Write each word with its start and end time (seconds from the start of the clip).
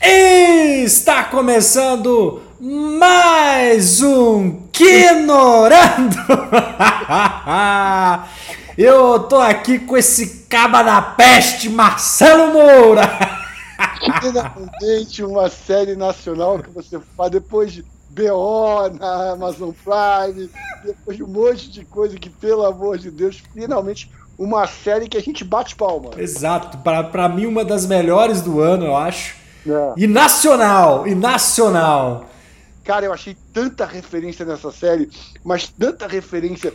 Está 0.00 1.24
começando 1.24 2.40
mais 2.60 4.00
um 4.00 4.62
Quinorando! 4.70 6.16
Eu 8.78 9.18
tô 9.24 9.40
aqui 9.40 9.80
com 9.80 9.96
esse 9.96 10.46
caba 10.48 10.84
da 10.84 11.02
peste, 11.02 11.68
Marcelo 11.68 12.52
Moura! 12.52 13.41
Finalmente 14.20 15.24
uma 15.24 15.48
série 15.48 15.94
nacional 15.96 16.58
que 16.58 16.70
você 16.70 17.00
faz 17.16 17.30
depois 17.30 17.72
de 17.72 17.84
BO 18.10 18.90
na 18.98 19.32
Amazon 19.32 19.70
Prime, 19.70 20.50
depois 20.84 21.16
de 21.16 21.22
um 21.22 21.28
monte 21.28 21.70
de 21.70 21.84
coisa 21.84 22.16
que, 22.18 22.28
pelo 22.28 22.64
amor 22.64 22.98
de 22.98 23.10
Deus, 23.10 23.42
finalmente 23.52 24.10
uma 24.38 24.66
série 24.66 25.08
que 25.08 25.16
a 25.16 25.20
gente 25.20 25.44
bate 25.44 25.76
palma. 25.76 26.10
Exato, 26.16 26.78
para 26.78 27.28
mim 27.28 27.46
uma 27.46 27.64
das 27.64 27.86
melhores 27.86 28.42
do 28.42 28.60
ano, 28.60 28.86
eu 28.86 28.96
acho. 28.96 29.36
É. 29.66 29.94
E 29.96 30.06
nacional, 30.06 31.06
e 31.06 31.14
nacional. 31.14 32.26
Cara, 32.84 33.06
eu 33.06 33.12
achei 33.12 33.36
tanta 33.52 33.86
referência 33.86 34.44
nessa 34.44 34.72
série, 34.72 35.08
mas 35.44 35.68
tanta 35.68 36.06
referência 36.06 36.72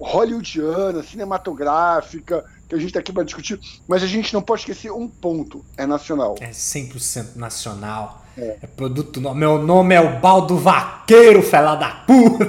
hollywoodiana, 0.00 1.02
cinematográfica, 1.02 2.44
que 2.70 2.76
a 2.76 2.78
gente 2.78 2.92
tá 2.92 3.00
aqui 3.00 3.12
para 3.12 3.24
discutir, 3.24 3.60
mas 3.88 4.00
a 4.02 4.06
gente 4.06 4.32
não 4.32 4.40
pode 4.40 4.60
esquecer 4.60 4.92
um 4.92 5.08
ponto, 5.08 5.64
é 5.76 5.84
nacional. 5.84 6.36
É 6.40 6.50
100% 6.50 7.34
nacional. 7.34 8.24
É. 8.38 8.58
é 8.62 8.66
produto, 8.68 9.20
meu 9.34 9.60
nome 9.60 9.94
é 9.94 10.00
o 10.00 10.20
Baldo 10.20 10.56
Vaqueiro, 10.56 11.42
fela 11.42 11.74
da 11.74 11.88
puta. 11.88 12.48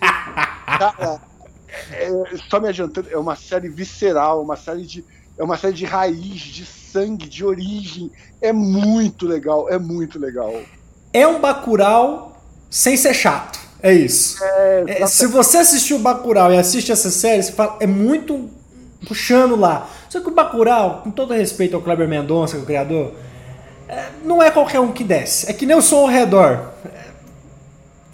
Cara, 0.00 1.20
é, 1.92 2.08
só 2.48 2.58
me 2.58 2.68
adiantando, 2.68 3.10
é 3.10 3.18
uma 3.18 3.36
série 3.36 3.68
visceral, 3.68 4.42
uma 4.42 4.56
série 4.56 4.86
de 4.86 5.04
é 5.38 5.44
uma 5.44 5.56
série 5.56 5.74
de 5.74 5.84
raiz, 5.84 6.40
de 6.40 6.66
sangue, 6.66 7.26
de 7.26 7.44
origem. 7.44 8.10
É 8.42 8.52
muito 8.52 9.26
legal, 9.26 9.70
é 9.70 9.78
muito 9.78 10.18
legal. 10.18 10.54
É 11.12 11.26
um 11.26 11.40
Bacurau 11.40 12.42
sem 12.68 12.96
ser 12.96 13.14
chato. 13.14 13.58
É 13.82 13.92
isso. 13.92 14.42
É, 14.42 14.84
é, 15.02 15.06
se 15.06 15.26
você 15.26 15.58
assistiu 15.58 15.96
o 15.96 16.00
Bacurau 16.00 16.52
e 16.52 16.58
assiste 16.58 16.92
essa 16.92 17.10
série, 17.10 17.42
você 17.42 17.52
fala, 17.52 17.78
é 17.80 17.86
muito 17.86 18.50
puxando 19.06 19.56
lá. 19.56 19.88
Só 20.08 20.20
que 20.20 20.28
o 20.28 20.34
Bacurau, 20.34 21.02
com 21.02 21.10
todo 21.10 21.34
respeito 21.34 21.76
ao 21.76 21.82
Kleber 21.82 22.08
Mendonça, 22.08 22.54
que 22.54 22.60
é 22.60 22.62
o 22.62 22.66
criador, 22.66 23.14
é, 23.88 24.08
não 24.24 24.42
é 24.42 24.50
qualquer 24.50 24.80
um 24.80 24.92
que 24.92 25.04
desce. 25.04 25.50
É 25.50 25.52
que 25.52 25.66
nem 25.66 25.76
o 25.76 25.82
som 25.82 26.00
ao 26.00 26.06
redor. 26.06 26.72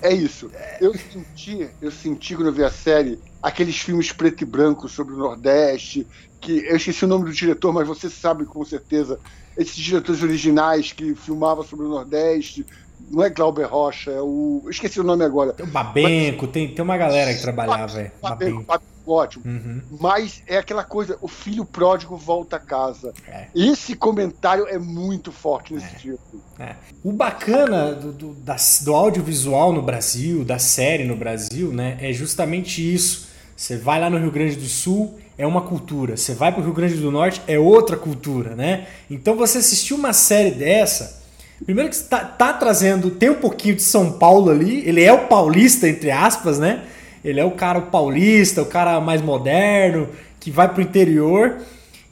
É 0.00 0.12
isso. 0.12 0.50
Eu 0.80 0.94
senti, 0.94 1.68
eu 1.80 1.90
senti 1.90 2.34
quando 2.34 2.48
eu 2.48 2.52
vi 2.52 2.64
a 2.64 2.70
série 2.70 3.18
aqueles 3.42 3.78
filmes 3.78 4.12
preto 4.12 4.42
e 4.42 4.44
branco 4.44 4.88
sobre 4.88 5.14
o 5.14 5.16
Nordeste, 5.16 6.06
que 6.40 6.64
eu 6.66 6.76
esqueci 6.76 7.04
o 7.04 7.08
nome 7.08 7.24
do 7.24 7.32
diretor, 7.32 7.72
mas 7.72 7.86
você 7.86 8.10
sabe 8.10 8.44
com 8.44 8.64
certeza, 8.64 9.18
esses 9.56 9.76
diretores 9.76 10.22
originais 10.22 10.92
que 10.92 11.14
filmavam 11.14 11.64
sobre 11.64 11.86
o 11.86 11.88
Nordeste, 11.88 12.66
não 13.10 13.22
é 13.22 13.30
Glauber 13.30 13.64
Rocha, 13.64 14.10
é 14.10 14.20
o. 14.20 14.62
Eu 14.64 14.70
esqueci 14.70 15.00
o 15.00 15.04
nome 15.04 15.24
agora. 15.24 15.52
Tem 15.52 15.66
o 15.66 15.68
Babenco, 15.68 16.44
mas, 16.44 16.52
tem, 16.52 16.74
tem 16.74 16.82
uma 16.82 16.96
galera 16.96 17.32
que 17.32 17.40
trabalhava. 17.40 18.00
É. 18.00 18.12
Babenco, 18.20 18.62
Babenco, 18.62 18.95
ótimo. 19.06 19.44
Uhum. 19.46 19.82
Mas 20.00 20.42
é 20.46 20.56
aquela 20.56 20.84
coisa, 20.84 21.18
o 21.20 21.28
filho 21.28 21.64
pródigo 21.64 22.16
volta 22.16 22.56
a 22.56 22.60
casa. 22.60 23.12
É. 23.28 23.46
Esse 23.54 23.94
comentário 23.94 24.66
é 24.66 24.78
muito 24.78 25.30
forte 25.30 25.74
nesse 25.74 25.94
é. 25.94 25.98
tipo. 25.98 26.40
É. 26.58 26.74
O 27.04 27.12
bacana 27.12 27.92
do, 27.92 28.12
do, 28.12 28.34
da, 28.34 28.56
do 28.82 28.94
audiovisual 28.94 29.72
no 29.72 29.82
Brasil, 29.82 30.44
da 30.44 30.58
série 30.58 31.04
no 31.04 31.16
Brasil, 31.16 31.72
né, 31.72 31.98
é 32.00 32.12
justamente 32.12 32.82
isso. 32.94 33.28
Você 33.56 33.76
vai 33.76 34.00
lá 34.00 34.10
no 34.10 34.18
Rio 34.18 34.30
Grande 34.30 34.56
do 34.56 34.66
Sul, 34.66 35.18
é 35.38 35.46
uma 35.46 35.62
cultura. 35.62 36.16
Você 36.16 36.34
vai 36.34 36.52
para 36.52 36.60
o 36.60 36.64
Rio 36.64 36.74
Grande 36.74 36.96
do 36.96 37.10
Norte, 37.10 37.40
é 37.46 37.58
outra 37.58 37.96
cultura, 37.96 38.54
né? 38.54 38.86
Então 39.10 39.34
você 39.34 39.58
assistir 39.58 39.94
uma 39.94 40.12
série 40.12 40.50
dessa 40.50 41.26
Primeiro 41.64 41.88
que 41.88 41.96
está 41.96 42.20
tá 42.20 42.52
trazendo, 42.52 43.10
tem 43.10 43.30
um 43.30 43.36
pouquinho 43.36 43.76
de 43.76 43.82
São 43.82 44.12
Paulo 44.12 44.50
ali, 44.50 44.86
ele 44.86 45.02
é 45.02 45.12
o 45.12 45.26
paulista, 45.26 45.88
entre 45.88 46.10
aspas, 46.10 46.58
né? 46.58 46.82
Ele 47.26 47.40
é 47.40 47.44
o 47.44 47.50
cara 47.50 47.80
paulista, 47.80 48.62
o 48.62 48.66
cara 48.66 49.00
mais 49.00 49.20
moderno, 49.20 50.08
que 50.38 50.48
vai 50.48 50.72
pro 50.72 50.80
interior 50.80 51.58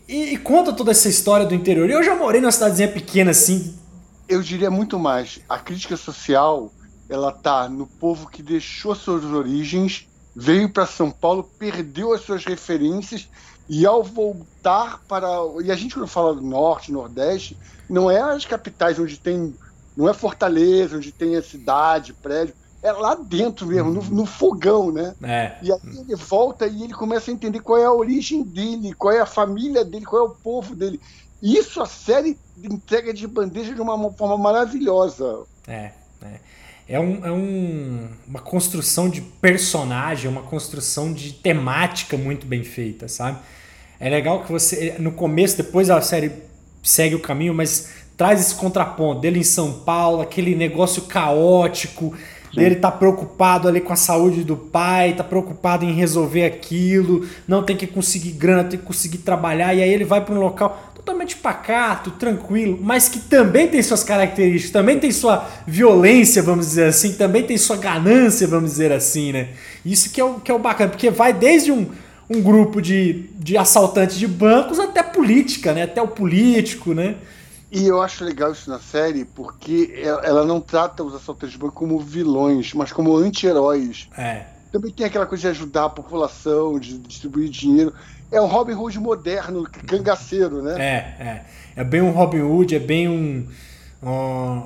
e, 0.09 0.35
e 0.35 0.37
conta 0.37 0.73
toda 0.73 0.91
essa 0.91 1.09
história 1.09 1.47
do 1.47 1.55
interior. 1.55 1.89
Eu 1.89 2.03
já 2.03 2.17
morei 2.17 2.41
numa 2.41 2.51
cidadezinha 2.51 2.89
pequena 2.89 3.31
assim. 3.31 3.79
Eu 4.29 4.43
diria 4.43 4.73
muito 4.73 4.99
mais. 4.99 5.39
A 5.49 5.57
crítica 5.57 5.97
social, 5.97 6.73
ela 7.09 7.31
tá 7.31 7.69
no 7.69 7.87
povo 7.87 8.29
que 8.29 8.43
deixou 8.43 8.93
suas 8.97 9.23
origens, 9.25 10.09
veio 10.35 10.69
para 10.69 10.85
São 10.85 11.13
Paulo, 11.13 11.49
perdeu 11.61 12.13
as 12.13 12.23
suas 12.23 12.45
referências 12.45 13.29
e 13.69 13.87
ao 13.87 14.03
voltar 14.03 15.01
para. 15.07 15.29
E 15.65 15.71
a 15.71 15.77
gente, 15.77 15.95
quando 15.95 16.09
fala 16.09 16.35
do 16.35 16.43
norte, 16.43 16.91
nordeste, 16.91 17.57
não 17.89 18.11
é 18.11 18.21
as 18.21 18.45
capitais 18.45 18.99
onde 18.99 19.17
tem. 19.17 19.55
Não 19.97 20.09
é 20.09 20.13
Fortaleza, 20.13 20.97
onde 20.97 21.13
tem 21.13 21.37
a 21.37 21.43
cidade, 21.43 22.13
prédio. 22.15 22.53
É 22.85 22.93
lá 22.93 23.15
dentro 23.15 23.67
mesmo, 23.67 23.91
no, 23.91 24.03
no 24.03 24.27
fogão, 24.27 24.93
né? 24.93 25.15
É. 25.23 25.57
E 25.63 25.73
aí 25.73 25.79
ele 26.01 26.15
volta 26.15 26.67
e 26.67 26.83
ele 26.83 26.93
começa 26.93 27.31
a 27.31 27.35
entender 27.35 27.61
qual 27.61 27.79
é 27.79 27.87
a 27.87 27.93
origem 27.93 28.43
dele, 28.43 28.93
qual 28.93 29.11
é 29.11 29.21
a 29.21 29.27
família 29.27 29.83
dele, 29.83 30.05
qual 30.05 30.27
é 30.27 30.29
o 30.29 30.35
povo 30.35 30.77
dele. 30.77 31.01
Isso 31.43 31.81
a 31.81 31.87
série 31.87 32.39
entrega 32.63 33.15
de 33.15 33.27
bandeja 33.27 33.75
de 33.75 33.81
uma 33.81 34.13
forma 34.13 34.37
maravilhosa. 34.37 35.45
É, 35.67 35.93
é. 36.23 36.41
É, 36.87 37.01
um, 37.01 37.25
é 37.25 37.33
um, 37.33 38.09
uma 38.29 38.41
construção 38.41 39.09
de 39.09 39.23
personagem, 39.23 40.31
uma 40.31 40.43
construção 40.43 41.11
de 41.11 41.33
temática 41.33 42.19
muito 42.19 42.47
bem 42.47 42.63
feita, 42.63 43.09
sabe? 43.09 43.39
É 43.99 44.11
legal 44.11 44.45
que 44.45 44.53
você, 44.53 44.97
no 44.99 45.13
começo, 45.13 45.57
depois 45.57 45.89
a 45.89 46.03
série 46.03 46.31
segue 46.83 47.15
o 47.15 47.21
caminho, 47.21 47.55
mas 47.55 47.89
traz 48.19 48.41
esse 48.41 48.55
contraponto 48.55 49.23
dele 49.23 49.39
em 49.39 49.45
São 49.45 49.81
Paulo, 49.81 50.21
aquele 50.21 50.55
negócio 50.55 51.03
caótico, 51.03 52.15
Sim. 52.55 52.61
dele 52.61 52.77
tá 52.77 52.91
preocupado 52.91 53.69
ali 53.69 53.81
com 53.81 53.93
a 53.93 53.97
saúde 53.97 54.45
do 54.45 54.57
pai, 54.57 55.15
tá 55.15 55.25
preocupado 55.25 55.85
em 55.85 55.93
resolver 55.93 56.45
aquilo, 56.45 57.27
não 57.47 57.63
tem 57.63 57.77
que 57.77 57.87
conseguir 57.87 58.33
grana, 58.33 58.65
tem 58.65 58.79
que 58.79 58.87
conseguir 58.87 59.19
trabalhar, 59.19 59.75
e 59.75 59.83
aí 59.83 59.91
ele 59.91 60.05
vai 60.05 60.25
para 60.25 60.35
um 60.35 60.41
local 60.41 60.93
totalmente 60.95 61.37
pacato, 61.37 62.13
tranquilo, 62.13 62.79
mas 62.81 63.09
que 63.11 63.19
também 63.19 63.69
tem 63.69 63.83
suas 63.83 64.03
características, 64.03 64.71
também 64.71 64.99
tem 64.99 65.13
sua 65.13 65.47
violência, 65.67 66.43
vamos 66.43 66.69
dizer 66.69 66.87
assim, 66.87 67.13
também 67.13 67.43
tem 67.43 67.59
sua 67.59 67.77
ganância, 67.77 68.47
vamos 68.47 68.71
dizer 68.71 68.91
assim, 68.91 69.31
né? 69.31 69.49
Isso 69.85 70.11
que 70.11 70.19
é 70.19 70.25
o, 70.25 70.41
que 70.41 70.51
é 70.51 70.55
o 70.55 70.59
bacana, 70.59 70.91
porque 70.91 71.11
vai 71.11 71.35
desde 71.35 71.71
um, 71.71 71.89
um 72.31 72.41
grupo 72.41 72.81
de, 72.81 73.27
de 73.35 73.55
assaltantes 73.59 74.17
de 74.17 74.27
bancos 74.27 74.81
até 74.81 75.03
política, 75.03 75.75
né? 75.75 75.83
Até 75.83 76.01
o 76.01 76.09
político, 76.09 76.95
né? 76.95 77.17
E 77.75 77.87
eu 77.87 78.01
acho 78.01 78.25
legal 78.25 78.53
isso 78.53 78.71
na 78.71 78.79
série 78.79 79.25
porque 79.25 79.93
ela 80.23 80.47
não 80.47 80.61
trata 80.61 81.03
os 81.03 81.15
assaltantes 81.15 81.53
de 81.53 81.59
banco 81.59 81.75
como 81.75 81.99
vilões, 81.99 82.73
mas 82.73 82.93
como 82.93 83.17
anti-heróis. 83.17 84.09
É. 84.17 84.45
Também 84.71 84.93
tem 84.93 85.05
aquela 85.05 85.27
coisa 85.27 85.43
de 85.43 85.49
ajudar 85.49 85.85
a 85.87 85.91
população, 85.91 86.79
de 86.79 86.99
distribuir 86.99 87.51
dinheiro 87.51 87.93
é 88.35 88.41
um 88.41 88.47
Robin 88.47 88.73
Hood 88.73 88.99
moderno, 88.99 89.65
cangaceiro, 89.87 90.61
né? 90.61 90.75
É, 90.79 91.25
é. 91.25 91.43
É 91.77 91.85
bem 91.85 92.03
um 92.03 92.11
Robin 92.11 92.41
Hood, 92.41 92.75
é 92.75 92.79
bem 92.79 93.09
um. 93.09 93.47
um 94.03 94.63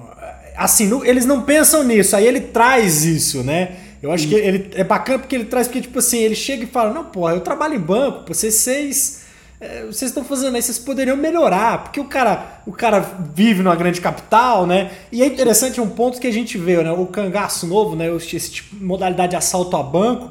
assim, 0.57 0.91
eles 1.05 1.25
não 1.25 1.43
pensam 1.43 1.85
nisso, 1.85 2.17
aí 2.17 2.27
ele 2.27 2.41
traz 2.41 3.05
isso, 3.05 3.43
né? 3.43 3.77
Eu 4.03 4.13
acho 4.13 4.25
Sim. 4.25 4.31
que 4.31 4.35
ele 4.37 4.71
é 4.75 4.85
bacana 4.85 5.19
porque 5.19 5.35
ele 5.35 5.45
traz, 5.45 5.67
porque, 5.67 5.83
tipo 5.83 5.99
assim, 5.99 6.19
ele 6.19 6.35
chega 6.35 6.65
e 6.65 6.67
fala: 6.67 6.93
Não, 6.93 7.05
porra, 7.05 7.35
eu 7.35 7.41
trabalho 7.41 7.75
em 7.75 7.81
banco, 7.81 8.33
vocês 8.33 8.55
seis. 8.55 9.28
É, 9.61 9.85
vocês 9.87 10.11
estão 10.11 10.25
fazendo 10.25 10.55
aí, 10.55 10.63
vocês 10.63 10.79
poderiam 10.79 11.17
melhorar, 11.17 11.83
porque 11.85 11.99
o 11.99 12.05
cara, 12.05 12.61
o 12.65 12.73
cara 12.73 13.01
vive 13.35 13.63
numa 13.63 13.75
grande 13.75 14.01
capital, 14.01 14.67
né? 14.67 14.91
E 15.11 15.23
é 15.23 15.27
interessante 15.27 15.81
um 15.81 15.89
ponto 15.89 16.21
que 16.21 16.27
a 16.27 16.33
gente 16.33 16.57
vê, 16.57 16.83
né? 16.83 16.93
O 16.93 17.07
cangaço 17.07 17.67
novo, 17.67 17.97
né? 17.97 18.07
Esse 18.15 18.51
tipo, 18.51 18.77
modalidade 18.77 19.31
de 19.31 19.37
assalto 19.37 19.77
a 19.77 19.83
banco 19.83 20.31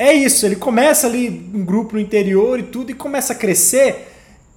é 0.00 0.14
isso, 0.14 0.46
ele 0.46 0.56
começa 0.56 1.06
ali 1.06 1.50
um 1.52 1.62
grupo 1.62 1.92
no 1.92 2.00
interior 2.00 2.58
e 2.58 2.62
tudo, 2.62 2.90
e 2.90 2.94
começa 2.94 3.34
a 3.34 3.36
crescer. 3.36 4.08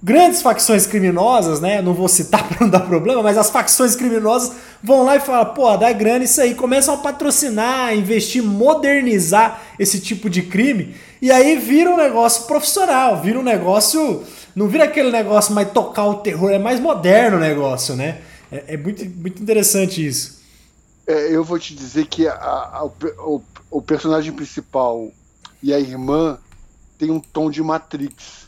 Grandes 0.02 0.40
facções 0.40 0.86
criminosas, 0.86 1.60
né? 1.60 1.82
Não 1.82 1.92
vou 1.92 2.08
citar 2.08 2.44
para 2.48 2.60
não 2.62 2.70
dar 2.70 2.80
problema, 2.80 3.22
mas 3.22 3.36
as 3.36 3.50
facções 3.50 3.94
criminosas 3.94 4.56
vão 4.82 5.04
lá 5.04 5.16
e 5.16 5.20
falam: 5.20 5.52
pô, 5.52 5.76
dá 5.76 5.92
grana 5.92 6.24
isso 6.24 6.40
aí. 6.40 6.54
Começam 6.54 6.94
a 6.94 6.96
patrocinar, 6.96 7.94
investir, 7.94 8.42
modernizar 8.42 9.62
esse 9.78 10.00
tipo 10.00 10.30
de 10.30 10.40
crime. 10.40 10.94
E 11.24 11.32
aí 11.32 11.56
vira 11.56 11.90
um 11.90 11.96
negócio 11.96 12.44
profissional, 12.44 13.22
vira 13.22 13.40
um 13.40 13.42
negócio. 13.42 14.22
Não 14.54 14.68
vira 14.68 14.84
aquele 14.84 15.10
negócio 15.10 15.54
mais 15.54 15.72
tocar 15.72 16.04
o 16.04 16.16
terror, 16.16 16.50
é 16.50 16.58
mais 16.58 16.78
moderno 16.78 17.38
o 17.38 17.40
negócio, 17.40 17.96
né? 17.96 18.20
É, 18.52 18.74
é 18.74 18.76
muito, 18.76 19.02
muito 19.06 19.42
interessante 19.42 20.06
isso. 20.06 20.42
É, 21.06 21.34
eu 21.34 21.42
vou 21.42 21.58
te 21.58 21.74
dizer 21.74 22.08
que 22.08 22.28
a, 22.28 22.34
a, 22.34 22.84
o, 22.84 23.42
o 23.70 23.80
personagem 23.80 24.34
principal, 24.34 25.10
e 25.62 25.72
a 25.72 25.80
irmã 25.80 26.36
tem 26.98 27.10
um 27.10 27.20
tom 27.20 27.50
de 27.50 27.62
Matrix, 27.62 28.46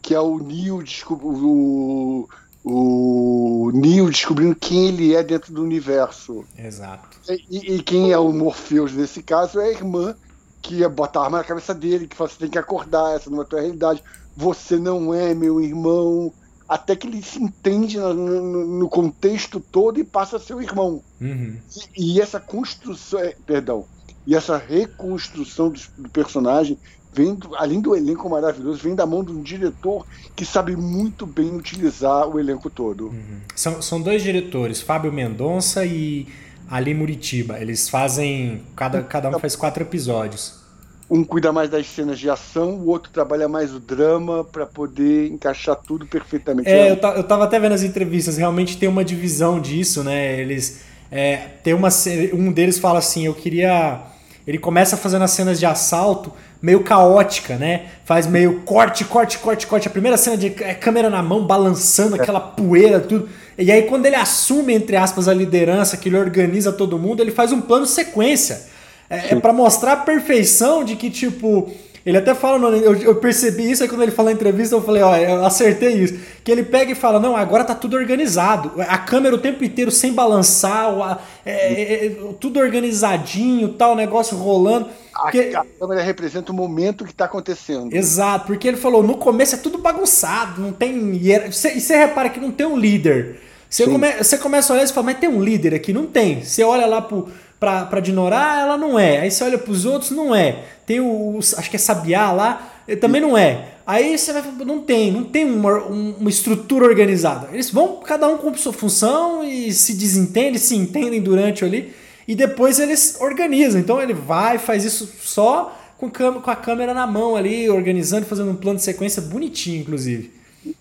que 0.00 0.14
é 0.14 0.20
o 0.20 0.38
Neo 0.38 0.80
o, 1.10 2.28
o 2.62 3.72
Neo 3.74 4.08
descobrindo 4.08 4.54
quem 4.54 4.86
ele 4.86 5.12
é 5.12 5.24
dentro 5.24 5.52
do 5.52 5.60
universo. 5.64 6.44
Exato. 6.56 7.18
E, 7.50 7.74
e 7.74 7.82
quem 7.82 8.12
é 8.12 8.18
o 8.18 8.32
Morpheus 8.32 8.92
nesse 8.92 9.24
caso 9.24 9.58
é 9.58 9.64
a 9.64 9.72
irmã 9.72 10.14
que 10.62 10.86
bota 10.88 11.18
a 11.18 11.24
arma 11.24 11.38
na 11.38 11.44
cabeça 11.44 11.74
dele, 11.74 12.06
que 12.06 12.16
fala, 12.16 12.30
você 12.30 12.38
tem 12.38 12.48
que 12.48 12.58
acordar, 12.58 13.16
essa 13.16 13.28
não 13.28 13.40
é 13.40 13.42
a 13.42 13.44
tua 13.44 13.60
realidade. 13.60 14.02
Você 14.36 14.78
não 14.78 15.12
é 15.12 15.34
meu 15.34 15.60
irmão. 15.60 16.32
Até 16.68 16.96
que 16.96 17.06
ele 17.06 17.20
se 17.20 17.42
entende 17.42 17.98
no, 17.98 18.14
no, 18.14 18.78
no 18.78 18.88
contexto 18.88 19.60
todo 19.60 19.98
e 20.00 20.04
passa 20.04 20.36
a 20.36 20.40
ser 20.40 20.54
o 20.54 20.62
irmão. 20.62 21.02
Uhum. 21.20 21.58
E, 21.98 22.14
e, 22.14 22.20
essa 22.20 22.40
construção, 22.40 23.20
é, 23.20 23.36
perdão, 23.44 23.84
e 24.26 24.34
essa 24.34 24.56
reconstrução 24.56 25.68
do, 25.68 25.80
do 25.98 26.08
personagem 26.08 26.78
vem, 27.12 27.34
do, 27.34 27.54
além 27.56 27.80
do 27.80 27.94
elenco 27.94 28.30
maravilhoso, 28.30 28.82
vem 28.82 28.94
da 28.94 29.04
mão 29.04 29.22
de 29.22 29.32
um 29.32 29.42
diretor 29.42 30.06
que 30.34 30.46
sabe 30.46 30.74
muito 30.74 31.26
bem 31.26 31.54
utilizar 31.54 32.26
o 32.26 32.40
elenco 32.40 32.70
todo. 32.70 33.08
Uhum. 33.08 33.40
São, 33.54 33.82
são 33.82 34.00
dois 34.00 34.22
diretores, 34.22 34.80
Fábio 34.80 35.12
Mendonça 35.12 35.84
e 35.84 36.26
Ali 36.72 36.94
Muritiba. 36.94 37.58
Eles 37.60 37.90
fazem. 37.90 38.62
Cada, 38.74 39.02
cada 39.02 39.28
um 39.28 39.38
faz 39.38 39.54
quatro 39.54 39.82
episódios. 39.82 40.62
Um 41.10 41.22
cuida 41.22 41.52
mais 41.52 41.68
das 41.68 41.86
cenas 41.86 42.18
de 42.18 42.30
ação, 42.30 42.70
o 42.76 42.88
outro 42.88 43.12
trabalha 43.12 43.46
mais 43.46 43.74
o 43.74 43.78
drama 43.78 44.42
para 44.42 44.64
poder 44.64 45.30
encaixar 45.30 45.76
tudo 45.76 46.06
perfeitamente. 46.06 46.66
É, 46.70 46.90
eu, 46.90 46.96
eu 46.96 47.24
tava 47.24 47.44
até 47.44 47.60
vendo 47.60 47.72
as 47.72 47.82
entrevistas, 47.82 48.38
realmente 48.38 48.78
tem 48.78 48.88
uma 48.88 49.04
divisão 49.04 49.60
disso, 49.60 50.02
né? 50.02 50.40
Eles. 50.40 50.80
É, 51.10 51.36
tem 51.62 51.74
uma. 51.74 51.90
Um 52.32 52.50
deles 52.50 52.78
fala 52.78 53.00
assim: 53.00 53.26
eu 53.26 53.34
queria. 53.34 54.00
Ele 54.46 54.58
começa 54.58 54.96
fazendo 54.96 55.22
as 55.22 55.30
cenas 55.30 55.58
de 55.58 55.66
assalto 55.66 56.32
meio 56.60 56.84
caótica, 56.84 57.56
né? 57.56 57.86
Faz 58.04 58.26
meio 58.26 58.60
corte, 58.60 59.04
corte, 59.04 59.38
corte, 59.38 59.66
corte. 59.66 59.88
A 59.88 59.90
primeira 59.90 60.16
cena 60.16 60.36
de 60.36 60.46
é, 60.62 60.74
câmera 60.74 61.10
na 61.10 61.22
mão, 61.22 61.44
balançando 61.44 62.14
aquela 62.14 62.40
poeira, 62.40 63.00
tudo. 63.00 63.28
E 63.58 63.70
aí, 63.70 63.82
quando 63.82 64.06
ele 64.06 64.16
assume, 64.16 64.72
entre 64.72 64.96
aspas, 64.96 65.26
a 65.26 65.34
liderança, 65.34 65.96
que 65.96 66.08
ele 66.08 66.16
organiza 66.16 66.72
todo 66.72 66.98
mundo, 66.98 67.20
ele 67.20 67.32
faz 67.32 67.52
um 67.52 67.60
plano 67.60 67.84
sequência. 67.84 68.62
É, 69.10 69.34
é 69.34 69.40
para 69.40 69.52
mostrar 69.52 69.92
a 69.92 69.96
perfeição 69.96 70.84
de 70.84 70.96
que, 70.96 71.10
tipo. 71.10 71.72
Ele 72.04 72.18
até 72.18 72.34
fala, 72.34 72.76
eu, 72.76 72.96
eu 72.96 73.14
percebi 73.16 73.70
isso 73.70 73.82
aí 73.82 73.88
quando 73.88 74.02
ele 74.02 74.10
falou 74.10 74.30
na 74.30 74.34
entrevista, 74.34 74.74
eu 74.74 74.82
falei, 74.82 75.02
ó, 75.02 75.16
eu 75.16 75.44
acertei 75.44 75.92
isso. 75.94 76.18
Que 76.42 76.50
ele 76.50 76.64
pega 76.64 76.90
e 76.90 76.94
fala, 76.94 77.20
não, 77.20 77.36
agora 77.36 77.64
tá 77.64 77.74
tudo 77.74 77.96
organizado. 77.96 78.72
A 78.88 78.98
câmera 78.98 79.34
o 79.34 79.38
tempo 79.38 79.62
inteiro 79.62 79.90
sem 79.90 80.12
balançar, 80.12 81.22
é, 81.46 81.52
é, 81.52 82.06
é, 82.06 82.10
tudo 82.40 82.58
organizadinho, 82.58 83.68
tal, 83.74 83.94
negócio 83.94 84.36
rolando. 84.36 84.88
Porque... 85.22 85.52
A, 85.54 85.60
a 85.60 85.64
câmera 85.64 86.02
representa 86.02 86.50
o 86.50 86.54
momento 86.54 87.04
que 87.04 87.12
está 87.12 87.26
acontecendo. 87.26 87.94
Exato, 87.94 88.46
porque 88.46 88.66
ele 88.66 88.76
falou, 88.76 89.02
no 89.02 89.16
começo 89.16 89.54
é 89.54 89.58
tudo 89.58 89.78
bagunçado, 89.78 90.60
não 90.60 90.72
tem. 90.72 91.14
E 91.14 91.50
você 91.52 91.96
repara 91.96 92.28
que 92.28 92.40
não 92.40 92.50
tem 92.50 92.66
um 92.66 92.76
líder. 92.76 93.38
Você, 93.70 93.86
come, 93.86 94.12
você 94.12 94.36
começa 94.36 94.72
a 94.72 94.76
olhar 94.76 94.84
e 94.84 94.92
fala, 94.92 95.06
mas 95.06 95.18
tem 95.18 95.30
um 95.30 95.42
líder 95.42 95.74
aqui? 95.74 95.94
Não 95.94 96.04
tem. 96.04 96.44
Você 96.44 96.62
olha 96.62 96.84
lá 96.84 97.00
pro, 97.00 97.28
pra, 97.62 97.84
pra 97.84 98.00
Dinorá, 98.00 98.58
ela 98.58 98.76
não 98.76 98.98
é. 98.98 99.20
Aí 99.20 99.30
você 99.30 99.44
olha 99.44 99.56
pros 99.56 99.84
outros, 99.84 100.10
não 100.10 100.34
é. 100.34 100.64
Tem 100.84 100.98
o, 100.98 101.38
acho 101.38 101.70
que 101.70 101.76
é 101.76 101.78
Sabiá 101.78 102.32
lá, 102.32 102.72
também 103.00 103.20
não 103.20 103.38
é. 103.38 103.68
Aí 103.86 104.18
você 104.18 104.32
vai 104.32 104.42
não 104.66 104.82
tem, 104.82 105.12
não 105.12 105.22
tem 105.22 105.44
uma, 105.44 105.76
uma 105.78 106.28
estrutura 106.28 106.84
organizada. 106.84 107.50
Eles 107.52 107.70
vão 107.70 108.00
cada 108.00 108.26
um 108.26 108.36
com 108.36 108.52
sua 108.54 108.72
função 108.72 109.44
e 109.44 109.72
se 109.72 109.94
desentendem, 109.94 110.58
se 110.58 110.74
entendem 110.74 111.22
durante 111.22 111.64
ali 111.64 111.94
e 112.26 112.34
depois 112.34 112.80
eles 112.80 113.16
organizam. 113.20 113.80
Então 113.80 114.02
ele 114.02 114.12
vai, 114.12 114.58
faz 114.58 114.84
isso 114.84 115.08
só 115.20 115.78
com, 115.98 116.10
com 116.10 116.50
a 116.50 116.56
câmera 116.56 116.92
na 116.92 117.06
mão 117.06 117.36
ali, 117.36 117.70
organizando, 117.70 118.26
fazendo 118.26 118.50
um 118.50 118.56
plano 118.56 118.78
de 118.78 118.84
sequência 118.84 119.22
bonitinho, 119.22 119.82
inclusive. 119.82 120.32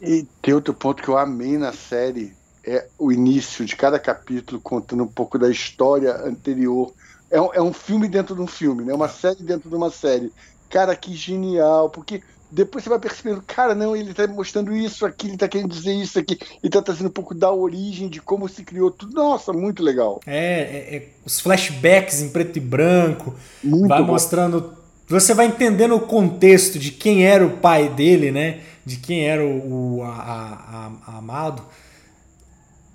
E 0.01 0.25
tem 0.41 0.55
outro 0.55 0.73
ponto 0.73 1.03
que 1.03 1.09
eu 1.09 1.17
amei 1.17 1.59
na 1.59 1.73
série, 1.73 2.33
é 2.65 2.87
o 2.97 3.11
início 3.11 3.65
de 3.65 3.75
cada 3.75 3.99
capítulo 3.99 4.61
contando 4.61 5.03
um 5.03 5.07
pouco 5.07 5.37
da 5.37 5.49
história 5.49 6.15
anterior. 6.25 6.93
É 7.29 7.41
um, 7.41 7.53
é 7.53 7.61
um 7.61 7.73
filme 7.73 8.07
dentro 8.07 8.35
de 8.35 8.41
um 8.41 8.47
filme, 8.47 8.83
né? 8.83 8.93
uma 8.93 9.09
série 9.09 9.43
dentro 9.43 9.69
de 9.69 9.75
uma 9.75 9.89
série. 9.89 10.31
Cara, 10.69 10.95
que 10.95 11.13
genial, 11.13 11.89
porque 11.89 12.21
depois 12.51 12.83
você 12.83 12.89
vai 12.89 12.99
percebendo, 12.99 13.41
cara, 13.41 13.73
não, 13.73 13.95
ele 13.95 14.13
tá 14.13 14.27
mostrando 14.27 14.75
isso 14.75 15.05
aqui, 15.05 15.27
ele 15.27 15.37
tá 15.37 15.47
querendo 15.47 15.69
dizer 15.69 15.93
isso 15.93 16.19
aqui, 16.19 16.37
ele 16.61 16.69
tá 16.69 16.81
trazendo 16.81 17.07
um 17.07 17.11
pouco 17.11 17.33
da 17.33 17.49
origem, 17.49 18.09
de 18.09 18.21
como 18.21 18.47
se 18.49 18.63
criou 18.63 18.91
tudo. 18.91 19.13
Nossa, 19.13 19.53
muito 19.53 19.81
legal. 19.81 20.19
É, 20.25 20.59
é, 20.59 20.95
é 20.95 21.09
os 21.25 21.39
flashbacks 21.39 22.21
em 22.21 22.29
preto 22.29 22.57
e 22.57 22.59
branco, 22.59 23.33
muito 23.63 23.87
vai 23.87 24.01
bom. 24.01 24.11
mostrando. 24.11 24.73
Você 25.07 25.33
vai 25.33 25.45
entendendo 25.45 25.95
o 25.95 26.01
contexto 26.01 26.77
de 26.77 26.91
quem 26.91 27.25
era 27.25 27.45
o 27.45 27.57
pai 27.57 27.87
dele, 27.87 28.31
né? 28.31 28.61
De 28.85 28.97
quem 28.97 29.25
era 29.25 29.45
o, 29.45 29.99
o 29.99 30.03
a, 30.03 30.09
a, 30.09 30.91
a 31.07 31.17
Amado. 31.17 31.63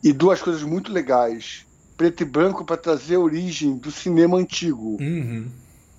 E 0.06 0.12
duas 0.12 0.40
coisas 0.40 0.62
muito 0.62 0.92
legais. 0.92 1.66
Preto 1.96 2.22
e 2.22 2.24
branco 2.24 2.64
para 2.64 2.76
trazer 2.76 3.16
a 3.16 3.20
origem 3.20 3.76
do 3.76 3.90
cinema 3.90 4.36
antigo. 4.36 4.96
Uhum. 5.00 5.50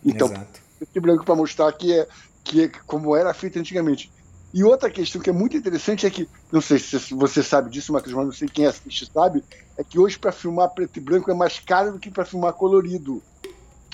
Então, 0.06 0.28
Exato. 0.28 0.62
preto 0.78 0.96
e 0.96 1.00
branco 1.02 1.26
para 1.26 1.36
mostrar 1.36 1.74
que 1.74 1.92
é 1.92 2.08
que 2.42 2.64
é 2.64 2.70
como 2.86 3.14
era 3.14 3.34
feito 3.34 3.60
antigamente. 3.60 4.10
E 4.54 4.64
outra 4.64 4.90
questão 4.90 5.22
que 5.22 5.30
é 5.30 5.34
muito 5.34 5.58
interessante 5.58 6.06
é 6.06 6.10
que, 6.10 6.26
não 6.50 6.62
sei 6.62 6.80
se 6.80 7.14
você 7.14 7.44
sabe 7.44 7.70
disso, 7.70 7.92
Marcos, 7.92 8.14
mas 8.14 8.26
não 8.26 8.32
sei 8.32 8.48
quem 8.48 8.66
assiste 8.66 9.12
sabe, 9.14 9.44
é 9.78 9.84
que 9.84 10.00
hoje 10.00 10.18
para 10.18 10.32
filmar 10.32 10.70
preto 10.70 10.96
e 10.96 11.02
branco 11.02 11.30
é 11.30 11.34
mais 11.34 11.60
caro 11.60 11.92
do 11.92 12.00
que 12.00 12.10
para 12.10 12.24
filmar 12.24 12.54
colorido. 12.54 13.22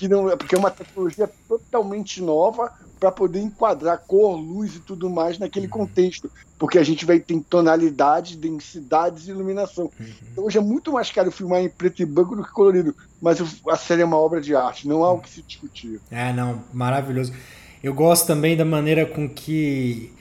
Que 0.03 0.09
não, 0.09 0.29
é, 0.29 0.35
porque 0.35 0.53
é 0.53 0.57
uma 0.57 0.69
tecnologia 0.69 1.29
totalmente 1.47 2.21
nova 2.21 2.69
para 2.99 3.09
poder 3.09 3.39
enquadrar 3.39 3.97
cor, 4.05 4.35
luz 4.35 4.75
e 4.75 4.81
tudo 4.81 5.09
mais 5.09 5.39
naquele 5.39 5.67
uhum. 5.67 5.71
contexto. 5.71 6.29
Porque 6.59 6.77
a 6.77 6.83
gente 6.83 7.05
vai 7.05 7.21
ter 7.21 7.39
tonalidades, 7.49 8.35
densidades 8.35 9.27
e 9.27 9.31
iluminação. 9.31 9.85
Uhum. 9.97 10.05
Então 10.29 10.43
hoje 10.43 10.57
é 10.57 10.61
muito 10.61 10.91
mais 10.91 11.09
caro 11.09 11.31
filmar 11.31 11.61
em 11.61 11.69
preto 11.69 12.01
e 12.01 12.05
branco 12.05 12.35
do 12.35 12.43
que 12.43 12.51
colorido. 12.51 12.93
Mas 13.21 13.39
a 13.69 13.77
série 13.77 14.01
é 14.01 14.05
uma 14.05 14.17
obra 14.17 14.41
de 14.41 14.53
arte, 14.53 14.89
não 14.89 15.05
há 15.05 15.13
o 15.13 15.21
que 15.21 15.29
se 15.29 15.41
discutir. 15.41 16.01
É, 16.11 16.33
não, 16.33 16.61
maravilhoso. 16.73 17.31
Eu 17.81 17.93
gosto 17.93 18.27
também 18.27 18.57
da 18.57 18.65
maneira 18.65 19.05
com 19.05 19.29
que. 19.29 20.11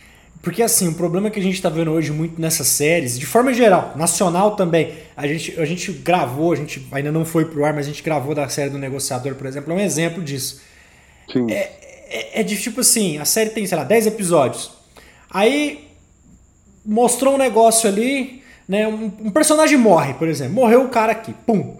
Porque 0.42 0.60
assim, 0.60 0.88
o 0.88 0.94
problema 0.94 1.30
que 1.30 1.38
a 1.38 1.42
gente 1.42 1.54
está 1.54 1.68
vendo 1.68 1.92
hoje 1.92 2.10
muito 2.10 2.40
nessas 2.40 2.66
séries, 2.66 3.16
de 3.16 3.24
forma 3.24 3.54
geral, 3.54 3.92
nacional 3.96 4.56
também, 4.56 4.92
a 5.16 5.24
gente, 5.26 5.58
a 5.60 5.64
gente 5.64 5.92
gravou, 5.92 6.52
a 6.52 6.56
gente 6.56 6.84
ainda 6.90 7.12
não 7.12 7.24
foi 7.24 7.44
pro 7.44 7.64
ar, 7.64 7.72
mas 7.72 7.86
a 7.86 7.88
gente 7.88 8.02
gravou 8.02 8.34
da 8.34 8.48
série 8.48 8.68
do 8.68 8.76
Negociador, 8.76 9.36
por 9.36 9.46
exemplo, 9.46 9.72
é 9.72 9.76
um 9.76 9.80
exemplo 9.80 10.20
disso. 10.20 10.60
Sim. 11.32 11.48
É, 11.48 11.70
é, 12.08 12.40
é 12.40 12.42
de 12.42 12.60
tipo 12.60 12.80
assim, 12.80 13.18
a 13.18 13.24
série 13.24 13.50
tem, 13.50 13.64
sei 13.64 13.78
lá, 13.78 13.84
10 13.84 14.08
episódios. 14.08 14.72
Aí 15.30 15.88
mostrou 16.84 17.34
um 17.34 17.38
negócio 17.38 17.88
ali, 17.88 18.42
né? 18.68 18.86
Um, 18.88 19.12
um 19.20 19.30
personagem 19.30 19.78
morre, 19.78 20.14
por 20.14 20.28
exemplo. 20.28 20.54
Morreu 20.54 20.84
o 20.84 20.88
cara 20.88 21.12
aqui, 21.12 21.32
pum. 21.46 21.76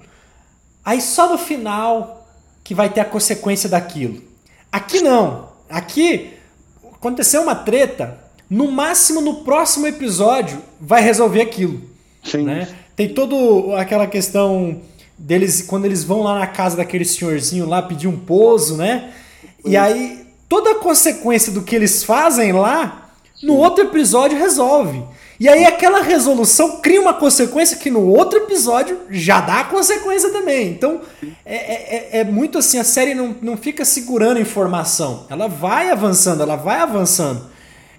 Aí 0.85 1.01
só 1.01 1.31
no 1.31 1.39
final 1.39 2.29
que 2.63 2.75
vai 2.75 2.89
ter 2.89 3.01
a 3.01 3.05
consequência 3.05 3.69
daquilo. 3.69 4.23
Aqui 4.71 5.01
não. 5.01 5.51
Aqui 5.69 6.33
aconteceu 6.95 7.43
uma 7.43 7.55
treta, 7.55 8.19
no 8.53 8.71
máximo 8.71 9.23
no 9.23 9.37
próximo 9.37 9.87
episódio 9.87 10.59
vai 10.79 11.01
resolver 11.01 11.41
aquilo. 11.41 11.81
Sim. 12.23 12.43
Né? 12.43 12.69
Tem 12.95 13.09
toda 13.09 13.81
aquela 13.81 14.07
questão 14.07 14.83
deles 15.17 15.63
quando 15.63 15.87
eles 15.87 16.05
vão 16.05 16.23
lá 16.23 16.39
na 16.39 16.47
casa 16.47 16.77
daquele 16.77 17.07
senhorzinho 17.07 17.67
lá 17.67 17.81
pedir 17.81 18.09
um 18.09 18.19
pouso, 18.19 18.77
né? 18.77 19.11
E 19.65 19.75
aí 19.75 20.27
toda 20.51 20.73
a 20.73 20.75
consequência 20.75 21.51
do 21.51 21.63
que 21.63 21.75
eles 21.75 22.05
fazem 22.05 22.53
lá, 22.53 23.13
no 23.43 23.57
outro 23.57 23.85
episódio 23.85 24.37
resolve. 24.37 25.03
E 25.41 25.49
aí 25.49 25.65
aquela 25.65 26.03
resolução 26.03 26.79
cria 26.83 27.01
uma 27.01 27.15
consequência 27.15 27.79
que 27.79 27.91
no 27.91 28.07
outro 28.07 28.39
episódio 28.39 28.99
já 29.09 29.41
dá 29.41 29.65
consequência 29.65 30.29
também. 30.29 30.69
Então 30.69 31.01
é, 31.47 31.57
é, 31.57 32.09
é, 32.13 32.21
é 32.21 32.25
muito 32.25 32.59
assim, 32.59 32.79
a 32.79 32.85
série 32.85 33.15
não, 33.15 33.35
não 33.41 33.57
fica 33.57 33.83
segurando 33.83 34.39
informação. 34.39 35.27
Ela 35.31 35.49
vai 35.49 35.89
avançando, 35.89 36.43
ela 36.43 36.57
vai 36.57 36.81
avançando. 36.81 37.51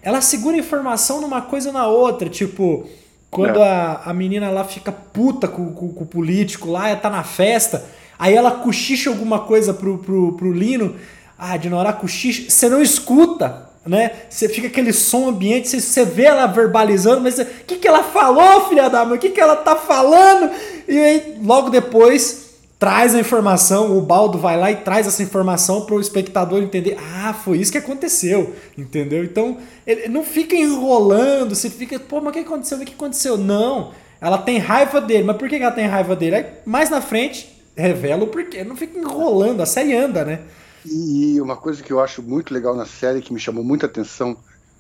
Ela 0.03 0.22
segura 0.22 0.57
informação 0.57 1.22
numa 1.22 1.41
coisa 1.41 1.69
ou 1.69 1.74
na 1.74 1.88
outra. 1.88 2.29
Tipo, 2.29 2.86
quando 3.31 3.60
é. 3.60 3.67
a, 3.67 4.01
a 4.05 4.13
menina 4.13 4.50
lá 4.51 4.63
fica 4.63 4.91
puta 4.91 5.48
com, 5.48 5.74
com, 5.74 5.89
com 5.93 6.03
o 6.03 6.07
político 6.07 6.69
lá, 6.69 6.89
ela 6.89 7.00
tá 7.00 7.10
na 7.10 7.24
festa, 7.24 7.86
aí 8.19 8.36
ela 8.36 8.51
cochicha 8.51 9.10
alguma 9.10 9.39
coisa 9.39 9.74
pro, 9.74 9.98
pro, 9.98 10.33
pro 10.33 10.51
Lino. 10.51 10.95
Ah, 11.38 11.57
de 11.57 11.69
Norá 11.69 11.91
cochicha, 11.91 12.50
você 12.50 12.69
não 12.69 12.81
escuta 12.81 13.74
né? 13.86 14.12
Você 14.29 14.48
fica 14.48 14.67
aquele 14.67 14.93
som 14.93 15.29
ambiente, 15.29 15.67
você, 15.67 15.81
você 15.81 16.05
vê 16.05 16.24
ela 16.24 16.48
verbalizando, 16.48 17.22
mas 17.22 17.38
o 17.38 17.45
que, 17.67 17.75
que 17.75 17.88
ela 17.88 18.03
falou, 18.03 18.69
filha 18.69 18.89
da 18.89 19.03
mãe? 19.05 19.17
O 19.17 19.19
que, 19.19 19.29
que 19.29 19.41
ela 19.41 19.57
tá 19.57 19.75
falando? 19.75 20.51
E 20.88 20.98
aí, 20.98 21.38
logo 21.43 21.69
depois, 21.69 22.52
traz 22.84 23.16
a 23.16 23.20
informação, 23.22 23.98
o 23.98 24.02
Baldo 24.02 24.38
vai 24.38 24.60
lá 24.60 24.70
e 24.70 24.75
traz 24.75 25.08
essa 25.08 25.24
informação 25.24 25.86
para 25.86 25.96
o 25.96 26.02
espectador 26.02 26.62
entender. 26.62 26.98
Ah, 27.00 27.34
foi 27.34 27.60
isso 27.60 27.72
que 27.72 27.78
aconteceu, 27.78 28.54
entendeu? 28.78 29.24
Então, 29.24 29.58
ele 29.88 30.10
não 30.10 30.22
fica 30.22 30.54
enrolando, 30.54 31.56
você 31.56 31.70
fica, 31.70 31.98
pô, 31.98 32.20
mas 32.20 32.32
o 32.32 32.34
que 32.34 32.40
aconteceu? 32.40 32.78
O 32.78 32.82
que 32.84 32.94
aconteceu? 32.94 33.38
Não, 33.38 33.94
ela 34.20 34.38
tem 34.38 34.58
raiva 34.58 35.00
dele, 35.00 35.24
mas 35.24 35.38
por 35.38 35.48
que 35.48 35.56
ela 35.56 35.72
tem 35.72 35.86
raiva 35.86 36.13
dele? 36.13 36.36
Aí, 36.36 36.46
mais 36.66 36.90
na 36.90 37.00
frente, 37.00 37.58
revela 37.74 38.25
o 38.25 38.28
porquê, 38.28 38.66
não 38.66 38.75
fica 38.75 39.00
enrolando, 39.00 39.62
a 39.62 39.66
série 39.66 39.96
anda, 39.96 40.25
né? 40.25 40.42
E 40.86 41.40
uma 41.40 41.56
coisa 41.56 41.82
que 41.82 41.94
eu 41.94 42.02
acho 42.02 42.22
muito 42.22 42.54
legal 42.54 42.75
na 42.75 42.86
série, 42.86 43.22
que 43.22 43.32
me 43.32 43.40
chamou 43.40 43.63
muita 43.63 43.86
atenção, 43.86 44.36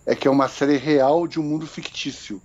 é 0.05 0.13
que 0.13 0.27
é 0.27 0.31
uma 0.31 0.49
série 0.49 0.75
real 0.75 1.25
de 1.25 1.39
um 1.39 1.43
mundo 1.43 1.65
fictício. 1.65 2.41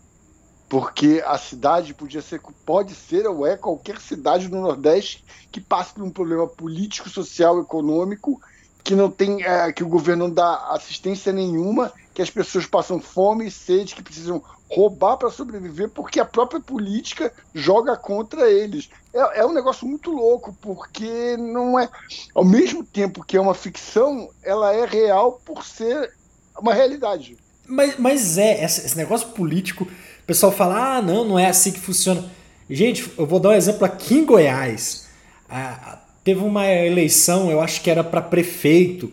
Porque 0.69 1.23
a 1.27 1.39
cidade 1.39 1.95
podia 1.95 2.21
ser, 2.21 2.41
pode 2.65 2.95
ser 2.95 3.27
ou 3.27 3.47
é 3.47 3.57
qualquer 3.57 4.01
cidade 4.01 4.49
do 4.49 4.61
Nordeste 4.61 5.25
que 5.51 5.61
passe 5.61 5.95
por 5.95 6.03
um 6.03 6.11
problema 6.11 6.47
político, 6.47 7.09
social, 7.09 7.59
econômico, 7.61 8.41
que 8.85 8.95
não 8.95 9.11
tem, 9.11 9.43
é, 9.43 9.73
que 9.73 9.83
o 9.83 9.89
governo 9.89 10.29
não 10.29 10.35
dá 10.35 10.69
assistência 10.71 11.33
nenhuma, 11.33 11.93
que 12.13 12.23
as 12.23 12.31
pessoas 12.31 12.67
passam 12.67 13.01
fome 13.01 13.47
e 13.47 13.51
sede, 13.51 13.95
que 13.95 14.03
precisam 14.03 14.43
roubar 14.71 15.17
para 15.17 15.31
sobreviver, 15.31 15.89
porque 15.89 16.21
a 16.21 16.25
própria 16.25 16.61
política 16.61 17.33
joga 17.55 17.97
contra 17.97 18.51
eles. 18.51 18.91
É, 19.15 19.41
é, 19.41 19.47
um 19.47 19.53
negócio 19.53 19.87
muito 19.87 20.11
louco, 20.11 20.55
porque 20.61 21.37
não 21.39 21.79
é, 21.79 21.89
ao 22.35 22.45
mesmo 22.45 22.85
tempo 22.85 23.25
que 23.25 23.37
é 23.37 23.41
uma 23.41 23.55
ficção, 23.55 24.31
ela 24.43 24.75
é 24.75 24.85
real 24.85 25.41
por 25.45 25.65
ser 25.65 26.13
uma 26.59 26.75
realidade. 26.75 27.39
Mas, 27.67 27.99
mas 27.99 28.39
é, 28.39 28.65
esse 28.65 28.97
negócio 28.97 29.29
político 29.29 29.87
pessoal 30.29 30.53
fala, 30.53 30.99
ah, 30.99 31.03
não, 31.03 31.25
não 31.25 31.39
é 31.39 31.47
assim 31.47 31.73
que 31.73 31.81
funciona. 31.81 32.23
Gente, 32.69 33.11
eu 33.17 33.27
vou 33.27 33.41
dar 33.41 33.49
um 33.49 33.55
exemplo 33.55 33.87
aqui 33.87 34.15
em 34.15 34.27
Goiás. 34.27 35.09
Ah, 35.49 36.01
teve 36.23 36.45
uma 36.45 36.67
eleição, 36.69 37.51
eu 37.51 37.63
acho 37.63 37.81
que 37.81 37.91
era 37.91 38.05
para 38.05 38.21
prefeito, 38.21 39.11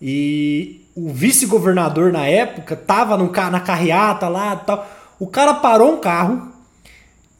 e 0.00 0.84
o 0.94 1.08
vice-governador 1.08 2.12
na 2.12 2.26
época 2.26 2.76
tava 2.76 3.16
no, 3.16 3.32
na 3.32 3.60
carreata 3.60 4.28
lá 4.28 4.60
e 4.62 4.66
tal. 4.66 4.86
O 5.18 5.26
cara 5.26 5.54
parou 5.54 5.94
um 5.94 5.96
carro 5.96 6.52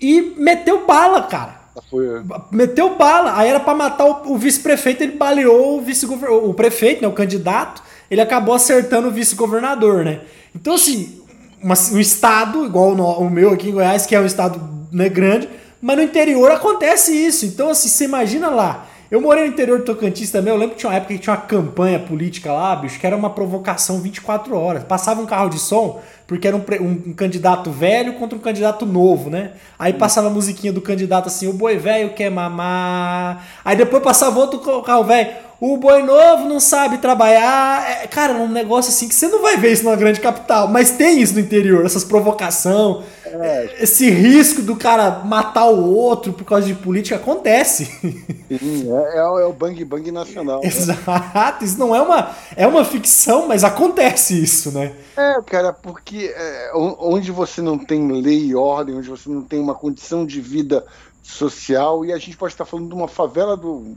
e 0.00 0.34
meteu 0.38 0.86
bala, 0.86 1.22
cara. 1.22 1.60
Foi. 1.90 2.06
É. 2.06 2.22
Meteu 2.50 2.96
bala. 2.96 3.36
Aí 3.36 3.50
era 3.50 3.60
para 3.60 3.74
matar 3.74 4.06
o, 4.06 4.32
o 4.32 4.38
vice-prefeito, 4.38 5.02
ele 5.02 5.18
baleou 5.18 5.78
o 5.78 5.82
vice-governador, 5.82 6.48
o 6.48 6.54
prefeito, 6.54 7.02
né, 7.02 7.08
o 7.08 7.12
candidato. 7.12 7.82
Ele 8.10 8.22
acabou 8.22 8.54
acertando 8.54 9.08
o 9.08 9.10
vice-governador, 9.10 10.02
né? 10.02 10.20
Então, 10.54 10.74
assim, 10.74 11.21
uma, 11.62 11.74
um 11.92 11.98
estado, 11.98 12.64
igual 12.64 12.94
no, 12.94 13.06
o 13.18 13.30
meu 13.30 13.52
aqui 13.52 13.70
em 13.70 13.72
Goiás, 13.72 14.06
que 14.06 14.14
é 14.14 14.20
um 14.20 14.26
estado 14.26 14.60
né, 14.90 15.08
grande, 15.08 15.48
mas 15.80 15.96
no 15.96 16.02
interior 16.02 16.50
acontece 16.50 17.12
isso. 17.12 17.46
Então, 17.46 17.70
assim, 17.70 17.88
você 17.88 18.04
imagina 18.04 18.48
lá. 18.50 18.86
Eu 19.10 19.20
morei 19.20 19.44
no 19.44 19.50
interior 19.50 19.78
do 19.78 19.84
Tocantins 19.84 20.30
também. 20.30 20.50
Eu 20.50 20.58
lembro 20.58 20.74
que 20.74 20.80
tinha 20.80 20.88
uma 20.88 20.96
época 20.96 21.12
que 21.12 21.20
tinha 21.20 21.34
uma 21.34 21.42
campanha 21.42 21.98
política 21.98 22.50
lá, 22.50 22.74
bicho, 22.74 22.98
que 22.98 23.06
era 23.06 23.14
uma 23.14 23.28
provocação 23.28 24.00
24 24.00 24.56
horas. 24.56 24.84
Passava 24.84 25.20
um 25.20 25.26
carro 25.26 25.50
de 25.50 25.58
som, 25.58 26.00
porque 26.26 26.48
era 26.48 26.56
um, 26.56 26.62
um, 26.80 27.10
um 27.10 27.12
candidato 27.12 27.70
velho 27.70 28.14
contra 28.14 28.38
um 28.38 28.40
candidato 28.40 28.86
novo, 28.86 29.28
né? 29.28 29.52
Aí 29.78 29.92
passava 29.92 30.28
a 30.28 30.30
musiquinha 30.30 30.72
do 30.72 30.80
candidato 30.80 31.26
assim: 31.26 31.46
o 31.46 31.52
boi 31.52 31.76
velho 31.76 32.14
quer 32.14 32.30
mamar. 32.30 33.46
Aí 33.62 33.76
depois 33.76 34.02
passava 34.02 34.40
outro 34.40 34.60
carro 34.80 35.04
velho 35.04 35.30
o 35.64 35.76
boi 35.76 36.02
novo 36.02 36.48
não 36.48 36.58
sabe 36.58 36.98
trabalhar. 36.98 37.88
É, 37.88 38.08
cara, 38.08 38.32
é 38.32 38.36
um 38.36 38.48
negócio 38.48 38.90
assim 38.90 39.06
que 39.06 39.14
você 39.14 39.28
não 39.28 39.40
vai 39.40 39.56
ver 39.56 39.70
isso 39.70 39.84
numa 39.84 39.94
grande 39.94 40.18
capital, 40.18 40.66
mas 40.66 40.90
tem 40.90 41.20
isso 41.22 41.34
no 41.34 41.38
interior, 41.38 41.86
essas 41.86 42.02
provocação, 42.02 43.04
é. 43.24 43.76
esse 43.78 44.10
risco 44.10 44.60
do 44.60 44.74
cara 44.74 45.22
matar 45.24 45.66
o 45.66 45.94
outro 45.94 46.32
por 46.32 46.44
causa 46.44 46.66
de 46.66 46.74
política 46.74 47.14
acontece. 47.14 47.84
Sim, 47.84 48.92
é, 48.92 49.18
é, 49.18 49.22
o 49.22 49.52
bang 49.52 49.84
bang 49.84 50.10
nacional. 50.10 50.62
Né? 50.62 50.66
Exato, 50.66 51.64
isso 51.64 51.78
não 51.78 51.94
é 51.94 52.02
uma 52.02 52.34
é 52.56 52.66
uma 52.66 52.84
ficção, 52.84 53.46
mas 53.46 53.62
acontece 53.62 54.42
isso, 54.42 54.72
né? 54.72 54.92
É, 55.16 55.40
cara, 55.42 55.72
porque 55.72 56.34
é, 56.36 56.72
onde 56.74 57.30
você 57.30 57.62
não 57.62 57.78
tem 57.78 58.10
lei 58.10 58.46
e 58.46 58.54
ordem, 58.56 58.96
onde 58.96 59.08
você 59.08 59.30
não 59.30 59.42
tem 59.42 59.60
uma 59.60 59.76
condição 59.76 60.26
de 60.26 60.40
vida 60.40 60.84
social, 61.22 62.04
e 62.04 62.12
a 62.12 62.18
gente 62.18 62.36
pode 62.36 62.52
estar 62.52 62.64
falando 62.64 62.88
de 62.88 62.94
uma 62.96 63.06
favela 63.06 63.56
do 63.56 63.96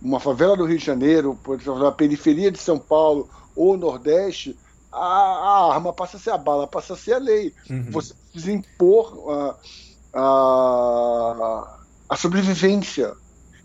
uma 0.00 0.20
favela 0.20 0.56
do 0.56 0.64
Rio 0.64 0.78
de 0.78 0.84
Janeiro, 0.84 1.38
por 1.42 1.60
exemplo, 1.60 1.78
na 1.78 1.92
periferia 1.92 2.50
de 2.50 2.58
São 2.58 2.78
Paulo 2.78 3.28
ou 3.54 3.76
Nordeste, 3.76 4.56
a, 4.92 4.98
a, 4.98 5.74
arma 5.74 5.92
passa 5.92 6.16
a 6.16 6.20
ser 6.20 6.30
a 6.30 6.38
bala, 6.38 6.66
passa 6.66 6.94
a 6.94 6.96
ser 6.96 7.14
a 7.14 7.18
lei. 7.18 7.52
Uhum. 7.68 7.90
Você 7.90 8.14
precisa 8.32 8.52
impor 8.52 9.30
a, 9.30 9.56
a, 10.14 11.78
a, 12.08 12.16
sobrevivência. 12.16 13.14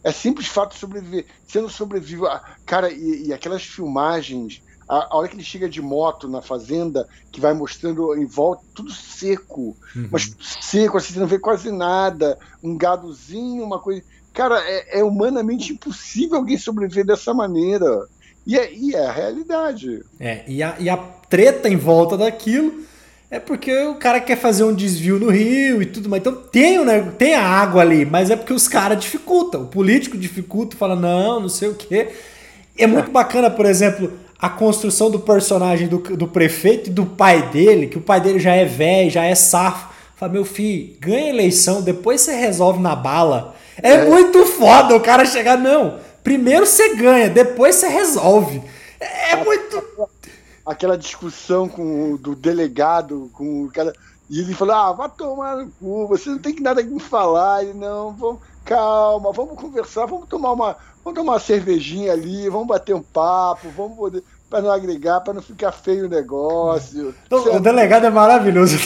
É 0.03 0.11
simples 0.11 0.47
fato 0.47 0.73
de 0.73 0.79
sobreviver. 0.79 1.25
Você 1.45 1.61
não 1.61 1.69
sobrevive. 1.69 2.23
Cara, 2.65 2.91
e, 2.91 3.27
e 3.27 3.33
aquelas 3.33 3.63
filmagens, 3.63 4.61
a, 4.89 5.13
a, 5.13 5.17
hora 5.17 5.27
que 5.27 5.35
ele 5.35 5.43
chega 5.43 5.69
de 5.69 5.81
moto 5.81 6.27
na 6.27 6.41
fazenda, 6.41 7.07
que 7.31 7.39
vai 7.39 7.53
mostrando 7.53 8.15
em 8.15 8.25
volta, 8.25 8.63
tudo 8.73 8.91
seco. 8.91 9.77
Uhum. 9.95 10.09
Mas 10.11 10.35
seco, 10.59 10.97
assim, 10.97 11.13
você 11.13 11.19
não 11.19 11.27
vê 11.27 11.39
quase 11.39 11.71
nada. 11.71 12.37
Um 12.63 12.77
gadozinho, 12.77 13.63
uma 13.63 13.79
coisa 13.79 14.03
Cara, 14.33 14.59
é, 14.65 14.99
é, 14.99 15.03
humanamente 15.03 15.73
impossível 15.73 16.37
alguém 16.37 16.57
sobreviver 16.57 17.05
dessa 17.05 17.33
maneira. 17.33 18.07
E 18.45 18.57
é, 18.57 18.73
e 18.73 18.95
é 18.95 19.05
a 19.05 19.11
realidade. 19.11 20.03
É, 20.19 20.43
e 20.47 20.63
a, 20.63 20.75
e 20.79 20.89
a 20.89 20.97
treta 20.97 21.69
em 21.69 21.77
volta 21.77 22.17
daquilo 22.17 22.83
é 23.29 23.39
porque 23.39 23.73
o 23.85 23.95
cara 23.95 24.19
quer 24.19 24.35
fazer 24.35 24.65
um 24.65 24.73
desvio 24.73 25.17
no 25.17 25.29
rio 25.29 25.81
e 25.81 25.85
tudo 25.85 26.09
mais. 26.09 26.21
Então 26.21 26.35
tem, 26.35 26.83
né, 26.83 27.13
tem 27.17 27.33
a 27.33 27.43
água 27.43 27.81
ali, 27.81 28.05
mas 28.05 28.29
é 28.29 28.35
porque 28.35 28.51
os 28.51 28.67
caras 28.67 28.99
dificultam. 28.99 29.63
O 29.63 29.67
político 29.67 30.17
dificulta, 30.17 30.75
fala, 30.75 30.97
não, 30.97 31.39
não 31.39 31.49
sei 31.49 31.69
o 31.69 31.75
quê. 31.75 32.09
É 32.77 32.85
muito 32.85 33.09
é. 33.09 33.13
bacana, 33.13 33.49
por 33.49 33.65
exemplo, 33.65 34.11
a 34.37 34.49
construção 34.49 35.09
do 35.09 35.19
personagem 35.19 35.87
do, 35.87 35.99
do 35.99 36.27
prefeito 36.27 36.89
e 36.89 36.93
do 36.93 37.05
pai 37.05 37.49
dele, 37.51 37.87
que 37.87 37.97
o 37.97 38.01
pai 38.01 38.19
dele 38.19 38.39
já 38.39 38.53
é 38.53 38.65
velho, 38.65 39.09
já 39.09 39.23
é 39.23 39.35
safo. 39.35 39.93
Fala, 40.17 40.33
meu 40.33 40.43
filho, 40.43 40.95
ganha 40.99 41.29
eleição, 41.29 41.81
depois 41.81 42.21
você 42.21 42.35
resolve 42.35 42.81
na 42.81 42.95
bala. 42.95 43.55
É, 43.81 43.91
é, 43.91 44.05
muito 44.05 44.45
foda 44.45 44.95
o 44.95 45.01
cara 45.01 45.25
chegar, 45.25 45.57
não. 45.57 45.99
Primeiro 46.23 46.65
você 46.65 46.95
ganha, 46.95 47.29
depois 47.29 47.75
você 47.75 47.87
resolve. 47.87 48.61
É, 48.99 49.31
é 49.31 49.43
muito. 49.43 49.83
Aquela 50.65 50.97
discussão 50.97 51.67
com 51.67 52.13
o 52.13 52.17
do 52.17 52.35
delegado, 52.35 53.29
com 53.33 53.63
o 53.63 53.71
cara. 53.71 53.93
E 54.29 54.39
ele 54.39 54.53
falou: 54.53 54.75
ah, 54.75 54.91
vai 54.91 55.09
tomar 55.09 55.57
no 55.57 55.71
cu, 55.71 56.07
você 56.07 56.29
não 56.29 56.37
tem 56.37 56.55
nada 56.59 56.83
que 56.83 56.89
me 56.89 56.99
falar. 56.99 57.63
Ele, 57.63 57.73
não, 57.73 58.11
vamos, 58.11 58.41
calma, 58.63 59.31
vamos 59.31 59.59
conversar, 59.59 60.05
vamos 60.05 60.27
tomar 60.27 60.51
uma. 60.51 60.77
Vamos 61.03 61.19
tomar 61.19 61.33
uma 61.33 61.39
cervejinha 61.39 62.13
ali, 62.13 62.47
vamos 62.47 62.67
bater 62.67 62.93
um 62.93 63.01
papo, 63.01 63.67
vamos 63.75 63.97
poder 63.97 64.23
para 64.51 64.61
não 64.61 64.69
agregar, 64.69 65.21
para 65.21 65.33
não 65.33 65.41
ficar 65.41 65.71
feio 65.71 66.07
o 66.07 66.09
negócio. 66.09 67.15
Então, 67.25 67.55
o 67.55 67.59
delegado 67.61 68.05
é 68.05 68.09
maravilhoso, 68.09 68.77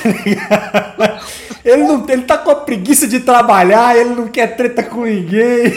tá 0.95 1.14
ele, 1.65 1.83
não, 1.83 2.05
ele 2.07 2.21
tá 2.21 2.37
com 2.37 2.51
a 2.51 2.55
preguiça 2.55 3.07
de 3.07 3.19
trabalhar, 3.19 3.97
ele 3.97 4.15
não 4.15 4.27
quer 4.27 4.55
treta 4.55 4.83
com 4.83 5.03
ninguém. 5.03 5.73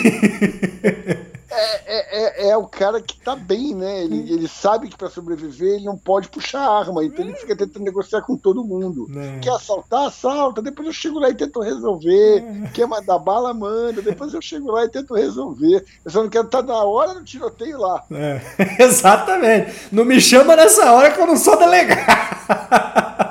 É, 1.51 1.81
é, 1.87 2.47
é, 2.47 2.51
é, 2.51 2.57
o 2.57 2.67
cara 2.67 3.01
que 3.01 3.19
tá 3.19 3.35
bem, 3.35 3.75
né? 3.75 4.05
Ele, 4.05 4.33
ele 4.33 4.47
sabe 4.47 4.89
que 4.89 4.97
para 4.97 5.09
sobreviver 5.09 5.77
ele 5.77 5.87
não 5.87 5.97
pode 5.97 6.29
puxar 6.29 6.61
arma, 6.61 7.05
então 7.05 7.25
ele 7.25 7.35
fica 7.35 7.57
tentando 7.57 7.85
negociar 7.85 8.23
com 8.23 8.37
todo 8.37 8.63
mundo. 8.63 9.09
É. 9.19 9.41
Quer 9.41 9.51
assaltar, 9.51 10.07
assalta, 10.07 10.63
depois 10.63 10.87
eu 10.87 10.93
chego 10.93 11.19
lá 11.19 11.31
e 11.31 11.35
tento 11.35 11.61
resolver. 11.61 12.45
É. 12.45 12.69
Quer 12.73 12.87
mandar 12.87 13.19
bala, 13.19 13.53
manda, 13.53 14.01
depois 14.01 14.33
eu 14.35 14.43
chego 14.43 14.71
lá 14.71 14.85
e 14.85 14.89
tento 14.89 15.15
resolver. 15.15 15.85
Eu 16.05 16.11
só 16.11 16.23
não 16.23 16.31
quero 16.31 16.47
estar 16.47 16.63
na 16.63 16.85
hora 16.85 17.15
do 17.15 17.25
tiroteio 17.25 17.79
lá. 17.79 18.05
É. 18.13 18.41
Exatamente. 18.85 19.73
Não 19.91 20.05
me 20.05 20.21
chama 20.21 20.55
nessa 20.55 20.93
hora 20.93 21.11
que 21.11 21.21
eu 21.21 21.27
não 21.27 21.37
sou 21.37 21.59
delegado. 21.59 23.19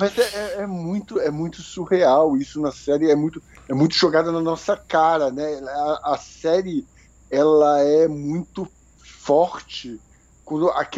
Mas 0.00 0.18
é, 0.18 0.22
é, 0.22 0.54
é, 0.62 0.66
muito, 0.66 1.20
é 1.20 1.30
muito 1.30 1.62
surreal 1.62 2.36
isso 2.36 2.60
na 2.60 2.72
série, 2.72 3.10
é 3.10 3.16
muito, 3.16 3.42
é 3.68 3.74
muito 3.74 3.94
jogada 3.94 4.32
na 4.32 4.40
nossa 4.40 4.76
cara, 4.76 5.30
né? 5.30 5.60
A, 5.64 6.14
a 6.14 6.18
série 6.18 6.86
ela 7.30 7.82
é 7.82 8.08
muito 8.08 8.68
forte. 9.02 10.00
Quando 10.44 10.70
a, 10.70 10.88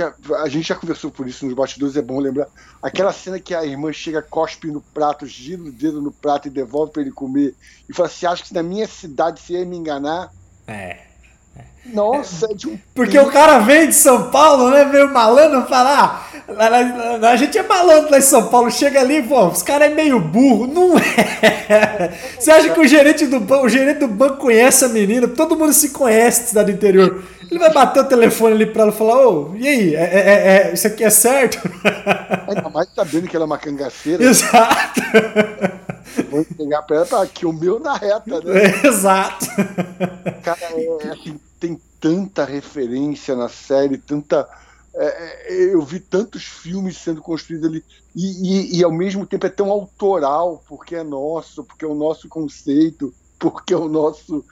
a, 0.43 0.49
gente 0.49 0.69
já 0.69 0.77
conversou 0.77 1.11
por 1.11 1.27
isso 1.27 1.45
nos 1.45 1.55
bastidores, 1.55 1.97
é 1.97 2.03
bom 2.03 2.21
lembrar. 2.21 2.47
Aquela 2.81 3.13
cena 3.13 3.41
que 3.41 3.53
a 3.53 3.65
irmã 3.65 3.93
chega, 3.93 4.23
cospe 4.23 4.69
no 4.69 4.81
prato, 4.81 5.27
gira 5.27 5.61
o 5.61 5.73
dedo 5.73 6.01
no 6.01 6.13
prato 6.13 6.47
e 6.47 6.51
devolve 6.51 6.93
para 6.93 7.03
ele 7.03 7.11
comer. 7.11 7.57
E 7.89 7.93
fala 7.93 8.09
assim: 8.09 8.27
acha 8.27 8.45
que 8.45 8.55
na 8.55 8.63
minha 8.63 8.87
cidade 8.87 9.41
você 9.41 9.55
ia 9.55 9.67
me 9.67 9.77
enganar? 9.77 10.33
É. 10.69 11.10
Nossa, 11.93 12.47
é 12.51 12.55
de 12.55 12.69
um. 12.69 12.79
Porque 12.95 13.19
o 13.19 13.31
cara 13.31 13.59
vem 13.61 13.89
de 13.89 13.95
São 13.95 14.31
Paulo, 14.31 14.71
né? 14.71 14.85
Meio 14.85 15.13
malandro, 15.13 15.67
falar. 15.67 16.31
Ah, 16.57 17.31
a 17.31 17.37
gente 17.37 17.57
é 17.59 17.63
malandro 17.63 18.11
lá 18.11 18.19
em 18.19 18.23
São 18.23 18.49
Paulo, 18.49 18.71
chega 18.71 19.01
ali, 19.01 19.23
pô, 19.23 19.47
os 19.47 19.63
caras 19.63 19.91
é 19.91 19.95
meio 19.95 20.21
burro. 20.21 20.67
Não 20.67 20.97
é. 20.99 22.13
Você 22.39 22.51
acha 22.51 22.71
que 22.71 22.81
o 22.81 22.87
gerente 22.87 23.27
do 23.27 23.41
banco, 23.41 23.67
o 23.67 23.69
gerente 23.69 23.99
do 23.99 24.09
banco 24.09 24.37
conhece 24.37 24.85
a 24.85 24.89
menina? 24.89 25.29
Todo 25.29 25.57
mundo 25.57 25.73
se 25.73 25.91
conhece, 25.91 26.49
cidade 26.49 26.73
interior. 26.73 27.23
Ele 27.51 27.59
vai 27.59 27.73
bater 27.73 28.01
o 28.01 28.09
telefone 28.09 28.55
ali 28.55 28.67
pra 28.67 28.83
ela 28.83 28.93
e 28.93 28.97
falar: 28.97 29.27
Ô, 29.27 29.57
e 29.57 29.67
aí? 29.67 29.95
É, 29.95 30.03
é, 30.03 30.69
é, 30.69 30.73
isso 30.73 30.87
aqui 30.87 31.03
é 31.03 31.11
certo? 31.11 31.59
Ainda 32.47 32.69
mais 32.71 32.89
sabendo 32.95 33.27
que 33.27 33.35
ela 33.35 33.45
é 33.45 33.47
uma 33.47 33.59
cangaceira. 33.59 34.23
Exato. 34.23 35.01
Vou 36.31 36.45
pegar 36.45 36.83
pra 36.83 36.97
ela 36.97 37.07
pra 37.07 37.27
que 37.27 37.45
o 37.45 37.53
meu 37.53 37.81
na 37.81 37.97
reta, 37.97 38.41
né? 38.41 38.63
É, 38.63 38.87
exato. 38.87 39.47
Cara, 40.43 40.61
é, 40.61 41.09
assim, 41.09 41.41
tem 41.59 41.81
tanta 41.99 42.45
referência 42.45 43.35
na 43.35 43.49
série, 43.49 43.99
tanta. 43.99 44.49
É, 44.95 45.55
é, 45.55 45.75
eu 45.75 45.83
vi 45.83 45.99
tantos 45.99 46.45
filmes 46.45 46.99
sendo 46.99 47.21
construídos 47.21 47.69
ali 47.69 47.85
e, 48.15 48.77
e, 48.77 48.79
e, 48.79 48.85
ao 48.85 48.91
mesmo 48.91 49.25
tempo 49.25 49.47
é 49.47 49.51
tão 49.51 49.71
autoral 49.71 50.65
porque 50.69 50.97
é 50.97 51.05
nosso, 51.05 51.63
porque 51.63 51.85
é 51.85 51.89
o 51.89 51.95
nosso 51.95 52.29
conceito, 52.29 53.15
porque 53.39 53.73
é 53.73 53.77
o 53.77 53.89
nosso 53.89 54.45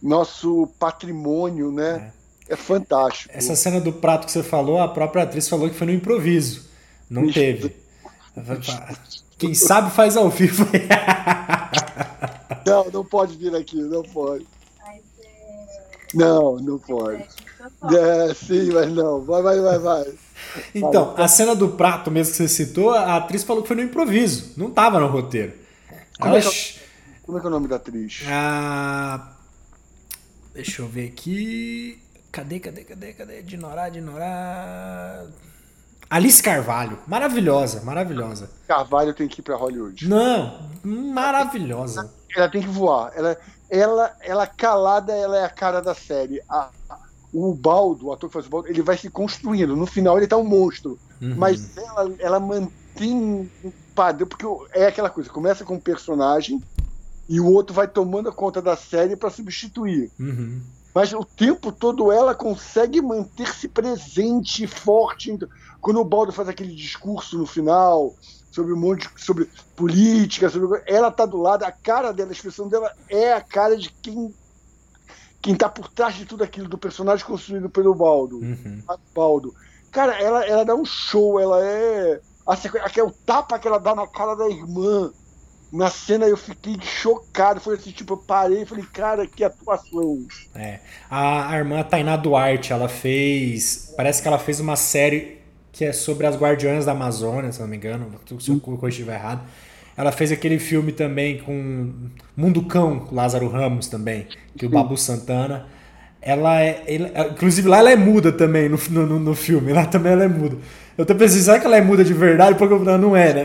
nosso 0.00 0.68
patrimônio, 0.78 1.70
né? 1.70 2.12
É, 2.16 2.19
é 2.50 2.56
fantástico. 2.56 3.32
Essa 3.32 3.54
cena 3.54 3.80
do 3.80 3.92
prato 3.92 4.26
que 4.26 4.32
você 4.32 4.42
falou, 4.42 4.80
a 4.80 4.88
própria 4.88 5.22
atriz 5.22 5.48
falou 5.48 5.70
que 5.70 5.76
foi 5.76 5.86
no 5.86 5.92
improviso, 5.92 6.68
não 7.08 7.24
Isso. 7.24 7.34
teve. 7.34 7.76
Quem 9.38 9.54
sabe 9.54 9.90
faz 9.92 10.16
ao 10.16 10.28
vivo. 10.28 10.66
não, 12.66 12.90
não 12.90 13.04
pode 13.04 13.36
vir 13.36 13.54
aqui, 13.54 13.76
não 13.76 14.02
pode. 14.02 14.46
Não, 16.12 16.56
não 16.56 16.78
pode. 16.78 17.24
É, 17.94 18.34
sim, 18.34 18.72
mas 18.72 18.92
não. 18.92 19.20
Vai, 19.20 19.42
vai, 19.42 19.60
vai, 19.60 19.78
vai. 19.78 20.14
Então, 20.74 21.14
a 21.16 21.28
cena 21.28 21.54
do 21.54 21.68
prato 21.68 22.10
mesmo 22.10 22.32
que 22.32 22.38
você 22.38 22.48
citou, 22.48 22.90
a 22.90 23.16
atriz 23.16 23.44
falou 23.44 23.62
que 23.62 23.68
foi 23.68 23.76
no 23.76 23.82
improviso. 23.82 24.54
Não 24.56 24.68
estava 24.68 24.98
no 24.98 25.06
roteiro. 25.06 25.52
Como, 26.18 26.34
Ela... 26.34 26.38
é 26.38 26.42
que, 26.42 26.48
é 26.48 26.80
como 27.22 27.38
é 27.38 27.40
que 27.40 27.46
é 27.46 27.48
o 27.48 27.52
nome 27.52 27.68
da 27.68 27.76
atriz? 27.76 28.22
Ah, 28.26 29.34
deixa 30.52 30.82
eu 30.82 30.88
ver 30.88 31.06
aqui. 31.06 32.02
Cadê, 32.32 32.60
cadê, 32.60 32.84
cadê, 32.84 33.12
cadê? 33.12 33.42
Dinorar, 33.42 33.90
Dinorar. 33.90 35.26
Alice 36.08 36.42
Carvalho. 36.42 36.98
Maravilhosa, 37.06 37.82
maravilhosa. 37.82 38.50
Carvalho 38.66 39.14
tem 39.14 39.28
que 39.28 39.40
ir 39.40 39.44
pra 39.44 39.56
Hollywood. 39.56 40.08
Não, 40.08 40.68
maravilhosa. 40.82 42.12
Ela 42.36 42.48
tem 42.48 42.62
que 42.62 42.68
voar. 42.68 43.12
Ela, 43.14 43.36
ela, 43.68 44.16
ela 44.20 44.46
calada, 44.46 45.12
ela 45.12 45.38
é 45.38 45.44
a 45.44 45.48
cara 45.48 45.80
da 45.80 45.94
série. 45.94 46.42
A, 46.48 46.68
o 47.32 47.54
Baldo, 47.54 48.06
o 48.06 48.12
ator 48.12 48.28
que 48.28 48.34
faz 48.34 48.46
o 48.46 48.50
Baldo, 48.50 48.68
ele 48.68 48.82
vai 48.82 48.96
se 48.96 49.08
construindo. 49.08 49.76
No 49.76 49.86
final 49.86 50.16
ele 50.16 50.26
tá 50.26 50.36
um 50.36 50.44
monstro. 50.44 50.98
Uhum. 51.22 51.34
Mas 51.36 51.76
ela, 51.76 52.12
ela 52.18 52.40
mantém 52.40 53.48
um 53.64 53.72
padrão, 53.94 54.26
porque 54.26 54.46
é 54.72 54.86
aquela 54.86 55.10
coisa, 55.10 55.30
começa 55.30 55.64
com 55.64 55.74
um 55.74 55.80
personagem 55.80 56.60
e 57.28 57.40
o 57.40 57.46
outro 57.46 57.72
vai 57.72 57.86
tomando 57.86 58.32
conta 58.32 58.60
da 58.60 58.76
série 58.76 59.14
para 59.14 59.30
substituir. 59.30 60.10
Uhum. 60.18 60.60
Mas 60.94 61.12
o 61.12 61.24
tempo 61.24 61.70
todo 61.70 62.10
ela 62.10 62.34
consegue 62.34 63.00
manter-se 63.00 63.68
presente, 63.68 64.66
forte. 64.66 65.38
Quando 65.80 66.00
o 66.00 66.04
Baldo 66.04 66.32
faz 66.32 66.48
aquele 66.48 66.74
discurso 66.74 67.38
no 67.38 67.46
final 67.46 68.14
sobre 68.50 68.72
um 68.72 68.76
monte 68.76 69.08
de, 69.08 69.22
sobre 69.24 69.48
política, 69.76 70.50
sobre 70.50 70.82
ela 70.86 71.10
tá 71.10 71.24
do 71.24 71.36
lado, 71.36 71.62
a 71.64 71.70
cara 71.70 72.12
dela, 72.12 72.30
a 72.30 72.32
expressão 72.32 72.68
dela 72.68 72.92
é 73.08 73.32
a 73.32 73.40
cara 73.40 73.76
de 73.76 73.90
quem 74.02 74.34
quem 75.42 75.56
tá 75.56 75.68
por 75.70 75.88
trás 75.88 76.14
de 76.14 76.26
tudo 76.26 76.44
aquilo 76.44 76.68
do 76.68 76.76
personagem 76.76 77.24
construído 77.24 77.70
pelo 77.70 77.94
Baldo. 77.94 78.38
Uhum. 78.38 78.82
Baldo. 79.14 79.54
Cara, 79.90 80.12
ela, 80.20 80.44
ela 80.44 80.64
dá 80.64 80.74
um 80.74 80.84
show, 80.84 81.40
ela 81.40 81.64
é 81.64 82.20
aquele 82.46 83.10
tapa 83.24 83.58
que 83.58 83.66
ela 83.66 83.78
dá 83.78 83.94
na 83.94 84.06
cara 84.06 84.34
da 84.34 84.48
irmã. 84.48 85.10
Na 85.72 85.88
cena 85.88 86.26
eu 86.26 86.36
fiquei 86.36 86.76
chocado. 86.82 87.60
Foi 87.60 87.76
assim, 87.76 87.90
tipo, 87.90 88.14
eu 88.14 88.18
parei 88.18 88.62
e 88.62 88.66
falei, 88.66 88.84
cara, 88.92 89.26
que 89.26 89.44
atuação. 89.44 90.26
É. 90.54 90.80
A, 91.08 91.52
a 91.52 91.58
irmã 91.58 91.82
Tainá 91.82 92.16
Duarte, 92.16 92.72
ela 92.72 92.88
fez. 92.88 93.92
Parece 93.96 94.20
que 94.20 94.28
ela 94.28 94.38
fez 94.38 94.58
uma 94.60 94.76
série 94.76 95.38
que 95.72 95.84
é 95.84 95.92
sobre 95.92 96.26
as 96.26 96.36
Guardiãs 96.36 96.84
da 96.84 96.92
Amazônia, 96.92 97.52
se 97.52 97.60
não 97.60 97.68
me 97.68 97.76
engano, 97.76 98.12
se 98.38 98.50
eu, 98.50 98.60
eu 98.66 98.88
estiver 98.88 99.14
errado. 99.14 99.42
Ela 99.96 100.12
fez 100.12 100.32
aquele 100.32 100.58
filme 100.58 100.92
também 100.92 101.38
com 101.38 101.92
Mundo 102.36 102.62
Cão, 102.62 103.00
com 103.00 103.14
Lázaro 103.14 103.48
Ramos 103.48 103.86
também, 103.86 104.26
que 104.56 104.66
o 104.66 104.68
Babu 104.70 104.96
Santana. 104.96 105.66
Ela 106.22 106.60
é. 106.60 106.82
Ele, 106.86 107.10
inclusive 107.30 107.68
lá 107.68 107.78
ela 107.78 107.90
é 107.90 107.96
muda 107.96 108.32
também 108.32 108.68
no, 108.68 108.78
no, 108.90 109.18
no, 109.18 109.34
filme. 109.34 109.72
Lá 109.72 109.86
também 109.86 110.12
ela 110.12 110.24
é 110.24 110.28
muda. 110.28 110.56
Eu 110.96 111.06
tô 111.06 111.28
será 111.28 111.58
que 111.58 111.66
ela 111.66 111.76
é 111.76 111.80
muda 111.80 112.04
de 112.04 112.12
verdade? 112.12 112.58
Porque 112.58 112.74
não 112.74 113.16
é, 113.16 113.32
né? 113.32 113.44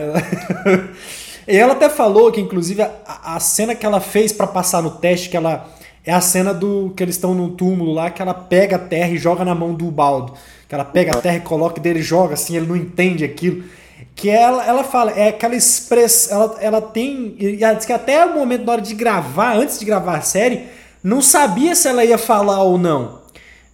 e 1.46 1.56
ela 1.56 1.72
até 1.72 1.88
falou 1.88 2.32
que, 2.32 2.40
inclusive, 2.40 2.82
a, 2.82 3.36
a 3.36 3.40
cena 3.40 3.74
que 3.74 3.86
ela 3.86 4.00
fez 4.00 4.32
para 4.32 4.46
passar 4.46 4.82
no 4.82 4.90
teste, 4.90 5.28
que 5.28 5.36
ela. 5.36 5.68
É 6.08 6.12
a 6.12 6.20
cena 6.20 6.54
do 6.54 6.92
que 6.96 7.02
eles 7.02 7.16
estão 7.16 7.34
no 7.34 7.50
túmulo 7.50 7.92
lá, 7.92 8.10
que 8.10 8.22
ela 8.22 8.32
pega 8.32 8.76
a 8.76 8.78
terra 8.78 9.10
e 9.10 9.18
joga 9.18 9.44
na 9.44 9.56
mão 9.56 9.74
do 9.74 9.90
baldo 9.90 10.34
que 10.68 10.74
ela 10.74 10.84
pega 10.84 11.16
a 11.16 11.20
terra 11.20 11.36
e 11.36 11.40
coloca 11.40 11.80
dele 11.80 12.02
joga 12.02 12.34
assim, 12.34 12.56
ele 12.56 12.66
não 12.66 12.76
entende 12.76 13.24
aquilo. 13.24 13.64
Que 14.14 14.30
ela, 14.30 14.64
ela 14.66 14.82
fala, 14.82 15.12
é 15.12 15.28
aquela 15.28 15.54
expressão, 15.54 16.42
ela, 16.42 16.56
ela 16.60 16.82
tem, 16.82 17.36
e 17.38 17.62
ela 17.62 17.74
diz 17.74 17.86
que 17.86 17.92
até 17.92 18.24
o 18.24 18.34
momento 18.34 18.64
na 18.64 18.72
hora 18.72 18.82
de 18.82 18.94
gravar, 18.94 19.56
antes 19.56 19.78
de 19.78 19.84
gravar 19.84 20.16
a 20.16 20.22
série, 20.22 20.64
não 21.02 21.20
sabia 21.20 21.74
se 21.74 21.86
ela 21.86 22.04
ia 22.04 22.18
falar 22.18 22.62
ou 22.62 22.78
não. 22.78 23.15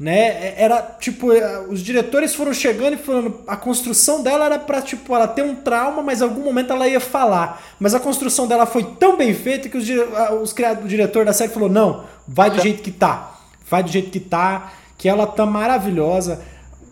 Né? 0.02 0.54
Era 0.61 0.82
tipo, 0.99 1.28
os 1.71 1.80
diretores 1.80 2.35
foram 2.35 2.52
chegando 2.52 2.94
e 2.94 2.97
falando, 2.97 3.38
a 3.47 3.56
construção 3.56 4.20
dela 4.20 4.46
era 4.46 4.59
para 4.59 4.83
tipo, 4.83 5.14
ela 5.14 5.29
ter 5.29 5.44
um 5.44 5.55
trauma, 5.55 6.03
mas 6.03 6.20
em 6.20 6.24
algum 6.24 6.42
momento 6.42 6.72
ela 6.72 6.88
ia 6.88 6.98
falar. 6.98 7.62
Mas 7.79 7.94
a 7.94 8.00
construção 8.00 8.48
dela 8.48 8.66
foi 8.66 8.83
tão 8.98 9.16
bem 9.16 9.33
feita 9.33 9.68
que 9.68 9.79
os, 9.79 9.87
os 10.42 10.53
o 10.83 10.88
diretor 10.88 11.24
da 11.24 11.33
série 11.33 11.53
falou: 11.53 11.68
"Não, 11.68 12.03
vai 12.26 12.50
do 12.50 12.61
jeito 12.61 12.83
que 12.83 12.90
tá. 12.90 13.38
Vai 13.70 13.85
do 13.85 13.90
jeito 13.92 14.11
que 14.11 14.18
tá, 14.18 14.72
que 14.98 15.09
ela 15.09 15.24
tá 15.24 15.46
maravilhosa". 15.46 16.42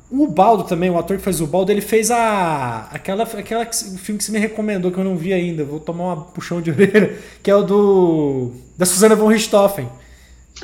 O 0.08 0.28
Baldo 0.28 0.62
também, 0.62 0.88
o 0.88 0.96
ator 0.96 1.16
que 1.16 1.24
faz 1.24 1.40
o 1.40 1.48
Baldo, 1.48 1.72
ele 1.72 1.80
fez 1.80 2.12
a 2.12 2.86
aquela, 2.92 3.24
aquela 3.24 3.66
filme 3.72 4.18
que 4.18 4.22
você 4.22 4.30
me 4.30 4.38
recomendou 4.38 4.92
que 4.92 4.98
eu 4.98 5.04
não 5.04 5.16
vi 5.16 5.32
ainda. 5.32 5.64
Vou 5.64 5.80
tomar 5.80 6.14
um 6.14 6.20
puxão 6.20 6.62
de 6.62 6.70
orelha, 6.70 7.18
que 7.42 7.50
é 7.50 7.56
o 7.56 7.62
do 7.64 8.52
da 8.78 8.86
Susana 8.86 9.16
von 9.16 9.26
Richthofen. 9.26 9.88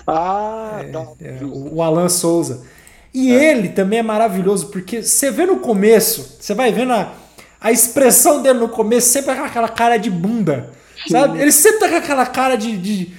Ah, 0.07 0.81
é, 0.81 0.85
tá. 0.85 1.07
É, 1.21 1.39
o, 1.43 1.77
o 1.77 1.83
Alan 1.83 2.09
Souza. 2.09 2.65
E 3.13 3.33
é. 3.33 3.51
ele 3.51 3.71
também 3.71 4.01
é 4.01 4.03
maravilhoso, 4.03 4.69
porque 4.69 5.03
você 5.03 5.31
vê 5.31 5.47
no 5.47 5.57
começo, 5.57 6.37
você 6.39 6.55
vai 6.55 6.71
vendo 6.71 6.93
a, 6.93 7.13
a 7.61 7.73
expressão 7.73 8.43
dele 8.43 8.59
no 8.59 8.69
começo, 8.69 9.09
sempre 9.09 9.35
com 9.35 9.43
aquela 9.43 9.69
cara 9.69 9.97
de 9.97 10.11
bunda, 10.11 10.71
sabe? 11.09 11.41
Ele 11.41 11.53
sempre 11.53 11.81
tá 11.81 11.89
com 11.89 11.97
aquela 11.97 12.27
cara 12.27 12.57
de, 12.57 12.77
de 12.77 13.15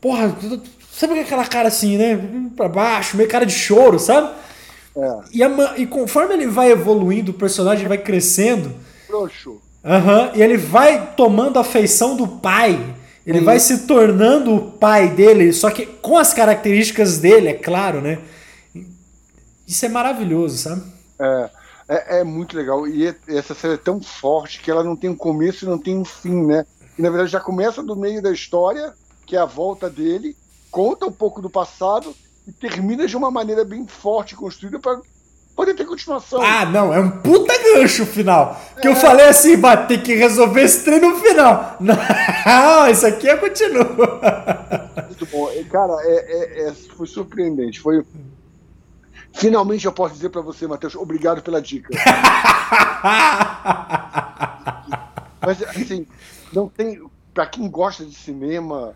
porra, 0.00 0.36
sempre 0.92 1.16
com 1.16 1.22
aquela 1.22 1.46
cara 1.46 1.68
assim, 1.68 1.96
né? 1.96 2.20
Pra 2.56 2.68
baixo, 2.68 3.16
meio 3.16 3.28
cara 3.28 3.46
de 3.46 3.54
choro, 3.54 3.98
sabe? 3.98 4.30
É. 4.96 5.18
E, 5.32 5.42
a, 5.42 5.74
e, 5.76 5.86
conforme 5.86 6.34
ele 6.34 6.46
vai 6.46 6.70
evoluindo, 6.70 7.30
o 7.30 7.34
personagem 7.34 7.86
vai 7.86 7.98
crescendo. 7.98 8.74
Frouxo. 9.06 9.60
Uhum, 9.84 10.30
e 10.34 10.42
ele 10.42 10.56
vai 10.56 11.14
tomando 11.16 11.58
a 11.58 11.64
feição 11.64 12.16
do 12.16 12.26
pai. 12.26 12.96
Ele 13.28 13.42
vai 13.42 13.60
se 13.60 13.86
tornando 13.86 14.54
o 14.54 14.72
pai 14.72 15.10
dele, 15.10 15.52
só 15.52 15.70
que 15.70 15.84
com 15.84 16.16
as 16.16 16.32
características 16.32 17.18
dele, 17.18 17.48
é 17.48 17.52
claro, 17.52 18.00
né? 18.00 18.20
Isso 19.66 19.84
é 19.84 19.88
maravilhoso, 19.90 20.56
sabe? 20.56 20.82
É, 21.20 21.50
é, 21.88 22.20
é 22.20 22.24
muito 22.24 22.56
legal. 22.56 22.88
E 22.88 23.14
essa 23.28 23.54
série 23.54 23.74
é 23.74 23.76
tão 23.76 24.00
forte 24.00 24.62
que 24.62 24.70
ela 24.70 24.82
não 24.82 24.96
tem 24.96 25.10
um 25.10 25.14
começo 25.14 25.66
e 25.66 25.68
não 25.68 25.76
tem 25.76 25.94
um 25.98 26.06
fim, 26.06 26.46
né? 26.46 26.64
E 26.98 27.02
na 27.02 27.10
verdade 27.10 27.30
já 27.30 27.38
começa 27.38 27.82
do 27.82 27.94
meio 27.94 28.22
da 28.22 28.32
história, 28.32 28.94
que 29.26 29.36
é 29.36 29.38
a 29.38 29.44
volta 29.44 29.90
dele, 29.90 30.34
conta 30.70 31.04
um 31.04 31.12
pouco 31.12 31.42
do 31.42 31.50
passado 31.50 32.16
e 32.46 32.52
termina 32.52 33.06
de 33.06 33.14
uma 33.14 33.30
maneira 33.30 33.62
bem 33.62 33.86
forte 33.86 34.34
construída 34.34 34.78
para 34.78 35.02
poder 35.58 35.74
ter 35.74 35.84
continuação. 35.84 36.40
Ah, 36.40 36.64
não, 36.64 36.94
é 36.94 37.00
um 37.00 37.10
puta 37.10 37.52
gancho 37.60 38.06
final. 38.06 38.56
Que 38.80 38.86
é. 38.86 38.90
eu 38.92 38.94
falei 38.94 39.26
assim, 39.26 39.56
vai 39.56 39.88
ter 39.88 40.00
que 40.00 40.14
resolver 40.14 40.62
esse 40.62 40.84
treino 40.84 41.10
no 41.10 41.16
final. 41.16 41.76
Não, 41.82 42.88
isso 42.88 43.04
aqui 43.04 43.28
é 43.28 43.36
continua. 43.36 43.84
Muito 45.06 45.26
bom. 45.26 45.50
Cara, 45.68 45.94
é, 46.02 46.14
é, 46.14 46.68
é, 46.68 46.72
foi 46.72 47.08
surpreendente. 47.08 47.80
Foi. 47.80 48.06
Finalmente 49.34 49.84
eu 49.84 49.92
posso 49.92 50.14
dizer 50.14 50.28
para 50.28 50.42
você, 50.42 50.68
Matheus, 50.68 50.94
obrigado 50.94 51.42
pela 51.42 51.60
dica. 51.60 51.88
Mas 55.44 55.60
assim, 55.64 56.06
não 56.52 56.68
tem. 56.68 57.02
Para 57.34 57.46
quem 57.46 57.68
gosta 57.68 58.04
de 58.04 58.14
cinema, 58.14 58.94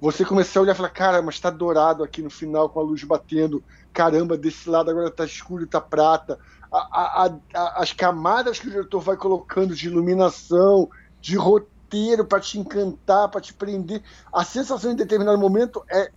você 0.00 0.24
começar 0.24 0.60
a 0.60 0.62
olhar 0.62 0.72
e 0.72 0.76
falar, 0.76 0.90
cara, 0.90 1.22
mas 1.22 1.38
tá 1.38 1.50
dourado 1.50 2.02
aqui 2.02 2.20
no 2.20 2.30
final 2.30 2.68
com 2.68 2.80
a 2.80 2.82
luz 2.82 3.04
batendo, 3.04 3.62
caramba, 3.96 4.36
desse 4.36 4.68
lado 4.68 4.90
agora 4.90 5.10
tá 5.10 5.24
escuro 5.24 5.66
tá 5.66 5.80
prata. 5.80 6.38
A, 6.70 7.24
a, 7.24 7.30
a, 7.54 7.82
as 7.82 7.94
camadas 7.94 8.58
que 8.58 8.66
o 8.66 8.70
diretor 8.70 9.00
vai 9.00 9.16
colocando 9.16 9.74
de 9.74 9.86
iluminação, 9.86 10.90
de 11.18 11.34
roteiro 11.34 12.26
para 12.26 12.40
te 12.40 12.58
encantar, 12.58 13.30
para 13.30 13.40
te 13.40 13.54
prender. 13.54 14.02
A 14.30 14.44
sensação 14.44 14.92
em 14.92 14.96
determinado 14.96 15.38
momento 15.38 15.82
é. 15.90 16.10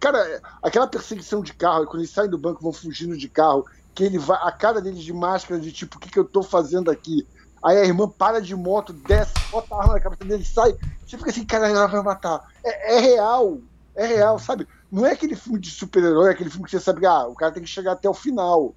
Cara, 0.00 0.40
aquela 0.62 0.86
perseguição 0.86 1.42
de 1.42 1.52
carro, 1.52 1.84
quando 1.84 2.00
eles 2.00 2.10
saem 2.10 2.30
do 2.30 2.38
banco 2.38 2.62
vão 2.62 2.72
fugindo 2.72 3.16
de 3.16 3.28
carro, 3.28 3.66
que 3.94 4.02
ele 4.02 4.18
vai. 4.18 4.38
A 4.42 4.50
cara 4.50 4.80
deles 4.80 5.04
de 5.04 5.12
máscara, 5.12 5.60
de 5.60 5.70
tipo, 5.70 5.98
o 5.98 6.00
que, 6.00 6.10
que 6.10 6.18
eu 6.18 6.24
tô 6.24 6.42
fazendo 6.42 6.90
aqui? 6.90 7.28
Aí 7.62 7.76
a 7.76 7.84
irmã 7.84 8.08
para 8.08 8.40
de 8.40 8.56
moto, 8.56 8.92
desce, 8.92 9.34
bota 9.52 9.74
a 9.74 9.82
arma 9.82 9.92
na 9.92 10.00
cabeça 10.00 10.24
dele, 10.24 10.44
sai. 10.44 10.74
Você 11.06 11.18
fica 11.18 11.30
assim, 11.30 11.44
cara, 11.44 11.68
ela 11.68 11.86
vai 11.86 12.02
matar. 12.02 12.40
É, 12.64 12.96
é 12.96 13.00
real, 13.00 13.60
é 14.00 14.06
real, 14.06 14.38
sabe? 14.38 14.66
Não 14.90 15.04
é 15.04 15.12
aquele 15.12 15.36
filme 15.36 15.58
de 15.60 15.70
super-herói, 15.70 16.30
é 16.30 16.32
aquele 16.32 16.48
filme 16.48 16.64
que 16.64 16.70
você 16.70 16.80
sabe 16.80 17.00
que 17.00 17.06
ah, 17.06 17.26
o 17.26 17.34
cara 17.34 17.52
tem 17.52 17.62
que 17.62 17.68
chegar 17.68 17.92
até 17.92 18.08
o 18.08 18.14
final. 18.14 18.74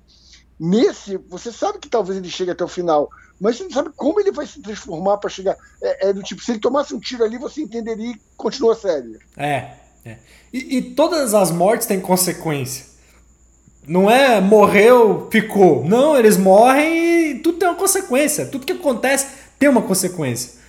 Nesse, 0.59 1.17
você 1.29 1.51
sabe 1.51 1.79
que 1.79 1.89
talvez 1.89 2.17
ele 2.17 2.29
chegue 2.29 2.51
até 2.51 2.63
o 2.63 2.67
final, 2.67 3.09
mas 3.39 3.55
você 3.57 3.63
não 3.63 3.71
sabe 3.71 3.89
como 3.95 4.19
ele 4.19 4.31
vai 4.31 4.45
se 4.45 4.62
transformar 4.62 5.17
para 5.17 5.29
chegar. 5.29 5.55
É, 5.81 6.09
é, 6.09 6.13
do 6.13 6.21
tipo, 6.21 6.43
se 6.43 6.51
ele 6.51 6.59
tomasse 6.59 6.93
um 6.93 6.99
tiro 6.99 7.23
ali, 7.23 7.38
você 7.38 7.62
entenderia 7.62 8.12
e 8.12 8.21
continua 8.36 8.73
a 8.73 8.75
série. 8.75 9.17
É, 9.38 9.71
é. 10.05 10.17
E, 10.51 10.77
e 10.77 10.81
todas 10.93 11.33
as 11.33 11.51
mortes 11.51 11.88
têm 11.88 12.01
consequência. 12.01 12.86
Não 13.88 14.09
é 14.09 14.41
morreu, 14.41 15.29
ficou. 15.31 15.86
Não, 15.86 16.17
eles 16.17 16.38
morrem 16.38 17.31
e 17.31 17.39
tudo 17.39 17.59
tem 17.59 17.67
uma 17.67 17.77
consequência. 17.77 18.45
Tudo 18.45 18.65
que 18.65 18.73
acontece 18.73 19.27
tem 19.57 19.69
uma 19.69 19.81
consequência. 19.81 20.62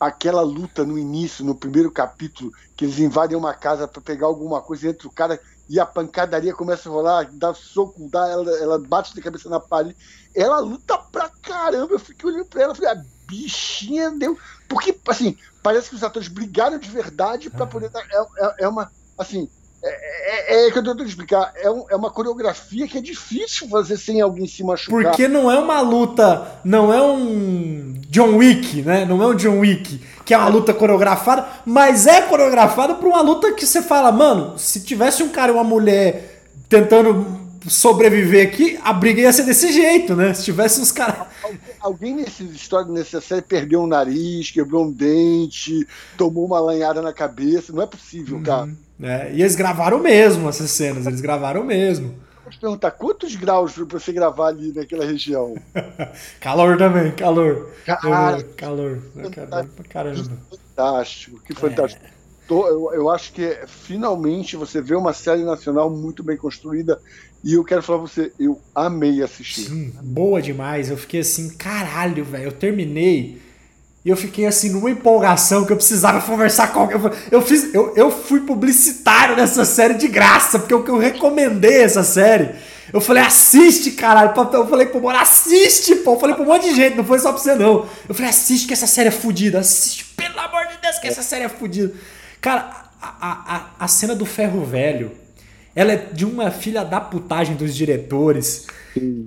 Aquela 0.00 0.40
luta 0.40 0.82
no 0.82 0.98
início, 0.98 1.44
no 1.44 1.54
primeiro 1.54 1.90
capítulo, 1.92 2.50
que 2.74 2.86
eles 2.86 2.98
invadem 2.98 3.36
uma 3.36 3.52
casa 3.52 3.86
para 3.86 4.00
pegar 4.00 4.26
alguma 4.26 4.62
coisa 4.62 4.88
entre 4.88 5.06
o 5.06 5.10
cara 5.10 5.38
e 5.70 5.78
a 5.78 5.86
pancadaria 5.86 6.52
começa 6.52 6.88
a 6.88 6.92
rolar, 6.92 7.30
dá 7.32 7.54
soco, 7.54 8.08
dá, 8.10 8.26
ela, 8.26 8.50
ela 8.58 8.78
bate 8.78 9.14
de 9.14 9.22
cabeça 9.22 9.48
na 9.48 9.60
parede. 9.60 9.96
Ela 10.34 10.58
luta 10.58 10.98
pra 10.98 11.28
caramba. 11.28 11.92
Eu 11.92 11.98
fiquei 12.00 12.28
olhando 12.28 12.46
pra 12.46 12.62
ela 12.62 12.72
e 12.72 12.76
falei, 12.76 12.90
a 12.90 13.04
bichinha 13.28 14.10
deu. 14.10 14.36
Porque, 14.68 14.98
assim, 15.06 15.38
parece 15.62 15.90
que 15.90 15.94
os 15.94 16.02
atores 16.02 16.26
brigaram 16.26 16.76
de 16.76 16.90
verdade 16.90 17.48
para 17.50 17.68
poder. 17.68 17.88
Dar, 17.88 18.00
é, 18.00 18.26
é, 18.38 18.54
é 18.64 18.68
uma. 18.68 18.90
Assim, 19.16 19.48
é, 19.82 20.66
é, 20.66 20.66
é, 20.66 20.70
que 20.70 20.78
eu 20.78 20.84
tô 20.84 20.90
tentando 20.90 21.08
explicar. 21.08 21.52
É, 21.56 21.70
um, 21.70 21.84
é, 21.90 21.96
uma 21.96 22.10
coreografia 22.10 22.86
que 22.86 22.98
é 22.98 23.00
difícil 23.00 23.68
fazer 23.68 23.96
sem 23.96 24.20
alguém 24.20 24.46
se 24.46 24.62
machucar. 24.62 25.10
Porque 25.10 25.26
não 25.26 25.50
é 25.50 25.58
uma 25.58 25.80
luta, 25.80 26.60
não 26.62 26.92
é 26.92 27.00
um 27.00 27.94
John 28.08 28.36
Wick, 28.36 28.82
né? 28.82 29.06
Não 29.06 29.22
é 29.22 29.26
um 29.26 29.34
John 29.34 29.60
Wick, 29.60 29.98
que 30.24 30.34
é 30.34 30.38
uma 30.38 30.48
luta 30.48 30.74
coreografada, 30.74 31.46
mas 31.64 32.06
é 32.06 32.20
coreografada 32.22 32.94
pra 32.94 33.08
uma 33.08 33.22
luta 33.22 33.52
que 33.52 33.64
você 33.64 33.80
fala, 33.80 34.12
mano, 34.12 34.58
se 34.58 34.80
tivesse 34.82 35.22
um 35.22 35.30
cara 35.30 35.50
e 35.50 35.54
uma 35.54 35.64
mulher 35.64 36.42
tentando 36.68 37.40
sobreviver 37.66 38.48
aqui, 38.48 38.78
a 38.82 38.92
briga 38.92 39.20
ia 39.22 39.32
ser 39.32 39.44
desse 39.44 39.72
jeito, 39.72 40.14
né? 40.14 40.32
Se 40.34 40.44
tivesse 40.44 40.80
uns 40.80 40.92
caras. 40.92 41.26
Alguém 41.80 42.16
nessa 42.16 42.42
história, 42.42 42.90
nessa 42.90 43.20
série, 43.20 43.42
perdeu 43.42 43.82
um 43.82 43.86
nariz, 43.86 44.50
quebrou 44.50 44.84
um 44.84 44.92
dente, 44.92 45.86
tomou 46.16 46.44
uma 46.44 46.60
lanhada 46.60 47.02
na 47.02 47.12
cabeça. 47.12 47.72
Não 47.72 47.82
é 47.82 47.86
possível, 47.86 48.36
uhum. 48.36 48.42
Cara. 49.00 49.12
É, 49.24 49.32
e 49.32 49.40
eles 49.40 49.54
gravaram 49.54 49.98
mesmo 49.98 50.48
essas 50.48 50.70
cenas, 50.70 51.06
eles 51.06 51.20
gravaram 51.20 51.64
mesmo. 51.64 52.14
Vou 52.42 52.50
te 52.50 52.58
perguntar, 52.58 52.90
quantos 52.92 53.36
graus 53.36 53.72
pra 53.72 53.84
você 53.84 54.12
gravar 54.12 54.48
ali 54.48 54.72
naquela 54.72 55.04
região? 55.04 55.54
calor 56.40 56.76
também, 56.76 57.12
calor. 57.12 57.70
Cara, 57.84 58.42
calor. 58.56 59.02
Caramba, 59.30 59.68
caramba. 59.88 60.38
Fantástico, 60.50 61.40
que 61.44 61.54
fantástico. 61.54 62.04
É. 62.04 62.20
Eu, 62.50 62.92
eu 62.92 63.08
acho 63.08 63.32
que 63.32 63.60
finalmente 63.68 64.56
você 64.56 64.82
vê 64.82 64.96
uma 64.96 65.12
série 65.12 65.44
nacional 65.44 65.88
muito 65.88 66.20
bem 66.24 66.36
construída 66.36 67.00
e 67.44 67.54
eu 67.54 67.64
quero 67.64 67.82
falar 67.82 68.00
pra 68.00 68.08
você, 68.08 68.32
eu 68.38 68.60
amei 68.74 69.22
assistir. 69.22 69.68
Sim, 69.68 69.92
boa 70.02 70.42
demais. 70.42 70.90
Eu 70.90 70.96
fiquei 70.96 71.20
assim, 71.20 71.50
caralho, 71.50 72.24
velho. 72.24 72.44
Eu 72.44 72.52
terminei 72.52 73.40
e 74.02 74.08
eu 74.08 74.16
fiquei 74.16 74.46
assim 74.46 74.70
numa 74.70 74.90
empolgação 74.90 75.66
que 75.66 75.72
eu 75.72 75.76
precisava 75.76 76.22
conversar 76.22 76.72
com 76.72 76.80
alguém. 76.80 76.98
Eu, 77.30 77.42
fiz, 77.42 77.74
eu, 77.74 77.94
eu 77.94 78.10
fui 78.10 78.40
publicitário 78.40 79.36
nessa 79.36 79.64
série 79.66 79.94
de 79.94 80.08
graça, 80.08 80.58
porque 80.58 80.72
eu, 80.72 80.86
eu 80.86 80.98
recomendei 80.98 81.82
essa 81.82 82.02
série. 82.02 82.50
Eu 82.92 83.00
falei, 83.00 83.22
assiste, 83.22 83.90
caralho. 83.90 84.32
Eu 84.54 84.66
falei 84.66 84.86
pro 84.86 85.00
Moro, 85.00 85.18
assiste, 85.18 85.96
pô. 85.96 86.14
Eu 86.14 86.18
falei 86.20 86.34
pra 86.34 86.44
um 86.44 86.48
monte 86.48 86.70
de 86.70 86.74
gente, 86.74 86.96
não 86.96 87.04
foi 87.04 87.18
só 87.18 87.30
pra 87.30 87.40
você, 87.40 87.54
não. 87.54 87.86
Eu 88.08 88.14
falei, 88.14 88.30
assiste 88.30 88.66
que 88.66 88.72
essa 88.72 88.86
série 88.86 89.08
é 89.08 89.12
fodida. 89.12 89.58
Assiste, 89.58 90.06
pelo 90.16 90.38
amor 90.40 90.66
de 90.66 90.78
Deus, 90.80 90.98
que 90.98 91.06
essa 91.06 91.22
série 91.22 91.44
é 91.44 91.48
fodida. 91.50 91.92
Cara, 92.40 92.86
a, 93.02 93.10
a, 93.20 93.84
a 93.84 93.88
cena 93.88 94.14
do 94.14 94.24
ferro 94.24 94.64
velho, 94.64 95.12
ela 95.76 95.92
é 95.92 95.96
de 95.96 96.24
uma 96.24 96.50
filha 96.50 96.84
da 96.84 97.00
putagem 97.00 97.54
dos 97.54 97.76
diretores. 97.76 98.66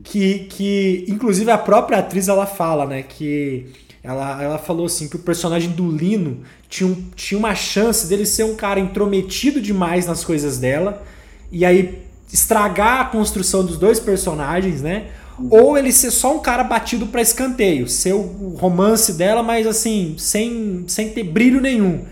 Que, 0.04 0.40
que, 0.50 1.06
inclusive, 1.08 1.50
a 1.50 1.58
própria 1.58 2.00
atriz 2.00 2.28
ela 2.28 2.46
fala, 2.46 2.86
né? 2.86 3.02
Que 3.02 3.72
ela, 4.04 4.44
ela 4.44 4.58
falou 4.58 4.86
assim 4.86 5.08
que 5.08 5.16
o 5.16 5.20
personagem 5.20 5.72
do 5.72 5.89
Lino 5.89 6.39
tinha, 6.68 6.89
um, 6.89 7.06
tinha 7.16 7.38
uma 7.39 7.56
chance 7.56 8.06
dele 8.08 8.26
ser 8.26 8.44
um 8.44 8.56
cara 8.56 8.80
intrometido 8.80 9.62
demais 9.62 10.06
nas 10.06 10.26
coisas 10.26 10.58
dela 10.58 11.02
e 11.50 11.63
aí 11.63 12.04
estragar 12.32 13.00
a 13.00 13.06
construção 13.06 13.63
dos 13.63 13.78
dois 13.78 14.00
personagens, 14.00 14.82
né? 14.82 15.06
Ou 15.50 15.78
ele 15.78 15.92
ser 15.92 16.12
só 16.12 16.36
um 16.36 16.39
cara 16.39 16.63
batido 16.63 17.08
para 17.08 17.22
escanteio, 17.22 17.88
ser 17.88 18.13
o 18.13 18.56
romance 18.60 19.13
dela, 19.13 19.42
mas 19.42 19.66
assim, 19.66 20.16
sem, 20.18 20.84
sem 20.88 21.10
ter 21.10 21.24
brilho 21.24 21.62
nenhum. 21.62 22.06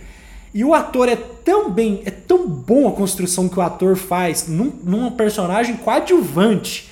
E 0.54 0.63
o 0.63 0.73
ator 0.73 1.08
é 1.10 1.15
tão 1.15 1.69
bem, 1.71 2.01
é 2.06 2.12
tão 2.12 2.47
bom 2.47 2.88
a 2.88 2.91
construção 2.91 3.47
que 3.49 3.60
o 3.60 3.62
ator 3.62 3.95
faz 3.95 4.47
num, 4.47 4.71
num 4.84 5.12
personagem 5.12 5.75
coadjuvante. 5.77 6.89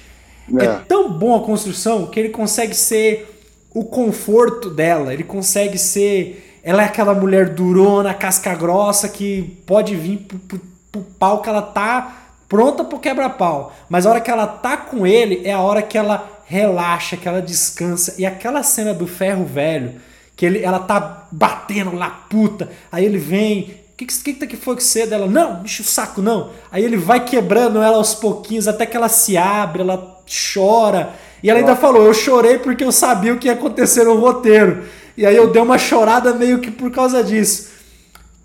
É. 0.59 0.65
é 0.65 0.79
tão 0.87 1.11
bom 1.11 1.35
a 1.35 1.41
construção 1.41 2.07
que 2.07 2.19
ele 2.19 2.29
consegue 2.29 2.75
ser 2.75 3.38
o 3.73 3.83
conforto 3.83 4.69
dela. 4.69 5.13
Ele 5.13 5.23
consegue 5.23 5.77
ser. 5.77 6.59
Ela 6.63 6.83
é 6.83 6.85
aquela 6.85 7.13
mulher 7.13 7.49
durona, 7.49 8.13
casca 8.13 8.53
grossa, 8.53 9.07
que 9.07 9.61
pode 9.65 9.95
vir 9.95 10.17
pro, 10.19 10.39
pro, 10.39 10.61
pro 10.91 11.01
pau 11.01 11.41
que 11.41 11.49
ela 11.49 11.61
tá 11.61 12.19
pronta 12.49 12.83
pro 12.83 12.99
quebra-pau. 12.99 13.73
Mas 13.87 14.05
a 14.05 14.09
hora 14.09 14.19
que 14.19 14.31
ela 14.31 14.47
tá 14.47 14.75
com 14.75 15.05
ele 15.05 15.41
é 15.45 15.53
a 15.53 15.61
hora 15.61 15.83
que 15.83 15.97
ela 15.97 16.41
relaxa, 16.45 17.15
que 17.15 17.27
ela 17.27 17.41
descansa. 17.41 18.15
E 18.17 18.25
aquela 18.25 18.63
cena 18.63 18.93
do 18.93 19.05
ferro 19.05 19.45
velho, 19.45 20.01
que 20.35 20.45
ele, 20.45 20.63
ela 20.63 20.79
tá 20.79 21.27
batendo 21.31 21.95
lá, 21.95 22.09
puta. 22.09 22.69
Aí 22.91 23.05
ele 23.05 23.19
vem. 23.19 23.77
Que, 23.95 24.05
que, 24.05 24.33
que, 24.33 24.47
que 24.47 24.57
foi 24.57 24.75
que 24.77 24.83
você 24.83 25.05
dela? 25.05 25.27
Não, 25.27 25.61
enche 25.63 25.81
o 25.81 25.85
saco, 25.85 26.21
não. 26.21 26.51
Aí 26.71 26.83
ele 26.83 26.97
vai 26.97 27.23
quebrando 27.23 27.81
ela 27.81 27.97
aos 27.97 28.15
pouquinhos, 28.15 28.67
até 28.67 28.85
que 28.85 28.97
ela 28.97 29.09
se 29.09 29.37
abre, 29.37 29.81
ela 29.81 30.21
chora. 30.53 31.13
E 31.41 31.49
ela 31.49 31.59
ainda 31.59 31.75
falou: 31.75 32.05
eu 32.05 32.13
chorei 32.13 32.57
porque 32.57 32.83
eu 32.83 32.91
sabia 32.91 33.33
o 33.33 33.37
que 33.37 33.47
ia 33.47 33.53
acontecer 33.53 34.03
no 34.03 34.15
roteiro. 34.19 34.83
E 35.17 35.25
aí 35.25 35.35
eu 35.35 35.51
dei 35.51 35.61
uma 35.61 35.77
chorada 35.77 36.33
meio 36.33 36.59
que 36.59 36.71
por 36.71 36.91
causa 36.91 37.23
disso. 37.23 37.69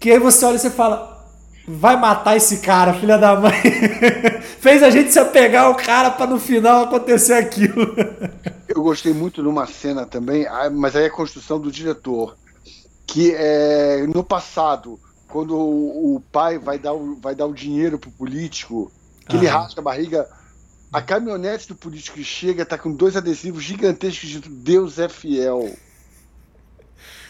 Que 0.01 0.11
aí 0.11 0.19
você 0.19 0.45
olha 0.45 0.57
e 0.57 0.59
você 0.59 0.71
fala: 0.71 1.15
vai 1.67 1.97
matar 1.97 2.37
esse 2.37 2.59
cara, 2.59 2.95
filha 2.95 3.17
da 3.17 3.39
mãe. 3.39 3.53
Fez 4.61 4.83
a 4.83 4.91
gente 4.91 5.13
se 5.13 5.19
apegar 5.19 5.65
ao 5.65 5.75
cara 5.75 6.11
para 6.11 6.27
no 6.27 6.39
final 6.39 6.85
acontecer 6.85 7.35
aquilo. 7.35 7.95
eu 8.69 8.83
gostei 8.83 9.13
muito 9.13 9.43
de 9.43 9.49
uma 9.49 9.67
cena 9.67 10.05
também, 10.05 10.47
ah, 10.47 10.71
mas 10.71 10.97
aí 10.97 11.05
é 11.05 11.07
a 11.07 11.11
construção 11.11 11.61
do 11.61 11.71
diretor. 11.71 12.37
Que 13.07 13.35
é, 13.35 14.07
no 14.07 14.25
passado, 14.25 14.99
quando 15.29 15.57
o, 15.57 16.23
pai 16.33 16.59
vai 16.59 16.79
dar 16.79 16.95
o, 16.95 17.17
vai 17.17 17.35
dar 17.35 17.47
o 17.47 17.53
dinheiro 17.53 17.99
pro 17.99 18.11
político, 18.11 18.91
que 19.29 19.37
ele 19.37 19.47
rasga 19.47 19.81
a 19.81 19.85
barriga 19.85 20.29
a 20.95 21.03
caminhonete 21.03 21.67
do 21.67 21.75
político 21.75 22.17
que 22.17 22.23
chega 22.23 22.65
tá 22.65 22.79
com 22.79 22.93
dois 22.93 23.17
adesivos 23.17 23.65
gigantescos 23.65 24.29
de 24.29 24.39
Deus 24.39 24.97
é 25.01 25.09
fiel. 25.09 25.75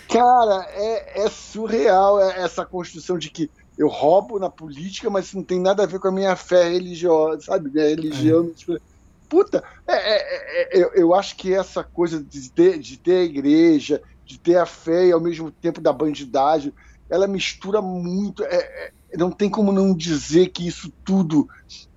Cara, 0.07 0.67
é, 0.71 1.23
é 1.23 1.31
surreal 1.31 2.21
essa 2.21 2.67
construção 2.67 3.17
de 3.17 3.31
que 3.31 3.51
eu 3.79 3.89
roubo 3.89 4.39
na 4.39 4.51
política, 4.51 5.09
mas 5.09 5.25
isso 5.25 5.37
não 5.39 5.43
tem 5.43 5.59
nada 5.59 5.83
a 5.83 5.87
ver 5.87 5.99
com 5.99 6.09
a 6.09 6.13
minha 6.13 6.37
fé 6.37 6.69
religiosa, 6.69 7.41
sabe? 7.41 7.71
Minha 7.71 7.89
religião. 7.89 8.53
É. 8.69 8.77
Puta, 9.31 9.65
é, 9.87 9.95
é, 9.95 10.81
é, 10.83 10.91
eu 10.95 11.15
acho 11.15 11.35
que 11.35 11.55
essa 11.55 11.83
coisa 11.83 12.23
de 12.23 12.51
ter, 12.51 12.79
de 12.79 12.99
ter 12.99 13.17
a 13.17 13.25
igreja, 13.25 14.03
de 14.27 14.39
ter 14.39 14.59
a 14.59 14.67
fé 14.67 15.07
e 15.07 15.13
ao 15.13 15.21
mesmo 15.21 15.51
tempo 15.51 15.81
da 15.81 15.91
bandidagem, 15.91 16.71
ela 17.09 17.27
mistura 17.27 17.81
muito. 17.81 18.45
É, 18.45 18.57
é, 18.57 18.93
não 19.17 19.31
tem 19.31 19.49
como 19.49 19.73
não 19.73 19.95
dizer 19.95 20.49
que 20.49 20.67
isso 20.67 20.93
tudo 21.03 21.49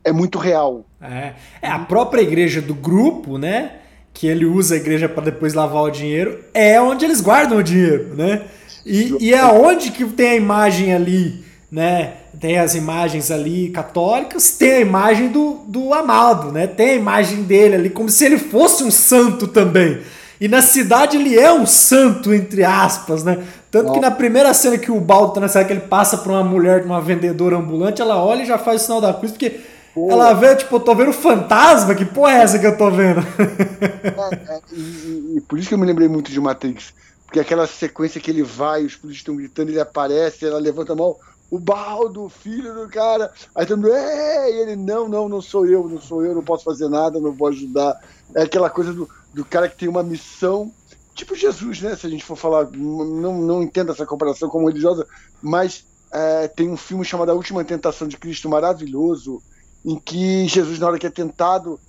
é 0.08 0.12
muito 0.12 0.38
real. 0.38 0.86
É, 1.02 1.34
é 1.62 1.70
a 1.70 1.80
própria 1.80 2.22
igreja 2.22 2.62
do 2.62 2.74
grupo, 2.74 3.38
né? 3.38 3.74
Que 4.14 4.28
ele 4.28 4.46
usa 4.46 4.76
a 4.76 4.78
igreja 4.78 5.08
para 5.08 5.26
depois 5.26 5.54
lavar 5.54 5.84
o 5.84 5.92
dinheiro, 5.92 6.40
é 6.54 6.82
onde 6.82 7.06
eles 7.06 7.22
guardam 7.22 7.60
o 7.60 7.64
dinheiro, 7.64 8.16
né? 8.16 8.44
E, 8.86 9.16
e 9.20 9.34
é 9.34 9.46
onde 9.46 9.92
que 9.92 10.06
tem 10.06 10.30
a 10.30 10.36
imagem 10.36 10.94
ali, 10.94 11.44
né? 11.72 12.14
Tem 12.40 12.58
as 12.58 12.74
imagens 12.74 13.30
ali 13.32 13.70
católicas, 13.70 14.52
tem 14.52 14.72
a 14.74 14.80
imagem 14.80 15.28
do, 15.28 15.62
do 15.68 15.94
amado, 15.94 16.52
né? 16.52 16.68
Tem 16.68 16.92
a 16.92 16.96
imagem 16.96 17.44
dele 17.44 17.76
ali, 17.76 17.90
como 17.90 18.10
se 18.10 18.26
ele 18.26 18.38
fosse 18.38 18.84
um 18.84 18.92
santo 18.92 19.48
também. 19.48 20.00
E 20.40 20.48
na 20.48 20.62
cidade 20.62 21.18
ele 21.18 21.38
é 21.38 21.52
um 21.52 21.66
santo, 21.66 22.34
entre 22.34 22.64
aspas, 22.64 23.24
né? 23.24 23.40
Tanto 23.70 23.92
que 23.92 24.00
na 24.00 24.12
primeira 24.12 24.54
cena 24.54 24.78
que 24.78 24.92
o 24.92 25.00
Baldo 25.00 25.34
tá 25.34 25.42
nessa 25.42 25.64
que 25.66 25.74
ele 25.74 25.82
passa 25.82 26.18
por 26.18 26.32
uma 26.32 26.44
mulher, 26.44 26.86
uma 26.86 27.02
vendedora 27.02 27.58
ambulante, 27.58 28.02
ela 28.02 28.24
olha 28.24 28.44
e 28.44 28.46
já 28.46 28.58
faz 28.58 28.82
o 28.82 28.86
sinal 28.86 29.02
da 29.02 29.14
cruz, 29.14 29.32
porque 29.32 29.60
Pô. 29.98 30.12
ela 30.12 30.32
vê, 30.34 30.56
tipo, 30.56 30.76
eu 30.76 30.80
tô 30.80 30.94
vendo 30.94 31.12
fantasma, 31.12 31.96
que 31.96 32.06
porra 32.06 32.34
é 32.34 32.42
essa 32.44 32.60
que 32.60 32.68
eu 32.68 32.78
tô 32.78 32.92
vendo? 32.92 33.20
É, 33.20 34.54
é, 34.54 34.62
e, 34.72 35.38
e, 35.38 35.42
por 35.42 35.58
isso 35.58 35.68
que 35.68 35.74
eu 35.74 35.78
me 35.80 35.88
lembrei 35.88 36.08
muito 36.08 36.32
de 36.32 36.40
Matrix. 36.40 36.94
Porque 37.26 37.40
aquela 37.40 37.66
sequência 37.66 38.22
que 38.22 38.30
ele 38.30 38.44
vai, 38.44 38.86
os 38.86 38.96
polícias 38.96 39.22
estão 39.22 39.36
gritando, 39.36 39.72
ele 39.72 39.80
aparece, 39.80 40.46
ela 40.46 40.60
levanta 40.60 40.94
a 40.94 40.96
mão, 40.96 41.16
o 41.50 41.58
Baldo, 41.58 42.30
filho 42.30 42.76
do 42.76 42.88
cara. 42.88 43.34
Aí 43.56 43.66
todo 43.66 43.82
mundo, 43.82 43.92
e 43.92 44.62
ele, 44.62 44.76
não, 44.76 45.10
não, 45.10 45.28
não 45.28 45.42
sou 45.42 45.66
eu, 45.66 45.90
não 45.90 46.00
sou 46.00 46.24
eu, 46.24 46.36
não 46.36 46.44
posso 46.44 46.64
fazer 46.64 46.88
nada, 46.88 47.20
não 47.20 47.32
vou 47.32 47.48
ajudar. 47.48 48.00
É 48.36 48.44
aquela 48.44 48.70
coisa 48.70 48.94
do, 48.94 49.10
do 49.34 49.44
cara 49.44 49.68
que 49.68 49.78
tem 49.78 49.90
uma 49.90 50.04
missão, 50.04 50.72
tipo 51.16 51.34
Jesus, 51.34 51.82
né? 51.82 51.96
Se 51.96 52.06
a 52.06 52.10
gente 52.10 52.24
for 52.24 52.36
falar, 52.36 52.70
não, 52.72 53.42
não 53.42 53.64
entendo 53.64 53.92
essa 53.92 54.06
comparação 54.06 54.48
como 54.48 54.68
religiosa, 54.68 55.08
mas 55.42 55.84
é, 56.12 56.48
tem 56.48 56.70
um 56.70 56.78
filme 56.78 57.04
chamado 57.04 57.32
A 57.32 57.36
Última 57.36 57.64
Tentação 57.64 58.08
de 58.08 58.16
Cristo 58.16 58.48
maravilhoso, 58.48 59.42
em 59.86 59.98
que 59.98 60.48
Jesus, 60.48 60.80
na 60.80 60.88
hora 60.88 61.00
que 61.00 61.08
é 61.08 61.10
tentado, 61.10 61.80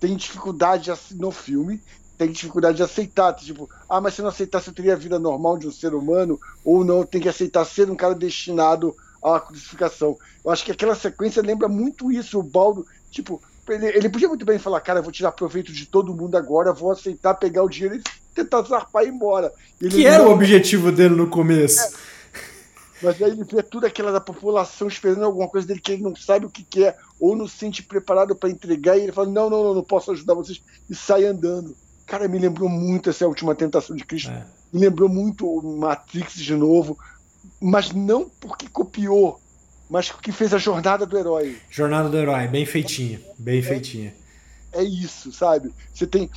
tem 0.00 0.16
dificuldade 0.16 0.92
no 1.12 1.30
filme, 1.30 1.80
tem 2.18 2.30
dificuldade 2.30 2.76
de 2.76 2.82
aceitar. 2.82 3.32
Tipo, 3.34 3.68
ah, 3.88 4.00
mas 4.00 4.14
se 4.14 4.22
não 4.22 4.28
aceitasse, 4.28 4.68
eu 4.68 4.74
teria 4.74 4.92
a 4.92 4.96
vida 4.96 5.18
normal 5.18 5.58
de 5.58 5.66
um 5.66 5.72
ser 5.72 5.94
humano, 5.94 6.38
ou 6.64 6.84
não, 6.84 7.04
tem 7.04 7.20
que 7.20 7.28
aceitar 7.28 7.64
ser 7.64 7.90
um 7.90 7.96
cara 7.96 8.14
destinado 8.14 8.94
à 9.22 9.40
crucificação. 9.40 10.16
Eu 10.44 10.50
acho 10.50 10.64
que 10.64 10.72
aquela 10.72 10.94
sequência 10.94 11.42
lembra 11.42 11.68
muito 11.68 12.12
isso, 12.12 12.38
o 12.38 12.42
Baldo, 12.42 12.86
tipo, 13.10 13.40
ele, 13.68 13.86
ele, 13.86 14.08
podia 14.08 14.28
muito 14.28 14.44
bem 14.44 14.58
falar, 14.58 14.80
cara, 14.80 14.98
eu 14.98 15.02
vou 15.02 15.12
tirar 15.12 15.32
proveito 15.32 15.72
de 15.72 15.86
todo 15.86 16.14
mundo 16.14 16.36
agora, 16.36 16.72
vou 16.72 16.92
aceitar 16.92 17.34
pegar 17.34 17.62
o 17.62 17.68
dinheiro 17.68 17.96
e 17.96 18.02
tentar 18.34 18.62
zarpar 18.62 19.04
e 19.04 19.06
ir 19.06 19.10
embora. 19.10 19.52
Ele 19.80 19.90
que 19.90 20.06
era 20.06 20.24
não... 20.24 20.30
o 20.30 20.34
objetivo 20.34 20.92
dele 20.92 21.14
no 21.14 21.28
começo. 21.28 21.80
É. 21.80 22.13
Mas 23.04 23.20
aí 23.20 23.30
ele 23.30 23.44
vê 23.44 23.62
tudo 23.62 23.86
aquela 23.86 24.10
da 24.10 24.20
população 24.20 24.88
esperando 24.88 25.24
alguma 25.24 25.46
coisa 25.46 25.66
dele 25.66 25.80
que 25.80 25.92
ele 25.92 26.02
não 26.02 26.16
sabe 26.16 26.46
o 26.46 26.50
que 26.50 26.64
quer, 26.64 26.88
é, 26.88 26.96
ou 27.20 27.36
não 27.36 27.46
se 27.46 27.58
sente 27.58 27.82
preparado 27.82 28.34
para 28.34 28.48
entregar, 28.48 28.96
e 28.96 29.02
ele 29.02 29.12
fala: 29.12 29.28
não, 29.28 29.50
não, 29.50 29.62
não, 29.62 29.74
não 29.74 29.84
posso 29.84 30.10
ajudar 30.12 30.34
vocês, 30.34 30.62
e 30.88 30.94
sai 30.94 31.24
andando. 31.24 31.76
Cara, 32.06 32.26
me 32.28 32.38
lembrou 32.38 32.68
muito 32.68 33.10
essa 33.10 33.26
última 33.26 33.54
tentação 33.54 33.94
de 33.94 34.04
Cristo. 34.04 34.30
É. 34.30 34.46
Me 34.72 34.80
lembrou 34.80 35.08
muito 35.08 35.62
Matrix 35.62 36.34
de 36.34 36.54
novo, 36.54 36.98
mas 37.60 37.92
não 37.92 38.28
porque 38.28 38.68
copiou, 38.68 39.40
mas 39.88 40.10
porque 40.10 40.32
fez 40.32 40.54
a 40.54 40.58
jornada 40.58 41.04
do 41.04 41.18
herói. 41.18 41.56
Jornada 41.70 42.08
do 42.08 42.16
herói, 42.16 42.48
bem 42.48 42.64
feitinha, 42.64 43.20
bem 43.38 43.58
é, 43.58 43.62
feitinha. 43.62 44.14
É 44.72 44.82
isso, 44.82 45.30
sabe? 45.32 45.72
Você 45.92 46.06
tem, 46.06 46.30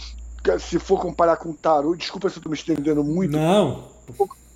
se 0.60 0.80
for 0.80 1.00
comparar 1.00 1.38
com 1.38 1.50
o 1.50 1.54
tarô, 1.54 1.96
desculpa 1.96 2.30
se 2.30 2.38
eu 2.38 2.44
tô 2.44 2.50
me 2.50 2.56
estendendo 2.56 3.04
muito. 3.04 3.32
Não. 3.32 3.90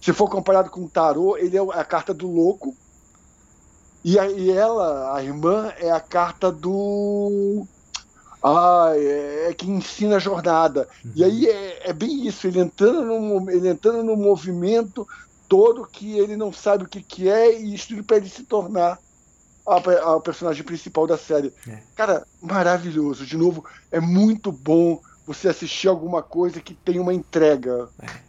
Se 0.01 0.11
for 0.13 0.29
comparado 0.29 0.69
com 0.69 0.83
o 0.83 0.89
tarô, 0.89 1.37
ele 1.37 1.57
é 1.57 1.61
a 1.61 1.85
carta 1.85 2.13
do 2.13 2.29
louco. 2.29 2.75
E, 4.03 4.17
a, 4.17 4.27
e 4.29 4.49
ela, 4.49 5.15
a 5.15 5.23
irmã, 5.23 5.71
é 5.77 5.91
a 5.91 5.99
carta 5.99 6.51
do 6.51 7.67
ah, 8.43 8.91
é, 8.95 9.49
é, 9.49 9.53
que 9.53 9.69
ensina 9.69 10.15
a 10.15 10.19
jornada. 10.19 10.87
Uhum. 11.05 11.11
E 11.15 11.23
aí 11.23 11.47
é, 11.47 11.89
é, 11.89 11.93
bem 11.93 12.27
isso, 12.27 12.47
ele 12.47 12.59
entrando, 12.59 13.03
no, 13.03 13.51
ele 13.51 13.69
entrando 13.69 14.03
no 14.03 14.17
movimento 14.17 15.07
todo 15.47 15.85
que 15.85 16.17
ele 16.17 16.35
não 16.35 16.51
sabe 16.51 16.85
o 16.85 16.87
que, 16.87 17.03
que 17.03 17.29
é 17.29 17.59
e 17.59 17.75
isso 17.75 18.03
para 18.03 18.17
ele 18.17 18.29
se 18.29 18.43
tornar 18.43 18.97
a, 19.67 20.15
a, 20.15 20.19
personagem 20.19 20.63
principal 20.63 21.05
da 21.05 21.17
série. 21.17 21.53
É. 21.67 21.79
Cara, 21.95 22.25
maravilhoso. 22.41 23.25
De 23.25 23.37
novo, 23.37 23.63
é 23.91 23.99
muito 23.99 24.51
bom 24.51 24.99
você 25.27 25.47
assistir 25.47 25.87
alguma 25.87 26.23
coisa 26.23 26.59
que 26.59 26.73
tem 26.73 26.99
uma 26.99 27.13
entrega. 27.13 27.87
É, 28.01 28.05
é, 28.05 28.21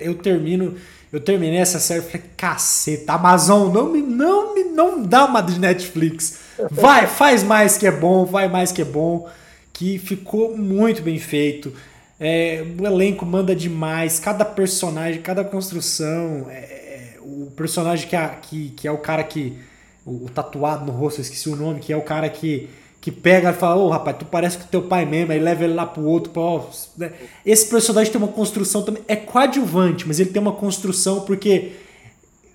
eu 0.00 0.14
termino, 0.14 0.74
eu 1.12 1.20
terminei 1.20 1.58
essa 1.58 1.78
série 1.78 2.00
e 2.00 2.02
falei, 2.02 2.26
caceta, 2.36 3.12
Amazon, 3.12 3.72
não 3.72 3.90
me, 3.90 4.02
não 4.02 4.54
me, 4.54 4.64
não 4.64 5.02
dá 5.02 5.24
uma 5.24 5.40
de 5.40 5.58
Netflix. 5.58 6.38
Vai, 6.70 7.06
faz 7.06 7.42
mais 7.42 7.76
que 7.76 7.86
é 7.86 7.90
bom, 7.90 8.24
vai 8.24 8.48
mais 8.48 8.72
que 8.72 8.82
é 8.82 8.84
bom. 8.84 9.28
Que 9.72 9.98
ficou 9.98 10.56
muito 10.56 11.02
bem 11.02 11.18
feito. 11.18 11.72
É, 12.18 12.64
o 12.78 12.86
elenco 12.86 13.26
manda 13.26 13.54
demais, 13.54 14.18
cada 14.18 14.44
personagem, 14.44 15.20
cada 15.20 15.44
construção. 15.44 16.46
É, 16.50 16.56
é 16.56 17.18
o 17.20 17.50
personagem 17.54 18.08
que 18.08 18.16
é, 18.16 18.28
que, 18.40 18.68
que 18.70 18.88
é 18.88 18.90
o 18.90 18.98
cara 18.98 19.22
que. 19.22 19.56
O, 20.04 20.26
o, 20.26 20.30
tatuado 20.30 20.86
no 20.86 20.92
rosto, 20.92 21.20
eu 21.20 21.22
esqueci 21.22 21.48
o 21.48 21.56
nome, 21.56 21.80
que 21.80 21.92
é 21.92 21.96
o 21.96 22.02
cara 22.02 22.28
que, 22.28 22.70
que 23.06 23.12
pega 23.12 23.50
e 23.50 23.52
fala: 23.52 23.76
Ô 23.76 23.86
oh, 23.86 23.88
rapaz, 23.88 24.16
tu 24.18 24.24
parece 24.24 24.58
que 24.58 24.64
teu 24.64 24.82
pai 24.82 25.06
mesmo, 25.06 25.30
aí 25.30 25.38
leva 25.38 25.62
ele 25.62 25.74
lá 25.74 25.86
pro 25.86 26.02
outro. 26.02 26.32
Pro, 26.32 26.64
né? 26.98 27.12
Esse 27.44 27.68
personagem 27.68 28.10
tem 28.10 28.20
uma 28.20 28.32
construção 28.32 28.82
também. 28.82 29.00
É 29.06 29.14
coadjuvante, 29.14 30.08
mas 30.08 30.18
ele 30.18 30.30
tem 30.30 30.42
uma 30.42 30.50
construção 30.50 31.20
porque 31.20 31.70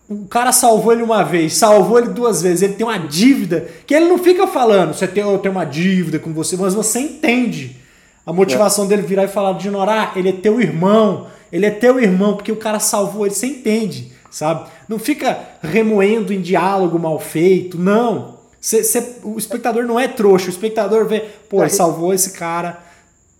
o 0.09 0.25
cara 0.25 0.51
salvou 0.51 0.91
ele 0.91 1.03
uma 1.03 1.23
vez, 1.23 1.53
salvou 1.53 1.99
ele 1.99 2.09
duas 2.09 2.41
vezes, 2.41 2.63
ele 2.63 2.73
tem 2.73 2.85
uma 2.85 2.97
dívida 2.97 3.65
que 3.87 3.93
ele 3.93 4.09
não 4.09 4.17
fica 4.17 4.45
falando, 4.45 4.93
você 4.93 5.07
tem, 5.07 5.23
eu 5.23 5.37
tenho 5.37 5.55
uma 5.55 5.63
dívida 5.63 6.19
com 6.19 6.33
você, 6.33 6.57
mas 6.57 6.73
você 6.73 6.99
entende 6.99 7.77
a 8.25 8.33
motivação 8.33 8.83
é. 8.83 8.87
dele 8.89 9.03
virar 9.03 9.23
e 9.23 9.29
falar 9.29 9.53
de 9.53 9.69
Norá, 9.69 10.11
ele 10.17 10.27
é 10.27 10.33
teu 10.33 10.59
irmão, 10.59 11.27
ele 11.49 11.65
é 11.65 11.71
teu 11.71 11.97
irmão, 11.97 12.33
porque 12.33 12.51
o 12.51 12.57
cara 12.57 12.77
salvou 12.77 13.25
ele, 13.25 13.33
você 13.33 13.47
entende, 13.47 14.11
sabe? 14.29 14.69
Não 14.89 14.99
fica 14.99 15.39
remoendo 15.61 16.33
em 16.33 16.41
diálogo 16.41 16.99
mal 16.99 17.17
feito, 17.17 17.77
não. 17.77 18.40
Cê, 18.61 18.83
cê, 18.83 19.15
o 19.23 19.37
espectador 19.37 19.85
não 19.85 19.99
é 19.99 20.07
trouxa, 20.07 20.45
o 20.45 20.51
espectador 20.51 21.05
vê, 21.07 21.21
pô, 21.49 21.61
ele 21.61 21.71
salvou 21.71 22.13
esse 22.13 22.31
cara, 22.31 22.79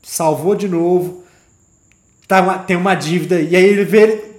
salvou 0.01 0.55
de 0.55 0.67
novo, 0.67 1.23
tá 2.27 2.57
tem 2.57 2.75
uma 2.75 2.95
dívida, 2.95 3.39
e 3.39 3.55
aí 3.55 3.63
ele 3.63 3.85
vê 3.85 4.01
ele 4.01 4.31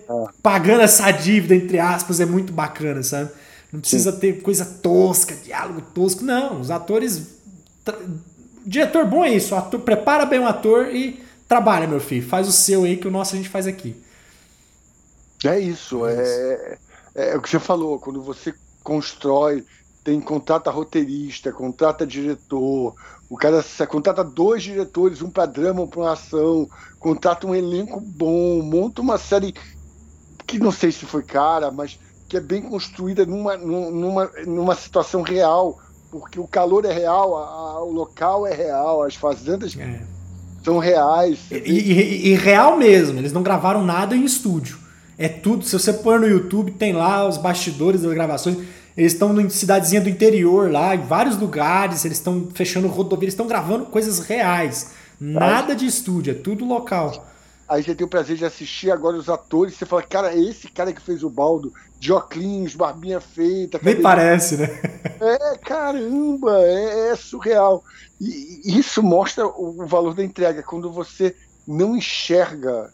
pagando 0.43 0.83
essa 0.83 1.11
dívida, 1.11 1.55
entre 1.55 1.79
aspas, 1.79 2.21
é 2.21 2.27
muito 2.27 2.53
bacana, 2.53 3.03
sabe? 3.03 3.31
Não 3.73 3.81
precisa 3.81 4.13
Sim. 4.13 4.19
ter 4.19 4.43
coisa 4.43 4.65
tosca, 4.65 5.35
diálogo 5.35 5.81
tosco. 5.95 6.23
Não, 6.23 6.61
os 6.61 6.71
atores. 6.71 7.39
O 7.87 8.69
diretor 8.69 9.07
bom 9.07 9.25
é 9.25 9.31
isso. 9.31 9.55
Ator, 9.55 9.81
prepara 9.81 10.27
bem 10.27 10.41
o 10.41 10.47
ator 10.47 10.95
e 10.95 11.25
trabalha, 11.49 11.87
meu 11.87 12.01
filho. 12.01 12.27
Faz 12.27 12.47
o 12.47 12.53
seu 12.53 12.85
aí 12.85 12.99
que 12.99 13.09
o 13.09 13.11
nosso 13.11 13.35
a 13.35 13.39
gente 13.39 13.49
faz 13.49 13.67
aqui. 13.67 13.97
É 15.45 15.59
isso. 15.59 16.07
É, 16.07 16.79
é, 17.15 17.31
é, 17.31 17.37
o 17.37 17.41
que 17.41 17.49
você 17.49 17.59
falou. 17.59 17.99
Quando 17.99 18.23
você 18.23 18.55
constrói, 18.85 19.65
tem 20.05 20.21
contrata 20.21 20.71
roteirista, 20.71 21.53
contrata 21.53 22.07
diretor, 22.07 22.95
o 23.31 23.37
cara 23.37 23.65
contrata 23.89 24.23
dois 24.23 24.63
diretores, 24.63 25.23
um 25.23 25.31
para 25.31 25.47
drama, 25.47 25.83
um 25.83 25.87
para 25.87 26.13
ação, 26.13 26.69
contrata 26.99 27.47
um 27.47 27.55
elenco 27.55 28.01
bom, 28.01 28.61
monta 28.63 29.01
uma 29.01 29.17
série 29.17 29.55
que 30.47 30.59
não 30.59 30.73
sei 30.73 30.93
se 30.93 31.07
foi 31.07 31.23
cara, 31.23 31.71
mas 31.71 31.99
que 32.29 32.37
é 32.37 32.41
bem 32.41 32.63
construída 32.63 33.25
numa, 33.25 33.57
numa, 33.57 34.31
numa 34.47 34.75
situação 34.75 35.23
real, 35.23 35.79
porque 36.11 36.39
o 36.39 36.47
calor 36.47 36.85
é 36.85 36.93
real, 36.93 37.37
a, 37.37 37.43
a, 37.43 37.85
o 37.85 37.93
local 37.93 38.47
é 38.47 38.55
real, 38.55 39.03
as 39.03 39.15
fazendas 39.15 39.77
é. 39.79 40.01
são 40.65 40.79
reais. 40.79 41.39
E, 41.51 41.57
e, 41.57 42.29
e, 42.29 42.35
real 42.35 42.77
mesmo, 42.77 43.19
eles 43.19 43.33
não 43.33 43.43
gravaram 43.43 43.85
nada 43.85 44.17
em 44.17 44.25
estúdio. 44.25 44.79
É 45.17 45.29
tudo, 45.29 45.65
se 45.65 45.79
você 45.79 45.93
pôr 45.93 46.19
no 46.19 46.27
YouTube, 46.27 46.73
tem 46.73 46.93
lá 46.93 47.27
os 47.27 47.37
bastidores 47.37 48.03
das 48.03 48.13
gravações. 48.13 48.59
Eles 48.97 49.13
estão 49.13 49.39
em 49.41 49.49
cidadezinha 49.49 50.01
do 50.01 50.09
interior 50.09 50.71
lá, 50.71 50.95
em 50.95 51.03
vários 51.03 51.39
lugares, 51.39 52.05
eles 52.05 52.19
estão 52.19 52.49
fechando 52.55 52.89
rodovia, 52.89 53.25
eles 53.25 53.35
estão 53.35 53.47
gravando 53.47 53.87
coisas 53.87 54.19
reais. 54.21 54.93
Nada 55.21 55.75
de 55.75 55.87
estúdio, 55.87 56.33
é 56.33 56.35
tudo 56.35 56.65
local. 56.65 57.27
Aí 57.69 57.83
você 57.83 57.95
tem 57.95 58.05
o 58.05 58.11
prazer 58.11 58.37
de 58.37 58.45
assistir 58.45 58.91
agora 58.91 59.17
os 59.17 59.29
atores, 59.29 59.75
você 59.75 59.87
fala, 59.87 60.03
cara, 60.03 60.35
é 60.35 60.39
esse 60.39 60.69
cara 60.69 60.93
que 60.93 61.01
fez 61.01 61.23
o 61.23 61.31
baldo, 61.31 61.73
de 61.99 62.13
óculos, 62.13 62.75
barbinha 62.75 63.21
feita. 63.21 63.81
Nem 63.83 64.03
parece, 64.03 64.57
né? 64.57 64.69
É, 65.21 65.57
caramba, 65.59 66.61
é, 66.61 67.11
é 67.11 67.17
surreal. 67.17 67.85
E, 68.21 68.79
isso 68.79 69.03
mostra 69.03 69.47
o, 69.47 69.83
o 69.83 69.87
valor 69.87 70.13
da 70.13 70.25
entrega, 70.25 70.63
quando 70.63 70.93
você 70.93 71.35
não 71.67 71.97
enxerga 71.97 72.93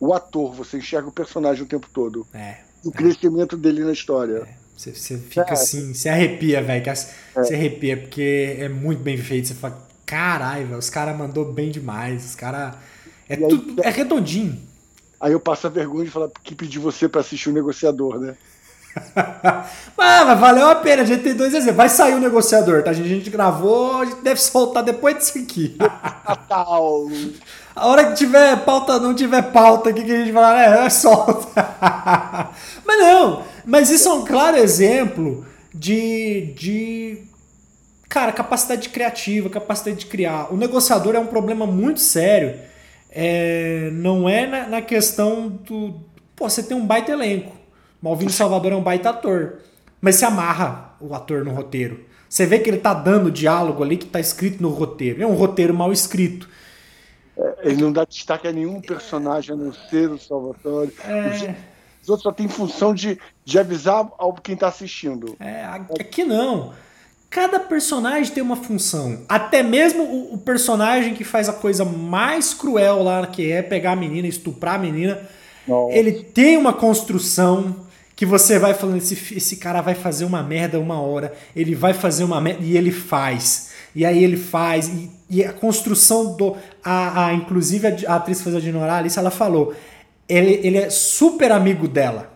o 0.00 0.12
ator, 0.12 0.52
você 0.52 0.78
enxerga 0.78 1.08
o 1.08 1.12
personagem 1.12 1.62
o 1.62 1.68
tempo 1.68 1.88
todo. 1.92 2.26
É. 2.34 2.58
O 2.84 2.90
é. 2.90 2.92
crescimento 2.92 3.56
dele 3.56 3.84
na 3.84 3.92
história. 3.92 4.38
É. 4.38 4.65
Você, 4.76 4.92
você 4.92 5.16
fica 5.16 5.48
é. 5.48 5.52
assim, 5.52 5.94
você 5.94 6.08
arrepia, 6.08 6.62
velho. 6.62 6.84
Você 7.34 7.54
é. 7.54 7.56
arrepia, 7.56 7.96
porque 7.96 8.56
é 8.60 8.68
muito 8.68 9.02
bem 9.02 9.16
feito. 9.16 9.48
Você 9.48 9.54
fala, 9.54 9.86
caralho, 10.04 10.66
velho, 10.66 10.78
os 10.78 10.90
caras 10.90 11.16
mandou 11.16 11.50
bem 11.50 11.70
demais. 11.70 12.24
Os 12.24 12.34
caras 12.34 12.74
é, 13.28 13.36
tudo, 13.36 13.82
é 13.82 13.90
redondinho. 13.90 14.60
Aí 15.20 15.32
eu 15.32 15.40
passo 15.40 15.66
a 15.66 15.70
vergonha 15.70 16.04
de 16.04 16.10
falar 16.10 16.28
que 16.42 16.54
pedi 16.54 16.78
você 16.78 17.08
para 17.08 17.22
assistir 17.22 17.48
o 17.48 17.52
negociador, 17.52 18.20
né? 18.20 18.36
ah, 19.16 20.24
mas 20.24 20.40
valeu 20.40 20.68
a 20.68 20.74
pena, 20.76 21.02
a 21.02 21.04
gente 21.04 21.22
tem 21.22 21.34
dois 21.34 21.52
exemplos. 21.52 21.76
Vai 21.76 21.88
sair 21.88 22.14
o 22.14 22.20
negociador, 22.20 22.82
tá? 22.82 22.90
A 22.90 22.94
gente, 22.94 23.06
a 23.06 23.14
gente 23.14 23.30
gravou, 23.30 24.00
a 24.00 24.04
gente 24.04 24.22
deve 24.22 24.40
soltar 24.40 24.82
depois 24.82 25.16
disso 25.18 25.38
aqui. 25.38 25.76
a 27.76 27.86
hora 27.86 28.06
que 28.06 28.14
tiver 28.14 28.64
pauta, 28.64 28.98
não 28.98 29.14
tiver 29.14 29.42
pauta 29.52 29.90
aqui 29.90 30.02
que 30.02 30.12
a 30.12 30.24
gente 30.24 30.32
lá, 30.32 30.82
é, 30.82 30.86
é 30.86 30.90
solta. 30.90 31.76
mas 32.84 32.98
não, 32.98 33.42
mas 33.64 33.90
isso 33.90 34.08
é 34.08 34.12
um 34.12 34.24
claro 34.24 34.56
exemplo 34.56 35.46
de, 35.72 36.54
de 36.56 37.18
cara, 38.08 38.32
capacidade 38.32 38.88
criativa, 38.88 39.48
capacidade 39.48 39.98
de 39.98 40.06
criar. 40.06 40.52
O 40.52 40.56
negociador 40.56 41.14
é 41.14 41.20
um 41.20 41.26
problema 41.26 41.66
muito 41.66 42.00
sério 42.00 42.66
é, 43.18 43.88
não 43.94 44.28
é 44.28 44.46
na, 44.46 44.68
na, 44.68 44.82
questão 44.82 45.48
do. 45.48 45.94
Pô, 46.36 46.50
você 46.50 46.62
tem 46.62 46.76
um 46.76 46.86
baita 46.86 47.12
elenco. 47.12 47.56
Malvino 48.02 48.30
Salvador 48.30 48.72
é 48.72 48.76
um 48.76 48.82
baita 48.82 49.08
ator. 49.08 49.60
Mas 50.02 50.16
se 50.16 50.26
amarra 50.26 50.94
o 51.00 51.14
ator 51.14 51.42
no 51.42 51.52
roteiro. 51.52 52.04
Você 52.28 52.44
vê 52.44 52.58
que 52.58 52.68
ele 52.68 52.76
tá 52.76 52.92
dando 52.92 53.30
diálogo 53.30 53.82
ali 53.82 53.96
que 53.96 54.04
tá 54.04 54.20
escrito 54.20 54.62
no 54.62 54.68
roteiro. 54.68 55.22
É 55.22 55.26
um 55.26 55.32
roteiro 55.32 55.72
mal 55.72 55.90
escrito. 55.90 56.46
É, 57.36 57.54
ele 57.64 57.82
não 57.82 57.92
dá 57.92 58.04
destaque 58.04 58.48
a 58.48 58.52
nenhum 58.52 58.80
personagem 58.80 59.54
a 59.54 59.56
não 59.56 59.72
ser 59.72 60.10
o 60.10 60.18
Salvatore. 60.18 60.92
É... 61.04 61.54
Os 62.02 62.08
outros 62.08 62.22
só 62.22 62.30
tem 62.30 62.46
função 62.46 62.94
de, 62.94 63.18
de 63.44 63.58
avisar 63.58 64.08
ao 64.16 64.32
quem 64.34 64.54
tá 64.54 64.68
assistindo. 64.68 65.36
É, 65.40 65.64
aqui 65.98 66.22
não. 66.22 66.72
Cada 67.28 67.58
personagem 67.58 68.32
tem 68.32 68.42
uma 68.42 68.54
função. 68.54 69.24
Até 69.28 69.60
mesmo 69.60 70.04
o, 70.04 70.34
o, 70.34 70.38
personagem 70.38 71.14
que 71.14 71.24
faz 71.24 71.48
a 71.48 71.52
coisa 71.52 71.84
mais 71.84 72.54
cruel 72.54 73.02
lá, 73.02 73.26
que 73.26 73.50
é 73.50 73.60
pegar 73.60 73.92
a 73.92 73.96
menina, 73.96 74.28
estuprar 74.28 74.76
a 74.76 74.78
menina, 74.78 75.20
Nossa. 75.66 75.96
ele 75.96 76.12
tem 76.12 76.56
uma 76.56 76.72
construção 76.72 77.74
que 78.14 78.24
você 78.24 78.56
vai 78.56 78.72
falando, 78.72 78.98
esse, 78.98 79.34
esse 79.34 79.56
cara 79.56 79.82
vai 79.82 79.96
fazer 79.96 80.24
uma 80.24 80.44
merda 80.44 80.78
uma 80.78 81.00
hora, 81.00 81.34
ele 81.56 81.74
vai 81.74 81.92
fazer 81.92 82.22
uma 82.22 82.40
merda, 82.40 82.64
e 82.64 82.76
ele 82.76 82.92
faz. 82.92 83.72
E 83.94 84.06
aí 84.06 84.22
ele 84.22 84.36
faz, 84.36 84.88
e, 84.88 85.10
e 85.28 85.44
a 85.44 85.52
construção 85.52 86.36
do. 86.36 86.56
A, 86.84 87.26
a, 87.26 87.34
inclusive 87.34 87.86
a, 87.86 88.12
a 88.12 88.16
atriz 88.16 88.38
que 88.38 88.44
faz 88.44 88.56
a 88.56 88.60
Dinora 88.60 88.94
Alice, 88.94 89.18
ela 89.18 89.30
falou. 89.30 89.74
Ele, 90.28 90.60
ele 90.62 90.78
é 90.78 90.90
super 90.90 91.52
amigo 91.52 91.86
dela. 91.86 92.32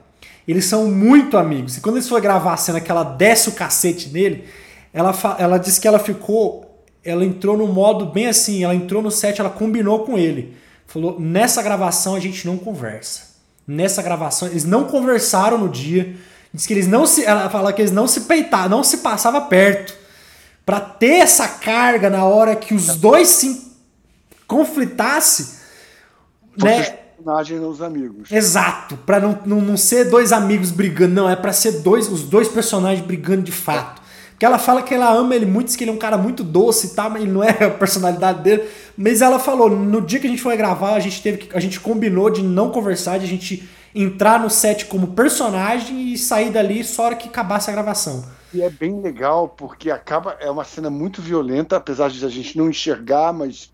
Eles 0.46 0.64
são 0.64 0.90
muito 0.90 1.36
amigos. 1.36 1.76
E 1.76 1.80
quando 1.80 1.96
eles 1.96 2.08
foram 2.08 2.22
gravar 2.22 2.54
a 2.54 2.56
cena 2.56 2.80
que 2.80 2.90
ela 2.90 3.04
desce 3.04 3.48
o 3.48 3.52
cacete 3.52 4.10
nele, 4.10 4.44
ela, 4.92 5.14
ela 5.38 5.58
disse 5.58 5.80
que 5.80 5.88
ela 5.88 5.98
ficou. 5.98 6.84
Ela 7.04 7.24
entrou 7.24 7.56
no 7.56 7.66
modo 7.66 8.06
bem 8.06 8.26
assim, 8.26 8.62
ela 8.62 8.74
entrou 8.74 9.02
no 9.02 9.10
set, 9.10 9.40
ela 9.40 9.50
combinou 9.50 10.04
com 10.04 10.18
ele. 10.18 10.56
Falou: 10.86 11.18
nessa 11.20 11.62
gravação 11.62 12.14
a 12.14 12.20
gente 12.20 12.46
não 12.46 12.56
conversa. 12.56 13.30
Nessa 13.66 14.02
gravação, 14.02 14.48
eles 14.48 14.64
não 14.64 14.84
conversaram 14.84 15.56
no 15.56 15.68
dia. 15.68 16.16
Diz 16.52 16.66
que 16.66 16.72
eles 16.72 16.88
não 16.88 17.06
se. 17.06 17.24
Ela 17.24 17.48
fala 17.48 17.72
que 17.72 17.80
eles 17.80 17.92
não 17.92 18.08
se 18.08 18.22
peitavam, 18.22 18.68
não 18.68 18.82
se 18.82 18.98
passava 18.98 19.40
perto. 19.42 19.99
Para 20.64 20.80
ter 20.80 21.20
essa 21.20 21.48
carga 21.48 22.08
na 22.08 22.24
hora 22.24 22.54
que 22.54 22.74
os 22.74 22.96
dois 22.96 23.28
se 23.28 23.70
conflitasse 24.46 25.60
né? 26.56 26.82
personagem 27.20 27.58
os 27.60 27.82
amigos. 27.82 28.30
Exato, 28.30 28.96
pra 28.98 29.20
não, 29.20 29.38
não, 29.44 29.60
não 29.60 29.76
ser 29.76 30.08
dois 30.08 30.32
amigos 30.32 30.70
brigando, 30.70 31.14
não, 31.14 31.28
é 31.28 31.36
pra 31.36 31.52
ser 31.52 31.80
dois, 31.80 32.08
os 32.08 32.22
dois 32.22 32.48
personagens 32.48 33.06
brigando 33.06 33.42
de 33.42 33.52
fato. 33.52 34.00
Porque 34.30 34.46
ela 34.46 34.58
fala 34.58 34.82
que 34.82 34.94
ela 34.94 35.12
ama 35.12 35.34
ele 35.34 35.44
muito, 35.44 35.66
diz 35.66 35.76
que 35.76 35.84
ele 35.84 35.90
é 35.90 35.94
um 35.94 35.98
cara 35.98 36.16
muito 36.16 36.42
doce 36.42 36.88
e 36.88 36.90
tal, 36.90 37.10
mas 37.10 37.22
ele 37.22 37.30
não 37.30 37.44
é 37.44 37.50
a 37.62 37.70
personalidade 37.70 38.42
dele. 38.42 38.64
Mas 38.96 39.20
ela 39.20 39.38
falou, 39.38 39.68
no 39.68 40.00
dia 40.00 40.18
que 40.18 40.26
a 40.26 40.30
gente 40.30 40.40
foi 40.40 40.56
gravar, 40.56 40.94
a 40.94 41.00
gente 41.00 41.22
teve 41.22 41.38
que, 41.38 41.56
a 41.56 41.60
gente 41.60 41.78
combinou 41.78 42.30
de 42.30 42.42
não 42.42 42.70
conversar, 42.70 43.18
de 43.18 43.26
a 43.26 43.28
gente 43.28 43.68
entrar 43.94 44.40
no 44.40 44.48
set 44.48 44.86
como 44.86 45.08
personagem 45.08 46.12
e 46.12 46.16
sair 46.16 46.50
dali 46.50 46.82
só 46.82 47.04
hora 47.04 47.16
que 47.16 47.28
acabasse 47.28 47.68
a 47.68 47.72
gravação. 47.72 48.24
E 48.52 48.62
é 48.62 48.70
bem 48.70 49.00
legal, 49.00 49.48
porque 49.48 49.90
acaba. 49.90 50.36
É 50.40 50.50
uma 50.50 50.64
cena 50.64 50.90
muito 50.90 51.22
violenta, 51.22 51.76
apesar 51.76 52.10
de 52.10 52.24
a 52.24 52.28
gente 52.28 52.56
não 52.58 52.68
enxergar, 52.68 53.32
mas 53.32 53.72